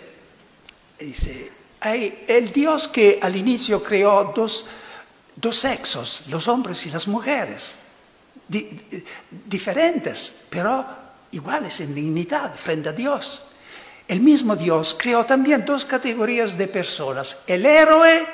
dice 0.98 1.52
el 1.82 2.52
Dios 2.52 2.88
que 2.88 3.18
al 3.22 3.36
inicio 3.36 3.82
creó 3.82 4.32
dos, 4.34 4.66
dos 5.36 5.56
sexos, 5.56 6.24
los 6.28 6.48
hombres 6.48 6.84
y 6.86 6.90
las 6.90 7.06
mujeres, 7.06 7.76
diferentes, 9.46 10.46
pero 10.50 10.84
iguales 11.30 11.80
en 11.80 11.94
dignidad 11.94 12.52
frente 12.54 12.88
a 12.88 12.92
Dios 12.92 13.49
el 14.10 14.20
mismo 14.22 14.56
Dios 14.56 14.96
creó 14.98 15.24
también 15.24 15.64
dos 15.64 15.84
categorías 15.84 16.58
de 16.58 16.66
personas, 16.66 17.44
el 17.46 17.64
héroe 17.64 18.26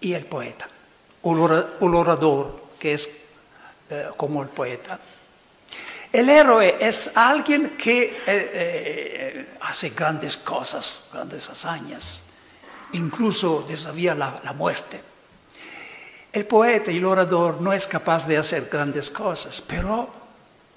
y 0.00 0.14
el 0.14 0.24
poeta, 0.24 0.68
el 1.22 1.94
orador, 1.94 2.64
que 2.76 2.92
es 2.94 3.28
eh, 3.88 4.08
como 4.16 4.42
el 4.42 4.48
poeta. 4.48 4.98
El 6.12 6.28
héroe 6.28 6.76
es 6.80 7.16
alguien 7.16 7.76
que 7.76 8.02
eh, 8.02 8.16
eh, 8.26 9.56
hace 9.60 9.90
grandes 9.90 10.36
cosas, 10.38 11.04
grandes 11.12 11.48
hazañas, 11.48 12.22
incluso 12.94 13.64
desafía 13.68 14.12
la, 14.16 14.40
la 14.42 14.54
muerte. 14.54 15.00
El 16.32 16.46
poeta 16.46 16.90
y 16.90 16.96
el 16.96 17.04
orador 17.04 17.60
no 17.60 17.72
es 17.72 17.86
capaz 17.86 18.26
de 18.26 18.36
hacer 18.36 18.68
grandes 18.68 19.08
cosas, 19.08 19.60
pero 19.60 20.12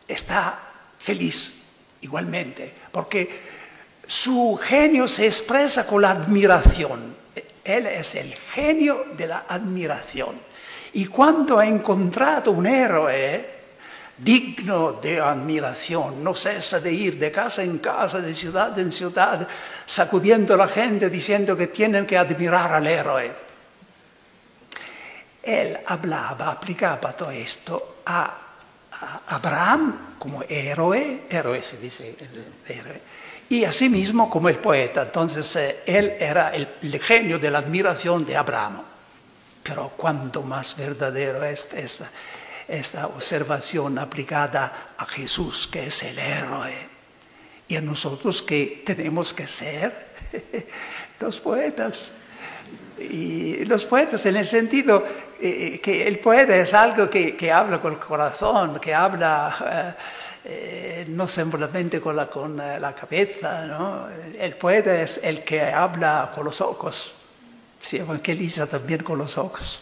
está 0.08 0.72
feliz 1.00 1.64
igualmente, 2.02 2.76
porque 2.92 3.51
su 4.12 4.60
genio 4.62 5.08
se 5.08 5.26
expresa 5.26 5.88
con 5.88 6.02
la 6.02 6.12
admiración. 6.12 7.16
Él 7.64 7.88
es 7.88 8.16
el 8.16 8.34
genio 8.34 9.06
de 9.16 9.26
la 9.26 9.46
admiración. 9.48 10.38
Y 10.92 11.06
cuando 11.06 11.58
ha 11.58 11.66
encontrado 11.66 12.52
un 12.52 12.66
héroe 12.66 13.50
digno 14.18 15.00
de 15.02 15.22
admiración, 15.22 16.22
no 16.22 16.36
cesa 16.36 16.82
de 16.82 16.92
ir 16.92 17.18
de 17.18 17.32
casa 17.32 17.64
en 17.64 17.78
casa, 17.78 18.20
de 18.20 18.34
ciudad 18.34 18.78
en 18.78 18.92
ciudad, 18.92 19.48
sacudiendo 19.86 20.56
a 20.56 20.58
la 20.58 20.68
gente 20.68 21.10
diciendo 21.10 21.56
que 21.56 21.68
tienen 21.68 22.06
que 22.06 22.18
admirar 22.18 22.74
al 22.74 22.88
héroe. 22.88 23.32
Él 25.42 25.80
hablaba, 25.86 26.52
aplicaba 26.52 27.14
todo 27.14 27.32
esto 27.32 28.02
a, 28.06 28.40
Abraham 29.28 30.16
como 30.20 30.44
héroe, 30.50 31.24
héroe 31.30 31.64
se 31.64 31.78
dice, 31.78 32.14
héroe, 32.68 33.02
y 33.52 33.66
asimismo 33.66 34.30
como 34.30 34.48
el 34.48 34.60
poeta. 34.60 35.02
Entonces 35.02 35.54
eh, 35.58 35.84
él 35.86 36.14
era 36.18 36.56
el, 36.56 36.70
genio 37.02 37.38
de 37.38 37.52
la 37.52 37.58
admiración 37.60 38.26
de 38.26 38.38
Abraham. 38.38 38.82
Pero 39.62 39.92
cuánto 39.98 40.42
más 40.42 40.78
verdadero 40.78 41.44
es 41.44 41.68
esta, 41.74 42.10
esta 42.66 43.08
observación 43.08 44.00
aplicada 44.00 44.94
a 44.98 45.06
Jesús, 45.06 45.68
que 45.68 45.88
es 45.88 46.04
el 46.04 46.18
héroe, 46.18 46.74
y 47.68 47.76
a 47.76 47.82
nosotros 47.82 48.42
que 48.42 48.84
tenemos 48.86 49.34
que 49.34 49.46
ser 49.46 50.08
los 51.20 51.42
poetas. 51.42 52.20
Y 53.00 53.66
los 53.66 53.84
poetas 53.84 54.26
en 54.28 54.38
el 54.38 54.46
sentido 54.46 55.06
eh, 55.42 55.82
que 55.84 56.08
el 56.08 56.20
poeta 56.20 56.56
es 56.56 56.74
algo 56.74 57.10
que, 57.10 57.52
habla 57.52 57.82
con 57.82 57.92
el 57.92 58.00
corazón, 58.00 58.80
que 58.80 58.94
habla... 58.94 59.98
Eh, 59.98 60.21
eh, 60.44 61.06
no 61.10 61.28
simplemente 61.28 62.02
con 62.02 62.16
la, 62.16 62.28
con 62.28 62.60
eh, 62.60 62.80
la 62.80 62.96
cabeza, 62.96 63.66
¿no? 63.66 64.08
El 64.40 64.56
poeta 64.56 65.00
es 65.00 65.24
el 65.24 65.44
que 65.44 65.62
habla 65.62 66.32
con 66.34 66.46
los 66.46 66.62
ojos, 66.62 67.14
se 67.82 68.00
evangeliza 68.00 68.66
también 68.68 69.04
con 69.04 69.20
los 69.20 69.38
ojos. 69.38 69.82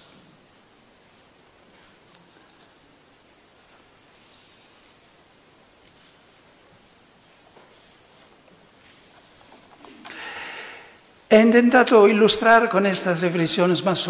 He 11.31 11.39
intentado 11.39 12.07
ilustrar 12.07 12.67
con 12.69 12.87
estas 12.87 13.21
reflexiones 13.21 13.85
más 13.85 14.09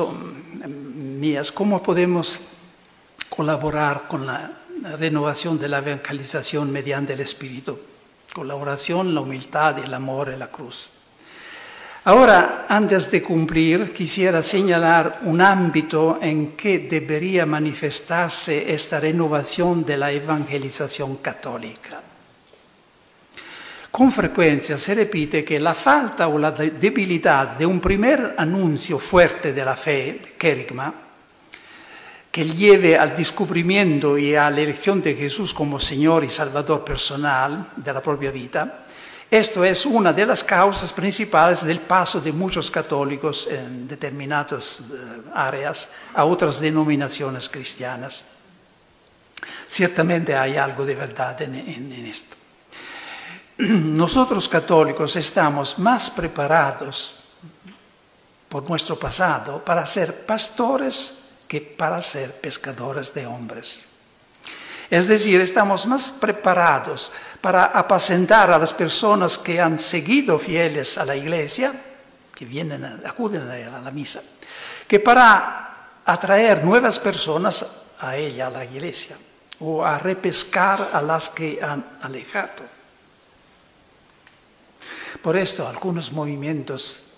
mías 0.66 1.52
cómo 1.52 1.84
podemos 1.84 2.40
colaborar 3.30 4.08
con 4.08 4.26
la 4.26 4.60
renovación 4.98 5.60
de 5.60 5.70
la 5.70 5.80
evangelización 5.80 6.72
mediante 6.72 7.14
el 7.14 7.22
Espíritu. 7.22 7.80
Colaboración, 8.34 9.14
la 9.14 9.22
humildad, 9.22 9.80
el 9.80 9.94
amor 9.94 10.30
en 10.30 10.40
la 10.40 10.48
cruz. 10.48 10.92
Ahora, 12.06 12.66
antes 12.70 13.12
de 13.12 13.22
cumplir, 13.22 13.92
quisiera 13.92 14.42
señalar 14.42 15.20
un 15.24 15.42
ámbito 15.42 16.20
en 16.22 16.54
que 16.56 16.80
debería 16.80 17.46
manifestarse 17.46 18.74
esta 18.74 19.00
renovación 19.00 19.86
de 19.86 19.98
la 19.98 20.12
evangelización 20.12 21.18
católica. 21.18 22.02
Con 23.92 24.12
frecuencia 24.12 24.78
se 24.78 24.96
repite 24.96 25.44
que 25.44 25.60
la 25.60 25.74
falta 25.74 26.28
o 26.30 26.38
la 26.40 26.52
debilidad 26.52 27.58
de 27.58 27.66
un 27.66 27.82
primer 27.82 28.36
anuncio 28.38 28.98
fuerte 28.98 29.52
de 29.52 29.66
la 29.66 29.76
fe, 29.76 30.36
querigma, 30.38 30.94
que 32.40 32.46
lleve 32.46 32.98
al 32.98 33.18
descubrimiento 33.18 34.18
y 34.18 34.34
a 34.34 34.50
la 34.50 34.62
elección 34.62 35.02
de 35.02 35.14
Jesús 35.14 35.54
como 35.54 35.78
Señor 35.78 36.24
y 36.24 36.30
Salvador 36.30 36.86
personal 36.86 37.72
de 37.76 37.92
la 37.92 38.02
propia 38.02 38.32
vida, 38.32 38.86
esto 39.30 39.66
es 39.66 39.86
una 39.86 40.14
de 40.14 40.26
las 40.26 40.42
causas 40.42 40.94
principales 40.94 41.66
del 41.66 41.82
paso 41.82 42.22
de 42.22 42.32
muchos 42.32 42.72
católicos 42.72 43.50
en 43.52 43.90
determinadas 43.90 44.80
eh, 44.80 45.22
áreas 45.34 45.90
a 46.14 46.24
otras 46.24 46.62
denominaciones 46.62 47.50
cristianas. 47.50 48.24
Ciertamente 49.68 50.34
hay 50.34 50.56
algo 50.56 50.86
de 50.86 50.96
verdad 50.96 51.42
en, 51.42 51.56
en 51.56 52.06
esto. 52.06 52.38
nosotros 53.58 54.48
católicos 54.48 55.14
estamos 55.18 55.78
más 55.78 56.10
preparados 56.10 57.16
por 58.48 58.64
nuestro 58.70 58.98
pasado 58.98 59.62
para 59.62 59.86
ser 59.86 60.26
pastores 60.26 61.19
que 61.50 61.60
para 61.60 62.00
ser 62.00 62.32
pescadores 62.40 63.12
de 63.16 63.26
hombres. 63.26 63.86
Es 64.90 65.08
decir, 65.08 65.42
estamos 65.42 65.88
más 65.88 66.12
preparados 66.12 67.12
para 67.42 67.66
apacentar 67.66 68.52
a 68.52 68.60
las 68.60 68.72
personas 68.72 69.38
que 69.38 69.60
han 69.60 69.80
seguido 69.80 70.38
fieles 70.38 70.98
a 71.00 71.06
la 71.06 71.16
iglesia, 71.16 71.74
que 72.36 72.46
vienen, 72.46 72.86
acuden 73.04 73.50
a 73.50 73.82
la 73.82 73.92
misa, 73.92 74.22
que 74.88 75.00
para 75.00 76.02
atraer 76.06 76.64
nuevas 76.64 77.00
personas 77.00 77.66
a 78.00 78.16
ella, 78.16 78.48
a 78.48 78.52
la 78.52 78.66
iglesia, 78.66 79.18
o 79.60 79.84
a 79.84 79.98
repescar 79.98 80.92
a 80.94 81.02
las 81.02 81.30
que 81.30 81.60
han 81.62 81.98
alejado. 82.02 82.64
Por 85.22 85.36
esto 85.36 85.68
algunos 85.68 86.12
movimientos 86.14 87.10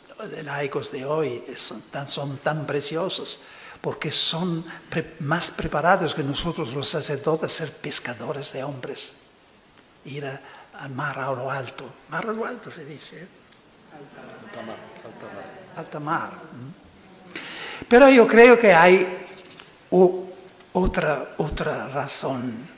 laicos 0.43 0.91
de 0.91 1.05
hoy 1.05 1.43
son 1.55 1.81
tan, 2.43 2.65
preciosos, 2.65 3.39
porque 3.81 4.11
son 4.11 4.63
más 5.19 5.51
preparados 5.51 6.13
que 6.13 6.23
nosotros 6.23 6.73
los 6.73 6.87
sacerdotes 6.87 7.51
ser 7.51 7.71
pescadores 7.81 8.53
de 8.53 8.63
hombres, 8.63 9.15
ir 10.05 10.25
al 10.25 10.89
mar 10.91 11.17
a 11.19 11.31
lo 11.31 11.49
alto. 11.49 11.85
Mar 12.09 12.27
a 12.27 12.31
lo 12.31 12.45
alto 12.45 12.71
se 12.71 12.85
dice. 12.85 13.23
¿eh? 13.23 13.27
Alta 13.91 14.67
mar. 14.67 14.77
Alta 15.75 15.99
mar. 15.99 16.31
Pero 17.87 18.07
yo 18.09 18.27
creo 18.27 18.57
que 18.57 18.71
hay 18.71 19.25
otra, 20.73 21.33
otra 21.37 21.87
razón 21.87 22.69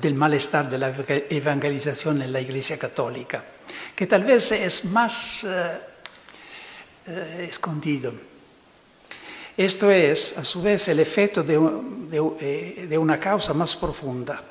del 0.00 0.14
malestar 0.14 0.70
de 0.70 0.78
la 0.78 0.94
evangelización 1.30 2.22
en 2.22 2.32
la 2.32 2.40
Iglesia 2.40 2.78
Católica, 2.78 3.44
que 3.94 4.06
tal 4.06 4.24
vez 4.24 4.52
es 4.52 4.86
más 4.86 5.44
eh, 5.44 5.80
eh, 7.06 7.46
escondido. 7.48 8.29
Esto 9.56 9.90
es, 9.90 10.38
a 10.38 10.44
su 10.44 10.62
vez, 10.62 10.88
el 10.88 11.00
efecto 11.00 11.42
de, 11.42 11.58
eh, 12.40 12.86
de 12.88 12.98
una 12.98 13.18
causa 13.18 13.52
más 13.52 13.76
profunda. 13.76 14.42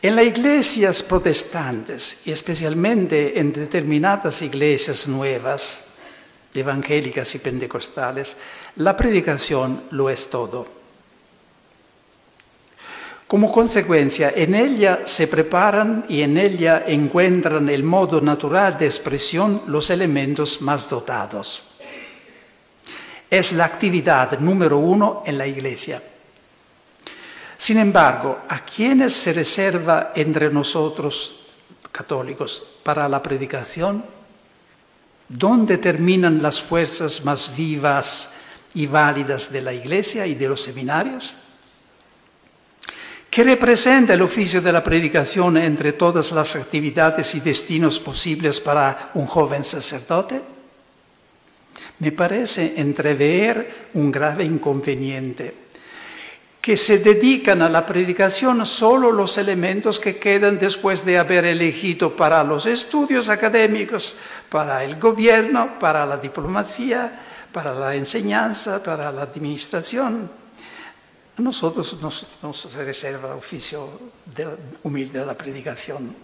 En 0.00 0.16
las 0.16 0.24
iglesias 0.24 1.02
protestantes, 1.02 2.26
y 2.26 2.32
especialmente 2.32 3.38
en 3.38 3.52
determinadas 3.52 4.42
iglesias 4.42 5.06
nuevas, 5.06 5.90
evangélicas 6.54 7.34
y 7.34 7.38
pentecostales, 7.38 8.36
la 8.76 8.96
predicación 8.96 9.84
lo 9.90 10.10
es 10.10 10.28
todo. 10.28 10.66
Como 13.26 13.50
consecuencia, 13.50 14.32
en 14.34 14.54
ella 14.54 15.02
se 15.06 15.26
preparan 15.26 16.04
y 16.08 16.20
en 16.20 16.36
ella 16.36 16.84
encuentran 16.86 17.70
el 17.70 17.82
modo 17.82 18.20
natural 18.20 18.76
de 18.76 18.86
expresión 18.86 19.62
los 19.68 19.88
elementos 19.88 20.60
más 20.60 20.90
dotados. 20.90 21.71
Es 23.32 23.54
la 23.54 23.64
actividad 23.64 24.38
número 24.40 24.76
uno 24.76 25.22
en 25.24 25.38
la 25.38 25.46
iglesia. 25.46 26.02
Sin 27.56 27.78
embargo, 27.78 28.40
¿a 28.46 28.62
quiénes 28.62 29.14
se 29.14 29.32
reserva 29.32 30.12
entre 30.14 30.50
nosotros 30.50 31.46
católicos 31.90 32.62
para 32.82 33.08
la 33.08 33.22
predicación? 33.22 34.04
¿Dónde 35.26 35.78
terminan 35.78 36.42
las 36.42 36.60
fuerzas 36.60 37.24
más 37.24 37.56
vivas 37.56 38.34
y 38.74 38.86
válidas 38.86 39.50
de 39.50 39.62
la 39.62 39.72
iglesia 39.72 40.26
y 40.26 40.34
de 40.34 40.48
los 40.48 40.60
seminarios? 40.60 41.34
¿Qué 43.30 43.44
representa 43.44 44.12
el 44.12 44.20
oficio 44.20 44.60
de 44.60 44.72
la 44.74 44.84
predicación 44.84 45.56
entre 45.56 45.94
todas 45.94 46.32
las 46.32 46.54
actividades 46.54 47.34
y 47.34 47.40
destinos 47.40 47.98
posibles 47.98 48.60
para 48.60 49.10
un 49.14 49.24
joven 49.24 49.64
sacerdote? 49.64 50.51
Me 51.98 52.12
parece 52.12 52.74
entrever 52.80 53.90
un 53.94 54.10
grave 54.10 54.44
inconveniente, 54.44 55.54
que 56.60 56.76
se 56.76 56.98
dedican 56.98 57.60
a 57.60 57.68
la 57.68 57.84
predicación 57.84 58.64
solo 58.64 59.10
los 59.10 59.36
elementos 59.36 59.98
que 59.98 60.16
quedan 60.16 60.58
después 60.58 61.04
de 61.04 61.18
haber 61.18 61.44
elegido 61.44 62.14
para 62.14 62.44
los 62.44 62.66
estudios 62.66 63.28
académicos, 63.28 64.18
para 64.48 64.84
el 64.84 64.98
gobierno, 64.98 65.78
para 65.80 66.06
la 66.06 66.18
diplomacia, 66.18 67.12
para 67.52 67.74
la 67.74 67.96
enseñanza, 67.96 68.82
para 68.82 69.10
la 69.10 69.22
administración. 69.22 70.30
A 71.36 71.42
nosotros 71.42 72.00
nos, 72.00 72.74
reserva 72.74 73.32
el 73.32 73.38
oficio 73.38 73.88
humilde 74.84 75.18
de 75.18 75.26
la 75.26 75.34
predicación. 75.34 76.14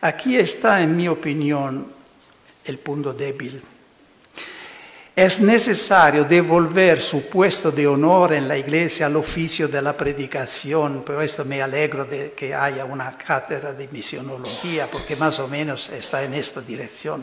Aquí 0.00 0.36
está, 0.36 0.80
en 0.80 0.96
mi 0.96 1.08
opinión, 1.08 1.92
el 2.64 2.78
punto 2.78 3.12
débil. 3.12 3.62
Es 5.16 5.40
necesario 5.40 6.24
devolver 6.24 7.00
su 7.00 7.28
puesto 7.28 7.70
de 7.70 7.86
honor 7.86 8.32
en 8.32 8.48
la 8.48 8.58
iglesia 8.58 9.06
al 9.06 9.16
oficio 9.16 9.68
de 9.68 9.80
la 9.80 9.96
predicación, 9.96 11.04
pero 11.06 11.22
esto 11.22 11.44
me 11.44 11.62
alegro 11.62 12.04
de 12.04 12.32
que 12.32 12.52
haya 12.52 12.84
una 12.84 13.16
cátedra 13.16 13.72
de 13.72 13.86
misionología, 13.88 14.90
porque 14.90 15.14
más 15.14 15.38
o 15.38 15.46
menos 15.46 15.88
está 15.90 16.22
en 16.24 16.34
esta 16.34 16.60
dirección 16.60 17.22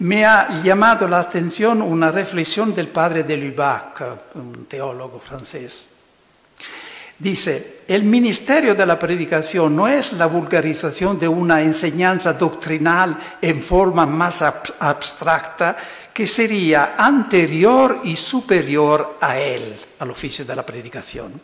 me 0.00 0.24
ha 0.24 0.62
llamado 0.62 1.06
la 1.06 1.20
atención 1.20 1.82
una 1.82 2.10
reflexión 2.10 2.74
del 2.74 2.88
padre 2.88 3.22
de 3.22 3.36
Lubac, 3.36 4.02
un 4.34 4.64
teólogo 4.66 5.20
francés. 5.20 5.88
Dice, 7.18 7.82
el 7.86 8.04
ministerio 8.04 8.74
de 8.74 8.86
la 8.86 8.98
predicación 8.98 9.76
no 9.76 9.86
es 9.86 10.14
la 10.14 10.24
vulgarización 10.24 11.18
de 11.18 11.28
una 11.28 11.60
enseñanza 11.60 12.32
doctrinal 12.32 13.18
en 13.42 13.62
forma 13.62 14.06
más 14.06 14.40
abstracta 14.40 15.76
que 16.20 16.26
sería 16.26 16.96
anterior 16.98 18.02
y 18.04 18.14
superior 18.14 19.16
a 19.22 19.40
él, 19.40 19.74
al 20.00 20.10
oficio 20.10 20.44
de 20.44 20.54
la 20.54 20.66
predicación. 20.66 21.40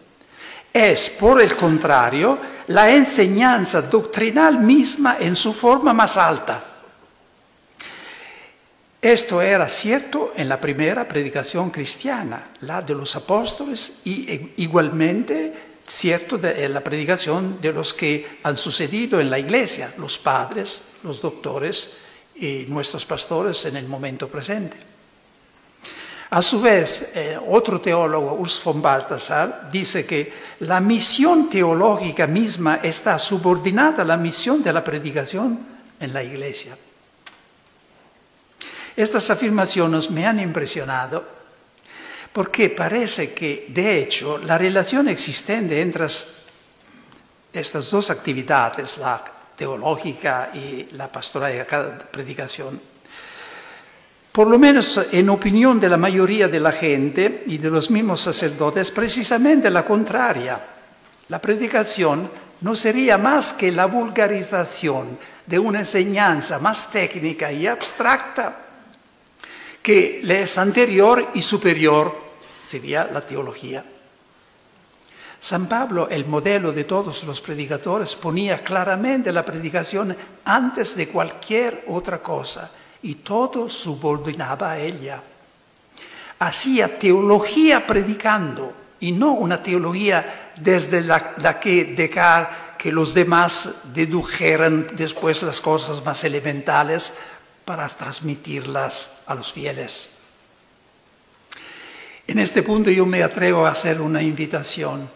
Es, 0.70 1.08
por 1.08 1.40
el 1.40 1.56
contrario, 1.56 2.38
la 2.66 2.90
enseñanza 2.90 3.80
doctrinal 3.80 4.60
misma 4.60 5.16
en 5.18 5.34
su 5.34 5.54
forma 5.54 5.94
más 5.94 6.18
alta 6.18 6.62
esto 9.00 9.40
era 9.40 9.66
cierto 9.68 10.32
en 10.36 10.48
la 10.48 10.60
primera 10.60 11.06
predicación 11.08 11.70
cristiana, 11.70 12.48
la 12.60 12.82
de 12.82 12.94
los 12.94 13.14
apóstoles, 13.14 14.00
y 14.04 14.28
e, 14.28 14.52
igualmente 14.56 15.54
cierto 15.86 16.38
en 16.42 16.74
la 16.74 16.82
predicación 16.84 17.60
de 17.62 17.72
los 17.72 17.94
que 17.94 18.40
han 18.42 18.58
sucedido 18.58 19.20
en 19.20 19.30
la 19.30 19.38
iglesia, 19.38 19.94
los 19.96 20.18
padres, 20.18 20.82
los 21.02 21.22
doctores 21.22 22.05
y 22.38 22.66
nuestros 22.68 23.04
pastores 23.06 23.64
en 23.66 23.76
el 23.76 23.88
momento 23.88 24.28
presente. 24.28 24.76
A 26.30 26.42
su 26.42 26.60
vez, 26.60 27.12
eh, 27.14 27.38
otro 27.48 27.80
teólogo, 27.80 28.34
Urs 28.34 28.60
von 28.64 28.82
Balthasar, 28.82 29.70
dice 29.70 30.04
que 30.04 30.32
la 30.60 30.80
misión 30.80 31.48
teológica 31.48 32.26
misma 32.26 32.80
está 32.82 33.16
subordinada 33.18 34.02
a 34.02 34.06
la 34.06 34.16
misión 34.16 34.62
de 34.62 34.72
la 34.72 34.82
predicación 34.82 35.58
en 36.00 36.12
la 36.12 36.22
iglesia. 36.22 36.76
Estas 38.96 39.30
afirmaciones 39.30 40.10
me 40.10 40.26
han 40.26 40.40
impresionado 40.40 41.24
porque 42.32 42.70
parece 42.70 43.32
que, 43.32 43.66
de 43.68 43.98
hecho, 43.98 44.38
la 44.38 44.58
relación 44.58 45.08
existente 45.08 45.80
entre 45.80 46.06
estas 47.52 47.90
dos 47.90 48.10
actividades, 48.10 48.98
la 48.98 49.35
teológica 49.56 50.50
y 50.54 50.88
la 50.92 51.10
pastoral 51.10 51.54
y 51.54 51.58
la 51.58 51.98
predicación, 51.98 52.80
por 54.30 54.48
lo 54.48 54.58
menos 54.58 55.00
en 55.12 55.30
opinión 55.30 55.80
de 55.80 55.88
la 55.88 55.96
mayoría 55.96 56.46
de 56.46 56.60
la 56.60 56.72
gente 56.72 57.44
y 57.46 57.56
de 57.56 57.70
los 57.70 57.90
mismos 57.90 58.20
sacerdotes, 58.20 58.90
precisamente 58.90 59.70
la 59.70 59.84
contraria. 59.84 60.60
La 61.28 61.40
predicación 61.40 62.30
no 62.60 62.74
sería 62.74 63.16
más 63.16 63.54
que 63.54 63.72
la 63.72 63.86
vulgarización 63.86 65.18
de 65.46 65.58
una 65.58 65.78
enseñanza 65.80 66.58
más 66.58 66.90
técnica 66.90 67.50
y 67.50 67.66
abstracta 67.66 68.58
que 69.82 70.20
le 70.22 70.42
es 70.42 70.58
anterior 70.58 71.30
y 71.34 71.40
superior, 71.40 72.14
sería 72.66 73.08
la 73.10 73.24
teología. 73.24 73.84
San 75.46 75.68
Pablo, 75.68 76.08
el 76.08 76.26
modelo 76.26 76.72
de 76.72 76.82
todos 76.82 77.22
los 77.22 77.40
predicadores, 77.40 78.16
ponía 78.16 78.64
claramente 78.64 79.30
la 79.30 79.44
predicación 79.44 80.16
antes 80.44 80.96
de 80.96 81.06
cualquier 81.06 81.84
otra 81.86 82.20
cosa 82.20 82.68
y 83.02 83.14
todo 83.14 83.68
subordinaba 83.70 84.72
a 84.72 84.78
ella. 84.80 85.22
Hacía 86.40 86.98
teología 86.98 87.86
predicando 87.86 88.72
y 88.98 89.12
no 89.12 89.34
una 89.34 89.62
teología 89.62 90.52
desde 90.56 91.02
la, 91.02 91.60
que 91.60 91.94
dejar 91.94 92.74
que 92.76 92.90
los 92.90 93.14
demás 93.14 93.94
dedujeran 93.94 94.88
después 94.96 95.44
las 95.44 95.60
cosas 95.60 96.04
más 96.04 96.24
elementales 96.24 97.18
para 97.64 97.86
transmitirlas 97.86 99.22
a 99.28 99.36
los 99.36 99.52
fieles. 99.52 100.14
En 102.26 102.40
este 102.40 102.64
punto 102.64 102.90
yo 102.90 103.06
me 103.06 103.22
atrevo 103.22 103.64
a 103.64 103.70
hacer 103.70 104.00
una 104.00 104.20
invitación. 104.20 105.14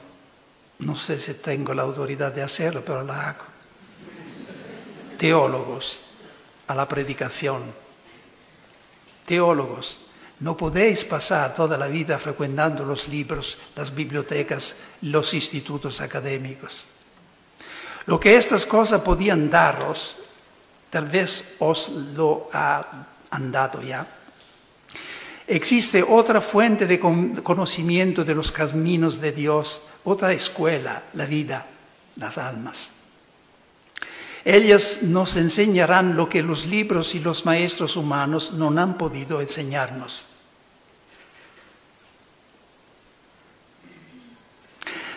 No 0.80 0.96
sé 0.96 1.18
si 1.18 1.34
tengo 1.34 1.74
la 1.74 1.82
autoridad 1.82 2.32
de 2.32 2.42
hacerlo, 2.42 2.82
pero 2.84 3.02
la 3.02 3.30
hago. 3.30 3.44
Teólogos 5.18 6.00
a 6.66 6.74
la 6.74 6.88
predicación 6.88 7.80
teólogos, 9.30 10.00
no 10.40 10.56
podéis 10.56 11.04
pasar 11.04 11.54
toda 11.54 11.78
la 11.78 11.86
vida 11.86 12.18
frecuentando 12.18 12.84
los 12.84 13.06
libros, 13.06 13.58
las 13.76 13.94
bibliotecas, 13.94 14.78
los 15.02 15.34
institutos 15.34 16.00
académicos. 16.00 16.88
Lo 18.06 18.18
que 18.18 18.34
estas 18.34 18.66
cosas 18.66 19.02
podían 19.02 19.48
daros, 19.48 20.16
tal 20.90 21.06
vez 21.06 21.54
os 21.60 21.90
lo 22.16 22.50
han 22.52 23.52
dado 23.52 23.80
ya. 23.82 24.04
Existe 25.50 26.00
otra 26.00 26.40
fuente 26.40 26.86
de 26.86 27.00
conocimiento 27.00 28.24
de 28.24 28.36
los 28.36 28.52
caminos 28.52 29.20
de 29.20 29.32
Dios, 29.32 29.88
otra 30.04 30.32
escuela, 30.32 31.02
la 31.14 31.26
vida, 31.26 31.66
las 32.14 32.38
almas. 32.38 32.92
Ellas 34.44 35.02
nos 35.02 35.34
enseñarán 35.34 36.14
lo 36.14 36.28
que 36.28 36.44
los 36.44 36.66
libros 36.66 37.16
y 37.16 37.18
los 37.18 37.46
maestros 37.46 37.96
humanos 37.96 38.52
no 38.52 38.68
han 38.80 38.96
podido 38.96 39.40
enseñarnos. 39.40 40.26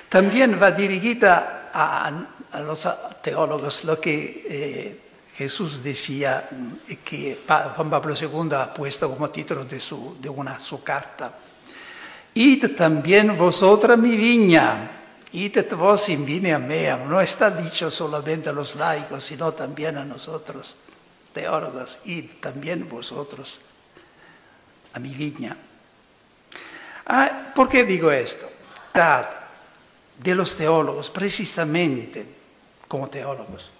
También 0.09 0.59
va 0.59 0.71
dirigida 0.71 1.69
a, 1.71 2.11
los 2.59 2.87
teólogos 3.21 3.83
lo 3.83 4.01
que 4.01 4.47
eh, 4.49 5.02
Jesús 5.35 5.83
decía 5.83 6.49
y 6.87 6.97
que 6.97 7.39
Juan 7.47 7.89
Pablo 7.89 8.13
II 8.19 8.53
ha 8.55 8.73
puesto 8.73 9.09
como 9.09 9.29
título 9.29 9.65
de, 9.65 10.29
una 10.29 10.59
su 10.59 10.83
carta. 10.83 11.33
Id 12.35 12.75
también 12.75 13.37
vosotras 13.37 13.97
mi 13.97 14.15
viña 14.15 14.99
Id 15.33 15.73
vos 15.73 16.09
in 16.09 16.25
vine 16.25 16.55
mea, 16.59 16.95
no 16.95 17.19
está 17.19 17.49
dicho 17.49 17.89
solamente 17.89 18.49
a 18.49 18.53
los 18.53 18.75
laicos, 18.75 19.25
sino 19.25 19.51
también 19.51 19.97
a 19.97 20.05
nosotros, 20.05 20.75
teólogos, 21.33 22.01
id 22.05 22.37
también 22.39 22.87
vosotros 22.87 23.61
a 24.93 24.99
mi 24.99 25.09
viña. 25.09 25.57
Ah, 27.07 27.51
¿Por 27.55 27.67
qué 27.67 27.83
digo 27.83 28.11
esto? 28.11 28.47
De 30.19 30.35
los 30.35 30.55
teólogos, 30.55 31.09
precisamente 31.09 32.27
como 32.87 33.09
teólogos. 33.09 33.71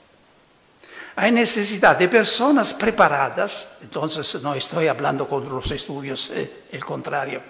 Hay 1.15 1.31
necesidad 1.31 1.97
de 1.97 2.07
personas 2.07 2.73
preparadas, 2.73 3.77
entonces 3.83 4.41
no 4.41 4.55
estoy 4.55 4.87
hablando 4.87 5.27
con 5.27 5.47
los 5.47 5.69
estudios, 5.71 6.31
eh, 6.31 6.63
el 6.71 6.83
contrario, 6.83 7.41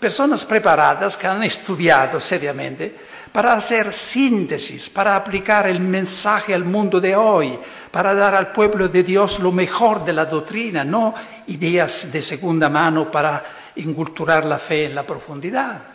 personas 0.00 0.44
preparadas 0.44 1.16
que 1.16 1.26
han 1.26 1.42
estudiado 1.44 2.18
seriamente 2.20 2.96
para 3.32 3.54
hacer 3.54 3.92
síntesis, 3.92 4.90
para 4.90 5.16
aplicar 5.16 5.68
el 5.68 5.80
mensaje 5.80 6.54
al 6.54 6.64
mundo 6.64 7.00
de 7.00 7.14
hoy, 7.14 7.58
para 7.90 8.14
dar 8.14 8.34
al 8.34 8.52
pueblo 8.52 8.88
de 8.88 9.02
Dios 9.02 9.38
lo 9.38 9.52
mejor 9.52 10.04
de 10.04 10.12
la 10.12 10.26
doctrina, 10.26 10.84
no 10.84 11.14
ideas 11.46 12.12
de 12.12 12.20
segunda 12.20 12.68
mano 12.68 13.10
para 13.10 13.42
inculturar 13.76 14.44
la 14.44 14.58
fe 14.58 14.86
en 14.86 14.94
la 14.94 15.04
profundidad. 15.04 15.91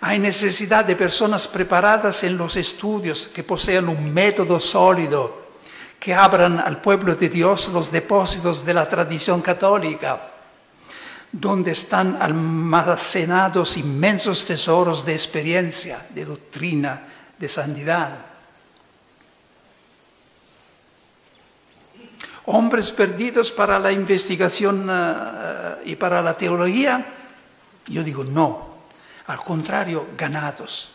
Hay 0.00 0.18
necesidad 0.18 0.84
de 0.84 0.94
personas 0.94 1.48
preparadas 1.48 2.22
en 2.24 2.38
los 2.38 2.56
estudios 2.56 3.26
que 3.28 3.42
posean 3.42 3.88
un 3.88 4.12
método 4.14 4.60
sólido, 4.60 5.48
que 5.98 6.14
abran 6.14 6.60
al 6.60 6.80
pueblo 6.80 7.16
de 7.16 7.28
Dios 7.28 7.68
los 7.72 7.90
depósitos 7.90 8.64
de 8.64 8.74
la 8.74 8.88
tradición 8.88 9.42
católica 9.42 10.28
donde 11.32 11.72
están 11.72 12.20
almacenados 12.20 13.76
inmensos 13.76 14.46
tesoros 14.46 15.04
de 15.04 15.12
experiencia, 15.12 16.06
de 16.10 16.24
doctrina, 16.24 17.02
de 17.38 17.48
santidad. 17.48 18.26
Hombres 22.46 22.92
perdidos 22.92 23.52
para 23.52 23.78
la 23.78 23.92
investigación 23.92 24.88
eh, 24.90 25.74
y 25.84 25.96
para 25.96 26.22
la 26.22 26.34
teología, 26.34 27.04
yo 27.88 28.02
digo 28.02 28.24
no, 28.24 28.67
al 29.28 29.44
contrario, 29.44 30.06
ganados. 30.16 30.92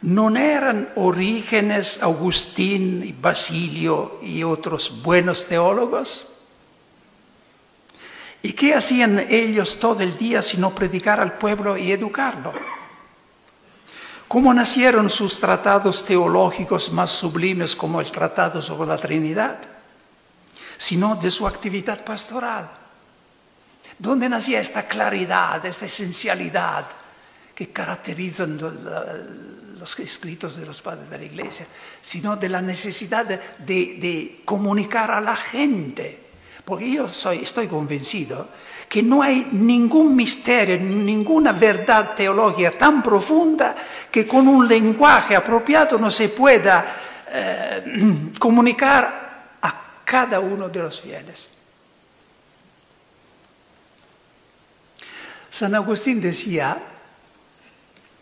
¿No 0.00 0.34
eran 0.34 0.90
Orígenes, 0.96 2.02
Agustín, 2.02 3.18
Basilio 3.20 4.18
y 4.22 4.42
otros 4.42 5.02
buenos 5.02 5.46
teólogos? 5.46 6.38
¿Y 8.42 8.52
qué 8.54 8.74
hacían 8.74 9.26
ellos 9.28 9.78
todo 9.78 10.00
el 10.00 10.16
día 10.16 10.40
sino 10.40 10.74
predicar 10.74 11.20
al 11.20 11.36
pueblo 11.36 11.76
y 11.76 11.92
educarlo? 11.92 12.52
¿Cómo 14.26 14.54
nacieron 14.54 15.10
sus 15.10 15.38
tratados 15.38 16.04
teológicos 16.04 16.92
más 16.92 17.10
sublimes 17.10 17.76
como 17.76 18.00
el 18.00 18.10
Tratado 18.10 18.62
sobre 18.62 18.88
la 18.88 18.96
Trinidad? 18.96 19.58
Sino 20.78 21.14
de 21.16 21.30
su 21.30 21.46
actividad 21.46 22.02
pastoral. 22.04 22.85
¿Dónde 23.98 24.28
nacía 24.28 24.60
esta 24.60 24.86
claridad, 24.86 25.64
esta 25.64 25.86
esencialidad 25.86 26.84
que 27.54 27.70
caracterizan 27.70 28.58
los 29.78 29.98
escritos 30.00 30.56
de 30.56 30.66
los 30.66 30.82
padres 30.82 31.08
de 31.08 31.18
la 31.18 31.24
Iglesia? 31.24 31.66
Sino 32.00 32.36
de 32.36 32.48
la 32.48 32.60
necesidad 32.60 33.24
de, 33.26 34.42
comunicar 34.44 35.10
a 35.10 35.20
la 35.20 35.36
gente 35.36 36.26
porque 36.66 36.90
yo 36.90 37.06
estoy 37.06 37.68
convencido 37.68 38.48
que 38.88 39.00
no 39.00 39.22
hay 39.22 39.48
ningún 39.52 40.16
misterio, 40.16 40.76
ninguna 40.78 41.52
verdad 41.52 42.12
teológica 42.14 42.72
tan 42.72 43.04
profunda 43.04 43.74
que 44.10 44.26
con 44.26 44.48
un 44.48 44.66
lenguaje 44.66 45.36
apropiado 45.36 45.96
no 45.96 46.10
se 46.10 46.28
pueda 46.28 46.84
eh, 47.30 48.32
comunicar 48.38 49.58
a 49.62 49.80
cada 50.04 50.40
uno 50.40 50.68
de 50.68 50.80
los 50.80 51.00
fieles. 51.00 51.55
San 55.50 55.74
Agustín 55.74 56.20
decía, 56.20 56.76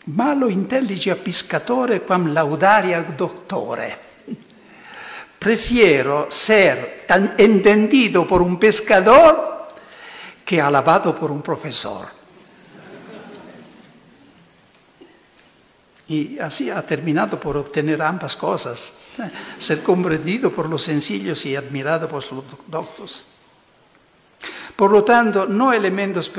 malo 0.07 0.51
intellige 0.51 1.17
piscatore 1.17 2.01
quam 2.03 2.33
laudaria 2.33 3.03
doctore 3.03 4.05
prefiero 5.45 6.27
ser 6.31 7.05
entendido 7.37 8.27
por 8.27 8.41
un 8.41 8.59
pescador 8.59 9.69
que 10.43 10.59
alabado 10.59 11.15
por 11.15 11.31
un 11.31 11.43
profesor. 11.43 12.07
Y 16.09 16.39
así 16.39 16.71
ha 16.71 16.81
terminado 16.81 17.39
por 17.39 17.59
obtener 17.59 18.01
ambas 18.01 18.35
cosas, 18.37 18.95
ser 19.59 19.83
comprendido 19.83 20.51
por 20.51 20.67
los 20.67 20.83
sencillos 20.83 21.45
y 21.45 21.57
admirado 21.57 22.09
por 22.09 22.25
los 22.33 22.45
doctos. 22.67 23.27
Por 24.77 24.91
lo 24.91 25.05
tanto, 25.05 25.47
no 25.47 25.73
elementos 25.73 26.31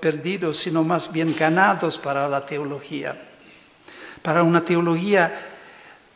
perdidos, 0.00 0.58
sino 0.58 0.82
más 0.82 1.12
bien 1.12 1.34
ganados 1.38 1.96
para 1.98 2.28
la 2.28 2.44
teología, 2.44 3.16
para 4.20 4.42
una 4.42 4.64
teología 4.64 5.48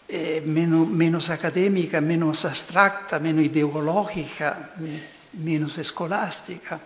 eh, 0.09 0.43
menos, 0.45 0.89
menos, 0.89 1.31
académica, 1.31 2.01
menos 2.01 2.45
abstracta, 2.45 3.21
menos 3.21 3.45
ideológica, 3.45 4.73
menos 5.35 5.79
escolástica 5.79 6.81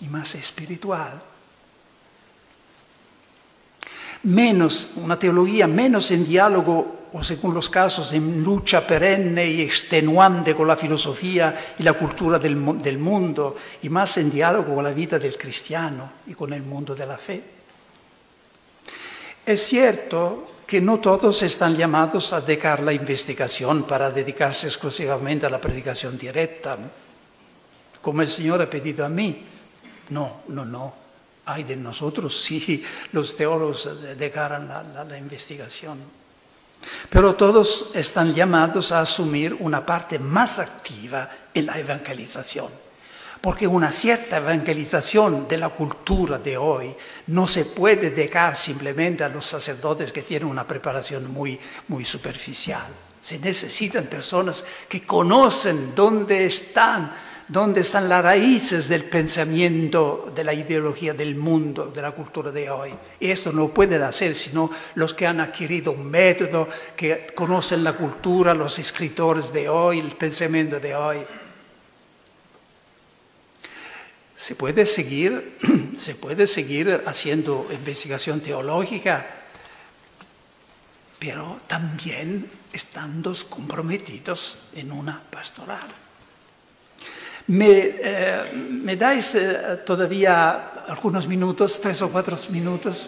y 0.00 0.08
más 0.08 0.34
espiritual. 0.34 1.22
Menos, 4.24 4.94
una 4.96 5.18
teología 5.18 5.66
menos 5.66 6.10
en 6.10 6.26
diálogo 6.26 7.01
o 7.14 7.22
según 7.22 7.52
los 7.52 7.68
casos 7.68 8.12
en 8.14 8.42
lucha 8.42 8.86
perenne 8.86 9.44
y 9.44 9.60
extenuante 9.60 10.54
con 10.54 10.66
la 10.66 10.76
filosofía 10.76 11.74
y 11.78 11.82
la 11.82 11.92
cultura 11.92 12.38
del, 12.38 12.56
mundo 12.56 13.56
y 13.82 13.88
más 13.90 14.16
en 14.16 14.30
diálogo 14.30 14.74
con 14.74 14.84
la 14.84 14.92
vida 14.92 15.18
del 15.18 15.36
cristiano 15.36 16.12
y 16.26 16.34
con 16.34 16.52
el 16.52 16.62
mundo 16.62 16.94
de 16.94 17.06
la 17.06 17.18
fe. 17.18 17.42
Es 19.44 19.60
cierto 19.60 20.62
que 20.66 20.80
no 20.80 21.00
todos 21.00 21.42
están 21.42 21.76
llamados 21.76 22.32
a 22.32 22.40
dejar 22.40 22.82
la 22.82 22.94
investigación 22.94 23.82
para 23.82 24.10
dedicarse 24.10 24.66
exclusivamente 24.66 25.44
a 25.44 25.50
la 25.50 25.60
predicación 25.60 26.16
directa, 26.16 26.78
como 28.00 28.22
el 28.22 28.28
Señor 28.28 28.62
ha 28.62 28.70
pedido 28.70 29.04
a 29.04 29.10
mí. 29.10 29.44
No, 30.08 30.42
no, 30.48 30.64
no. 30.64 30.94
Hay 31.44 31.64
de 31.64 31.76
nosotros 31.76 32.34
si 32.42 32.82
los 33.12 33.36
teólogos 33.36 34.16
dejaran 34.16 34.66
la 35.06 35.18
investigación. 35.18 36.21
Pero 37.08 37.34
todos 37.34 37.90
están 37.94 38.34
llamados 38.34 38.92
a 38.92 39.00
asumir 39.00 39.56
una 39.60 39.84
parte 39.84 40.18
más 40.18 40.58
activa 40.58 41.28
en 41.54 41.66
la 41.66 41.78
evangelización, 41.78 42.68
porque 43.40 43.66
una 43.66 43.92
cierta 43.92 44.38
evangelización 44.38 45.46
de 45.48 45.58
la 45.58 45.68
cultura 45.68 46.38
de 46.38 46.56
hoy 46.56 46.94
no 47.28 47.46
se 47.46 47.64
puede 47.64 48.10
dejar 48.10 48.56
simplemente 48.56 49.24
a 49.24 49.28
los 49.28 49.44
sacerdotes 49.44 50.12
que 50.12 50.22
tienen 50.22 50.48
una 50.48 50.66
preparación 50.66 51.30
muy, 51.32 51.58
muy 51.88 52.04
superficial. 52.04 52.86
Se 53.20 53.38
necesitan 53.38 54.06
personas 54.06 54.64
que 54.88 55.06
conocen 55.06 55.94
dónde 55.94 56.46
están 56.46 57.12
dónde 57.52 57.82
están 57.82 58.08
las 58.08 58.24
raíces 58.24 58.88
del 58.88 59.04
pensamiento, 59.04 60.32
de 60.34 60.42
la 60.42 60.54
ideología 60.54 61.12
del 61.12 61.36
mundo, 61.36 61.92
de 61.94 62.00
la 62.00 62.12
cultura 62.12 62.50
de 62.50 62.70
hoy. 62.70 62.94
Y 63.20 63.30
esto 63.30 63.52
no 63.52 63.68
pueden 63.68 64.02
hacer 64.02 64.34
sino 64.34 64.70
los 64.94 65.12
que 65.12 65.26
han 65.26 65.38
adquirido 65.38 65.92
un 65.92 66.10
método, 66.10 66.66
que 66.96 67.26
conocen 67.34 67.84
la 67.84 67.92
cultura, 67.92 68.54
los 68.54 68.78
escritores 68.78 69.52
de 69.52 69.68
hoy, 69.68 69.98
el 70.00 70.12
pensamiento 70.12 70.80
de 70.80 70.96
hoy. 70.96 71.18
Se 74.34 74.56
puede 74.56 74.86
seguir, 74.86 75.58
se 75.98 76.14
puede 76.14 76.46
seguir 76.46 77.02
haciendo 77.04 77.68
investigación 77.70 78.40
teológica, 78.40 79.26
pero 81.18 81.60
también 81.66 82.50
estando 82.72 83.34
comprometidos 83.50 84.70
en 84.74 84.90
una 84.90 85.22
pastoral. 85.30 85.86
¿Me, 87.48 87.66
eh, 87.68 88.52
¿me 88.54 88.96
dais 88.96 89.34
eh, 89.34 89.82
todavía 89.84 90.84
algunos 90.86 91.26
minutos, 91.26 91.80
tres 91.80 92.00
o 92.02 92.08
cuatro 92.08 92.38
minutos? 92.50 93.06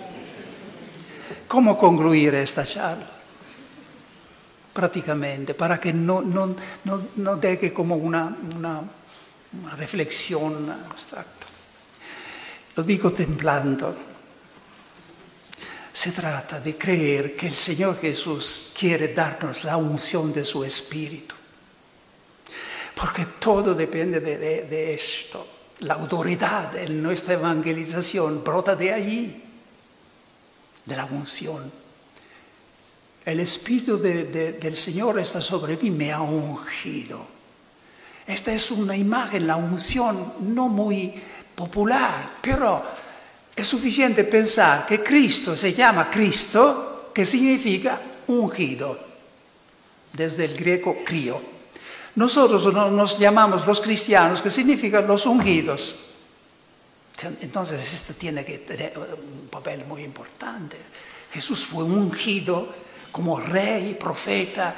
¿Cómo 1.46 1.78
concluir 1.78 2.34
esta 2.34 2.64
charla? 2.64 3.06
Prácticamente, 4.72 5.54
para 5.54 5.78
que 5.78 5.92
no, 5.92 6.20
no, 6.20 6.56
no, 6.82 7.08
no 7.14 7.36
deje 7.36 7.72
como 7.72 7.94
una, 7.94 8.36
una, 8.56 8.82
una 9.62 9.76
reflexión 9.76 10.68
abstracta. 10.68 11.46
Lo 12.74 12.82
digo 12.82 13.12
temblando. 13.12 13.94
Se 15.92 16.10
trata 16.10 16.58
de 16.58 16.76
creer 16.76 17.36
que 17.36 17.46
el 17.46 17.54
Señor 17.54 18.00
Jesús 18.00 18.72
quiere 18.76 19.14
darnos 19.14 19.62
la 19.62 19.76
unción 19.76 20.32
de 20.32 20.44
su 20.44 20.64
Espíritu 20.64 21.33
porque 22.94 23.26
todo 23.38 23.74
depende 23.74 24.20
de, 24.20 24.94
esto. 24.94 25.46
La 25.80 25.94
autoridad 25.94 26.76
en 26.76 27.02
nuestra 27.02 27.34
evangelización 27.34 28.44
brota 28.44 28.76
de 28.76 28.92
allí, 28.92 29.42
de 30.84 30.96
la 30.96 31.04
unción. 31.06 31.70
El 33.24 33.40
Espíritu 33.40 33.98
de, 33.98 34.24
de, 34.24 34.52
del 34.52 34.76
Señor 34.76 35.18
está 35.18 35.40
sobre 35.42 35.76
mí, 35.76 35.90
me 35.90 36.12
ha 36.12 36.20
ungido. 36.20 37.26
Esta 38.26 38.52
es 38.52 38.70
una 38.70 38.96
imagen, 38.96 39.46
la 39.46 39.56
unción, 39.56 40.34
no 40.40 40.68
muy 40.68 41.14
popular, 41.54 42.38
pero 42.40 42.82
es 43.54 43.66
suficiente 43.66 44.24
pensar 44.24 44.86
que 44.86 45.02
Cristo 45.02 45.54
se 45.56 45.72
llama 45.72 46.10
Cristo, 46.10 47.10
que 47.14 47.24
significa 47.24 48.00
ungido, 48.26 48.98
desde 50.12 50.46
el 50.46 50.56
griego 50.56 50.96
crío. 51.04 51.53
Nosotros 52.16 52.72
nos 52.72 53.18
llamamos 53.18 53.66
los 53.66 53.80
cristianos, 53.80 54.40
que 54.40 54.50
significa 54.50 55.00
los 55.00 55.26
ungidos. 55.26 55.96
Entonces, 57.40 57.92
esto 57.92 58.14
tiene 58.14 58.44
que 58.44 58.58
tener 58.58 58.92
un 58.98 59.48
papel 59.48 59.84
muy 59.86 60.02
importante. 60.02 60.76
Jesús 61.32 61.64
fue 61.64 61.82
ungido 61.82 62.72
como 63.10 63.40
rey, 63.40 63.96
profeta 63.98 64.74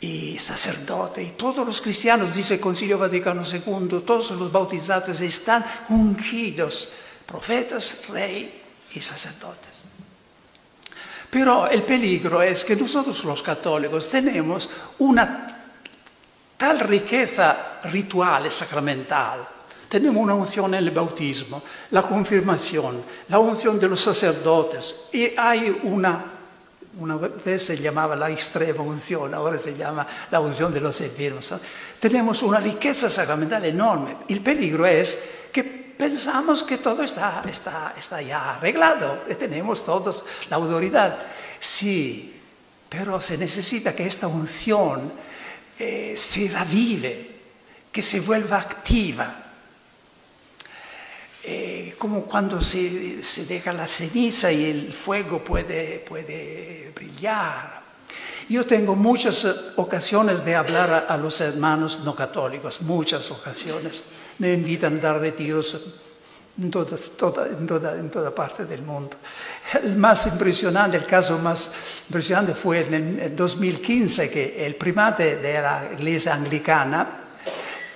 y 0.00 0.38
sacerdote. 0.38 1.22
Y 1.22 1.30
todos 1.30 1.66
los 1.66 1.80
cristianos, 1.80 2.34
dice 2.34 2.54
el 2.54 2.60
Concilio 2.60 2.98
Vaticano 2.98 3.42
II, 3.44 4.02
todos 4.04 4.32
los 4.32 4.50
bautizados 4.50 5.20
están 5.20 5.64
ungidos, 5.88 6.92
profetas, 7.26 8.08
rey 8.08 8.62
y 8.94 9.00
sacerdotes. 9.00 9.84
Pero 11.30 11.68
el 11.68 11.82
peligro 11.82 12.40
es 12.42 12.64
que 12.64 12.76
nosotros 12.76 13.24
los 13.24 13.42
católicos 13.42 14.08
tenemos 14.08 14.70
una 14.98 15.55
tal 16.56 16.80
riqueza 16.80 17.80
ritual 17.84 18.46
y 18.46 18.50
sacramental. 18.50 19.46
Tenemos 19.88 20.22
una 20.22 20.34
unción 20.34 20.74
en 20.74 20.84
el 20.84 20.90
bautismo, 20.90 21.62
la 21.90 22.02
confirmación, 22.02 23.02
la 23.28 23.38
unción 23.38 23.78
de 23.78 23.88
los 23.88 24.00
sacerdotes 24.00 25.08
y 25.12 25.32
hay 25.36 25.80
una, 25.84 26.24
una 26.98 27.16
vez 27.16 27.66
se 27.66 27.76
llamaba 27.76 28.16
la 28.16 28.30
extrema 28.30 28.82
unción, 28.82 29.32
ahora 29.32 29.58
se 29.58 29.76
llama 29.76 30.06
la 30.30 30.40
unción 30.40 30.74
de 30.74 30.80
los 30.80 31.00
enfermos. 31.00 31.52
Tenemos 32.00 32.42
una 32.42 32.58
riqueza 32.58 33.08
sacramental 33.08 33.64
enorme. 33.64 34.16
El 34.28 34.40
peligro 34.40 34.84
es 34.86 35.30
que 35.52 35.62
pensamos 35.62 36.64
que 36.64 36.78
todo 36.78 37.04
está, 37.04 37.42
está, 37.48 37.94
está 37.96 38.20
ya 38.20 38.54
arreglado, 38.54 39.20
tenemos 39.38 39.84
todos 39.84 40.24
la 40.50 40.56
autoridad. 40.56 41.16
Sí, 41.60 42.40
pero 42.88 43.20
se 43.20 43.38
necesita 43.38 43.94
que 43.94 44.06
esta 44.06 44.26
unción 44.26 45.12
eh, 45.78 46.14
se 46.16 46.48
revive, 46.48 47.30
que 47.92 48.02
se 48.02 48.20
vuelva 48.20 48.58
activa. 48.58 49.42
Eh, 51.42 51.94
como 51.98 52.22
cuando 52.24 52.60
se, 52.60 53.22
se, 53.22 53.46
deja 53.46 53.72
la 53.72 53.86
ceniza 53.86 54.50
y 54.50 54.64
el 54.64 54.92
fuego 54.92 55.44
puede, 55.44 56.00
puede 56.00 56.92
brillar. 56.94 57.84
Yo 58.48 58.66
tengo 58.66 58.96
muchas 58.96 59.44
ocasiones 59.76 60.44
de 60.44 60.54
hablar 60.54 61.06
a 61.08 61.16
los 61.16 61.40
hermanos 61.40 62.00
no 62.04 62.14
católicos, 62.14 62.80
muchas 62.82 63.30
ocasiones. 63.30 64.04
Me 64.38 64.52
invitan 64.52 64.98
a 64.98 65.00
dar 65.00 65.20
retiros 65.20 65.94
en 66.58 66.70
toda, 66.70 66.96
toda, 67.18 67.46
en, 67.46 67.66
toda, 67.66 67.92
en 67.94 68.10
toda, 68.10 68.34
parte 68.34 68.64
del 68.64 68.82
mundo. 68.82 69.16
El 69.82 69.96
más 69.96 70.26
impresionante, 70.26 70.96
el 70.96 71.04
caso 71.04 71.38
más 71.38 72.02
impresionante 72.08 72.54
fue 72.54 72.86
en 72.86 73.20
el 73.20 73.36
2015 73.36 74.30
que 74.30 74.66
el 74.66 74.74
primate 74.76 75.36
de 75.36 75.60
la 75.60 75.88
iglesia 75.92 76.34
anglicana, 76.34 77.20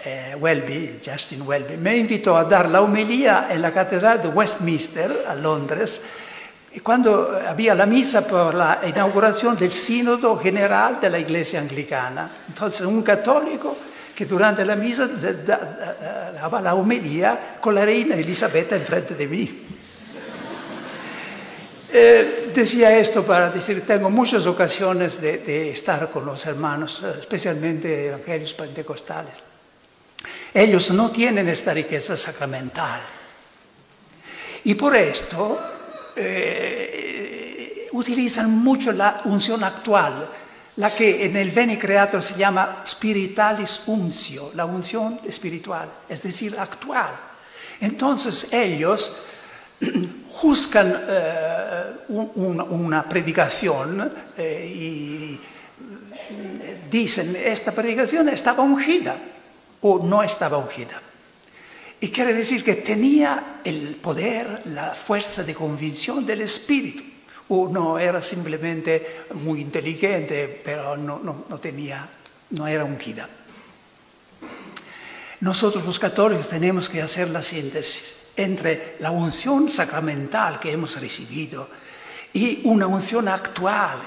eh, 0.05 0.37
Welby, 0.39 1.01
Justin 1.05 1.43
Welby, 1.43 1.77
me 1.79 1.97
invitó 1.97 2.37
a 2.37 2.45
dar 2.45 2.69
la 2.69 2.83
homilía 2.83 3.49
en 3.51 3.63
la 3.63 3.73
catedral 3.73 4.21
de 4.21 4.29
Westminster, 4.29 5.25
a 5.29 5.35
Londres, 5.35 6.03
y 6.73 6.81
cuando 6.81 7.41
había 7.49 7.75
la 7.75 7.87
misa 7.87 8.27
por 8.29 8.55
la 8.55 8.81
inauguración 8.87 9.57
del 9.57 9.71
sínodo 9.71 10.39
general 10.39 11.01
de 11.01 11.11
la 11.11 11.19
iglesia 11.19 11.61
anglicana. 11.61 12.31
Entonces 12.47 12.83
un 12.83 13.03
católico 13.03 13.77
que 14.21 14.27
durante 14.27 14.67
la 14.67 14.77
misa 14.77 15.09
daba 15.09 16.61
la 16.61 16.75
homilía 16.75 17.57
con 17.59 17.75
la 17.75 17.87
reina 17.87 18.17
Elisabetta 18.17 18.77
enfrente 18.77 19.15
de 19.15 19.27
mí. 19.27 19.65
Eh, 21.91 22.53
decía 22.55 22.99
esto 22.99 23.25
para 23.25 23.49
decir, 23.49 23.81
tengo 23.87 24.11
muchas 24.11 24.45
ocasiones 24.45 25.23
de, 25.23 25.71
estar 25.71 26.11
con 26.11 26.27
los 26.27 26.45
hermanos, 26.45 27.03
especialmente 27.19 28.09
evangelios 28.09 28.53
pentecostales. 28.53 29.43
Ellos 30.53 30.91
no 30.91 31.11
tienen 31.11 31.49
esta 31.49 31.73
riqueza 31.73 32.15
sacramental. 32.15 33.01
Y 34.65 34.75
por 34.75 34.97
esto 34.97 35.59
eh, 36.15 37.89
utilizan 37.93 38.51
mucho 38.51 38.93
la 38.93 39.23
unción 39.25 39.65
actual, 39.65 40.29
la 40.81 40.95
que 40.95 41.27
en 41.27 41.37
el 41.37 41.51
Veni 41.51 41.77
Creator 41.77 42.23
se 42.23 42.39
llama 42.39 42.83
spiritualis 42.87 43.83
untio, 43.87 44.51
la 44.55 44.65
unción 44.65 45.21
espiritual, 45.27 45.87
es 46.09 46.23
decir, 46.23 46.57
actual. 46.59 47.11
Entonces 47.81 48.51
ellos 48.55 49.25
juzgan 50.33 51.05
eh, 51.07 51.83
una 52.09 53.07
predicación 53.07 54.11
eh, 54.39 54.73
y 54.75 55.41
dicen, 56.91 57.37
esta 57.45 57.73
predicación 57.73 58.31
estaba 58.31 58.63
ungida 58.63 59.17
o 59.83 59.99
no 59.99 60.23
estaba 60.23 60.57
ungida. 60.57 60.99
Y 62.01 62.09
quiere 62.09 62.33
decir 62.33 62.65
que 62.65 62.77
tenía 62.77 63.61
el 63.65 63.97
poder, 63.97 64.63
la 64.65 64.95
fuerza 64.95 65.45
de 65.45 65.55
convicción 65.55 66.25
del 66.25 66.41
Espíritu. 66.41 67.10
O 67.51 67.69
no 67.69 67.99
era 67.99 68.23
simplemente 68.23 69.27
muy 69.35 69.61
inteligente, 69.61 70.61
pero 70.65 70.97
no, 70.97 71.19
no 71.19 71.61
tenía, 71.61 72.09
no 72.51 72.67
era 72.67 72.85
ungida. 72.85 73.29
Nosotros 75.41 75.85
los 75.85 75.99
católicos 75.99 76.49
tenemos 76.49 76.89
que 76.89 77.03
hacer 77.03 77.31
la 77.31 77.43
síntesis 77.43 78.17
entre 78.37 78.97
la 79.01 79.11
unción 79.11 79.69
sacramental 79.69 80.61
que 80.61 80.73
hemos 80.73 81.01
recibido 81.01 81.69
y 82.33 82.61
una 82.65 82.87
unción 82.87 83.27
actual 83.29 83.99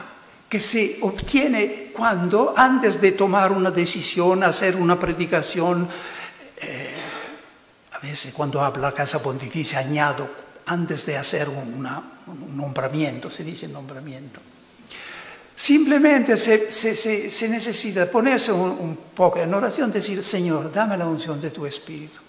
que 0.48 0.60
se 0.60 1.00
obtiene 1.02 1.92
cuando, 1.94 2.54
antes 2.56 3.02
de 3.02 3.14
tomar 3.14 3.52
una 3.52 3.72
decisión, 3.72 4.44
hacer 4.44 4.76
una 4.76 5.00
predicación, 5.00 5.90
eh, 6.62 6.94
a 7.92 7.98
veces 7.98 8.32
cuando 8.34 8.62
habla 8.62 8.90
la 8.90 8.94
Casa 8.94 9.22
Pontificia 9.22 9.80
añado, 9.80 10.30
antes 10.66 11.06
de 11.06 11.18
hacer 11.18 11.50
un 11.50 11.88
nombramiento, 12.56 13.30
se 13.30 13.44
dice 13.44 13.68
nombramiento. 13.68 14.40
Simplemente 15.56 16.36
se, 16.36 17.48
necesita 17.50 18.10
ponerse 18.10 18.52
un, 18.52 18.72
un, 18.72 18.98
poco 19.14 19.40
en 19.40 19.54
oración, 19.54 19.92
decir, 19.92 20.24
Señor, 20.24 20.74
dame 20.74 20.98
la 20.98 21.06
unción 21.06 21.40
de 21.40 21.52
tu 21.52 21.66
Espíritu. 21.66 22.20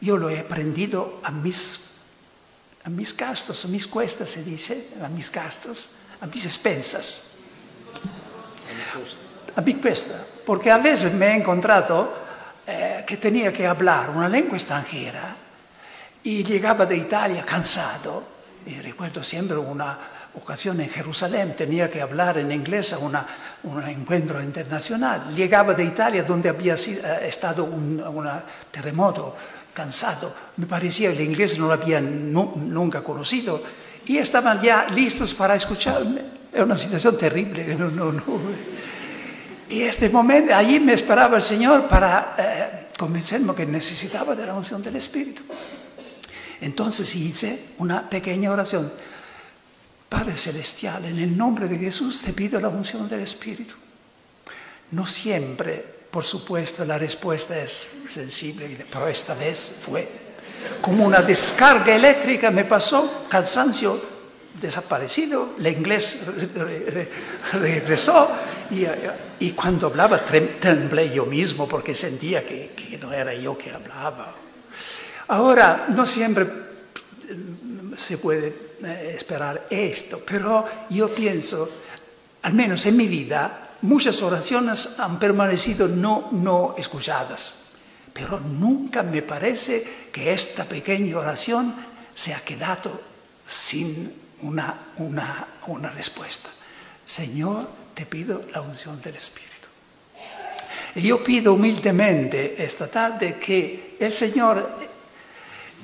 Yo 0.00 0.16
lo 0.16 0.30
he 0.30 0.38
aprendido 0.38 1.20
a 1.22 1.30
mis, 1.30 2.00
a 2.84 2.90
mis 2.90 3.16
gastos, 3.16 3.64
a 3.64 3.68
mis 3.68 3.86
cuestas, 3.86 4.30
se 4.30 4.44
dice, 4.44 4.90
a 5.02 5.08
mis 5.08 5.32
gastos 5.32 5.90
a 6.24 6.26
mis 6.26 6.46
expensas. 6.46 7.36
A 9.56 9.60
mi 9.60 9.74
cuesta. 9.74 10.24
Porque 10.44 10.70
a 10.70 10.78
veces 10.78 11.12
me 11.14 11.26
he 11.26 11.36
encontrado 11.36 12.12
eh, 12.66 13.04
que 13.06 13.16
tenía 13.18 13.52
que 13.52 13.66
hablar 13.66 14.10
una 14.10 14.28
lengua 14.28 14.56
extranjera 14.56 15.36
y 16.24 16.42
llegaba 16.42 16.86
de 16.86 16.96
Italia 16.96 17.44
cansado. 17.44 18.24
Y 18.66 18.80
recuerdo 18.80 19.22
siempre 19.22 19.56
una 19.56 19.98
ocasión 20.34 20.80
en 20.80 20.88
Jerusalén, 20.88 21.54
tenía 21.56 21.90
que 21.90 22.00
hablar 22.00 22.38
en 22.38 22.50
inglés 22.50 22.92
a 22.94 22.98
una, 22.98 23.24
un 23.64 23.82
encuentro 23.84 24.42
internacional. 24.42 25.32
Llegaba 25.34 25.74
de 25.74 25.84
Italia 25.84 26.24
donde 26.24 26.48
había 26.48 26.74
eh, 26.74 27.28
estado 27.28 27.64
un, 27.64 28.02
terremoto, 28.70 29.36
cansado. 29.72 30.34
Me 30.56 30.66
parecía 30.66 31.10
el 31.10 31.20
inglés 31.20 31.58
no 31.58 31.66
lo 31.68 31.74
había 31.74 32.00
nunca 32.00 33.02
conocido 33.02 33.62
y 34.06 34.18
estaban 34.18 34.60
ya 34.60 34.86
listos 34.94 35.34
para 35.34 35.54
escucharme. 35.54 36.22
Era 36.52 36.64
una 36.64 36.76
situación 36.76 37.16
terrible. 37.18 37.74
No, 37.78 37.90
no, 37.90 38.12
no. 38.12 38.24
Y 39.68 39.82
este 39.82 40.08
momento, 40.08 40.54
allí 40.54 40.78
me 40.78 40.92
esperaba 40.92 41.36
el 41.36 41.42
Señor 41.42 41.88
para 41.88 42.34
eh, 42.38 42.88
convencerme 42.98 43.54
que 43.54 43.66
necesitaba 43.66 44.34
de 44.34 44.46
la 44.46 44.54
unción 44.54 44.82
del 44.82 44.96
Espíritu. 44.96 45.42
Entonces 46.64 47.14
hice 47.14 47.72
una 47.76 48.08
pequeña 48.08 48.50
oración. 48.50 48.90
Padre 50.08 50.34
Celestial, 50.34 51.04
en 51.04 51.18
el 51.18 51.36
nombre 51.36 51.68
de 51.68 51.76
Jesús 51.76 52.22
te 52.22 52.32
pido 52.32 52.58
la 52.58 52.68
unción 52.68 53.06
del 53.06 53.20
Espíritu. 53.20 53.74
No 54.92 55.06
siempre, 55.06 55.84
por 56.10 56.24
supuesto, 56.24 56.86
la 56.86 56.96
respuesta 56.96 57.58
es 57.58 57.86
sensible, 58.08 58.86
pero 58.90 59.06
esta 59.08 59.34
vez 59.34 59.80
fue 59.84 60.08
como 60.80 61.04
una 61.04 61.20
descarga 61.20 61.94
eléctrica 61.94 62.50
me 62.50 62.64
pasó, 62.64 63.26
cansancio 63.28 64.00
desaparecido, 64.58 65.56
el 65.58 65.66
inglés 65.66 66.22
regresó 67.52 68.30
y, 69.38 69.50
cuando 69.50 69.88
hablaba 69.88 70.24
temblé 70.24 71.12
yo 71.12 71.26
mismo 71.26 71.68
porque 71.68 71.94
sentía 71.94 72.42
que 72.46 72.98
no 73.02 73.12
era 73.12 73.34
yo 73.34 73.58
que 73.58 73.70
hablaba. 73.70 74.43
Ahora, 75.28 75.86
no 75.88 76.06
siempre 76.06 76.46
se 77.96 78.18
puede 78.18 78.76
eh, 78.82 79.14
esperar 79.16 79.66
esto, 79.70 80.22
pero 80.24 80.66
yo 80.90 81.14
pienso, 81.14 81.70
al 82.42 82.54
menos 82.54 82.84
en 82.86 82.96
mi 82.96 83.06
vida, 83.06 83.76
muchas 83.82 84.20
oraciones 84.22 84.98
han 84.98 85.18
permanecido 85.18 85.88
no, 85.88 86.28
no 86.32 86.74
escuchadas. 86.76 87.54
Pero 88.12 88.38
nunca 88.40 89.02
me 89.02 89.22
parece 89.22 90.08
que 90.12 90.32
esta 90.32 90.64
pequeña 90.64 91.18
oración 91.18 91.74
se 92.14 92.32
ha 92.32 92.40
quedado 92.40 93.00
sin 93.46 94.12
una, 94.42 94.88
una, 94.98 95.48
una 95.66 95.90
respuesta. 95.90 96.50
Señor, 97.04 97.68
te 97.94 98.06
pido 98.06 98.44
la 98.52 98.60
unción 98.60 99.00
del 99.00 99.16
Espíritu. 99.16 99.50
Y 100.94 101.02
yo 101.02 101.24
pido 101.24 101.54
humildemente 101.54 102.62
esta 102.62 102.86
tarde 102.86 103.38
que 103.38 103.96
el 103.98 104.12
Señor 104.12 104.93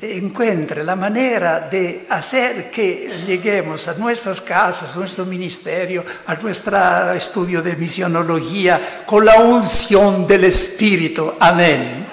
encuentre 0.00 0.82
la 0.82 0.96
manera 0.96 1.68
de 1.70 2.06
hacer 2.08 2.70
que 2.70 3.22
lleguemos 3.26 3.86
a 3.88 3.94
nuestras 3.94 4.40
casas, 4.40 4.94
a 4.94 4.98
nuestro 4.98 5.24
ministerio, 5.26 6.04
a 6.26 6.34
nuestro 6.34 7.12
estudio 7.12 7.62
de 7.62 7.76
misionología 7.76 9.04
con 9.06 9.24
la 9.24 9.36
unción 9.36 10.26
del 10.26 10.44
Espíritu. 10.44 11.34
Amén. 11.38 12.09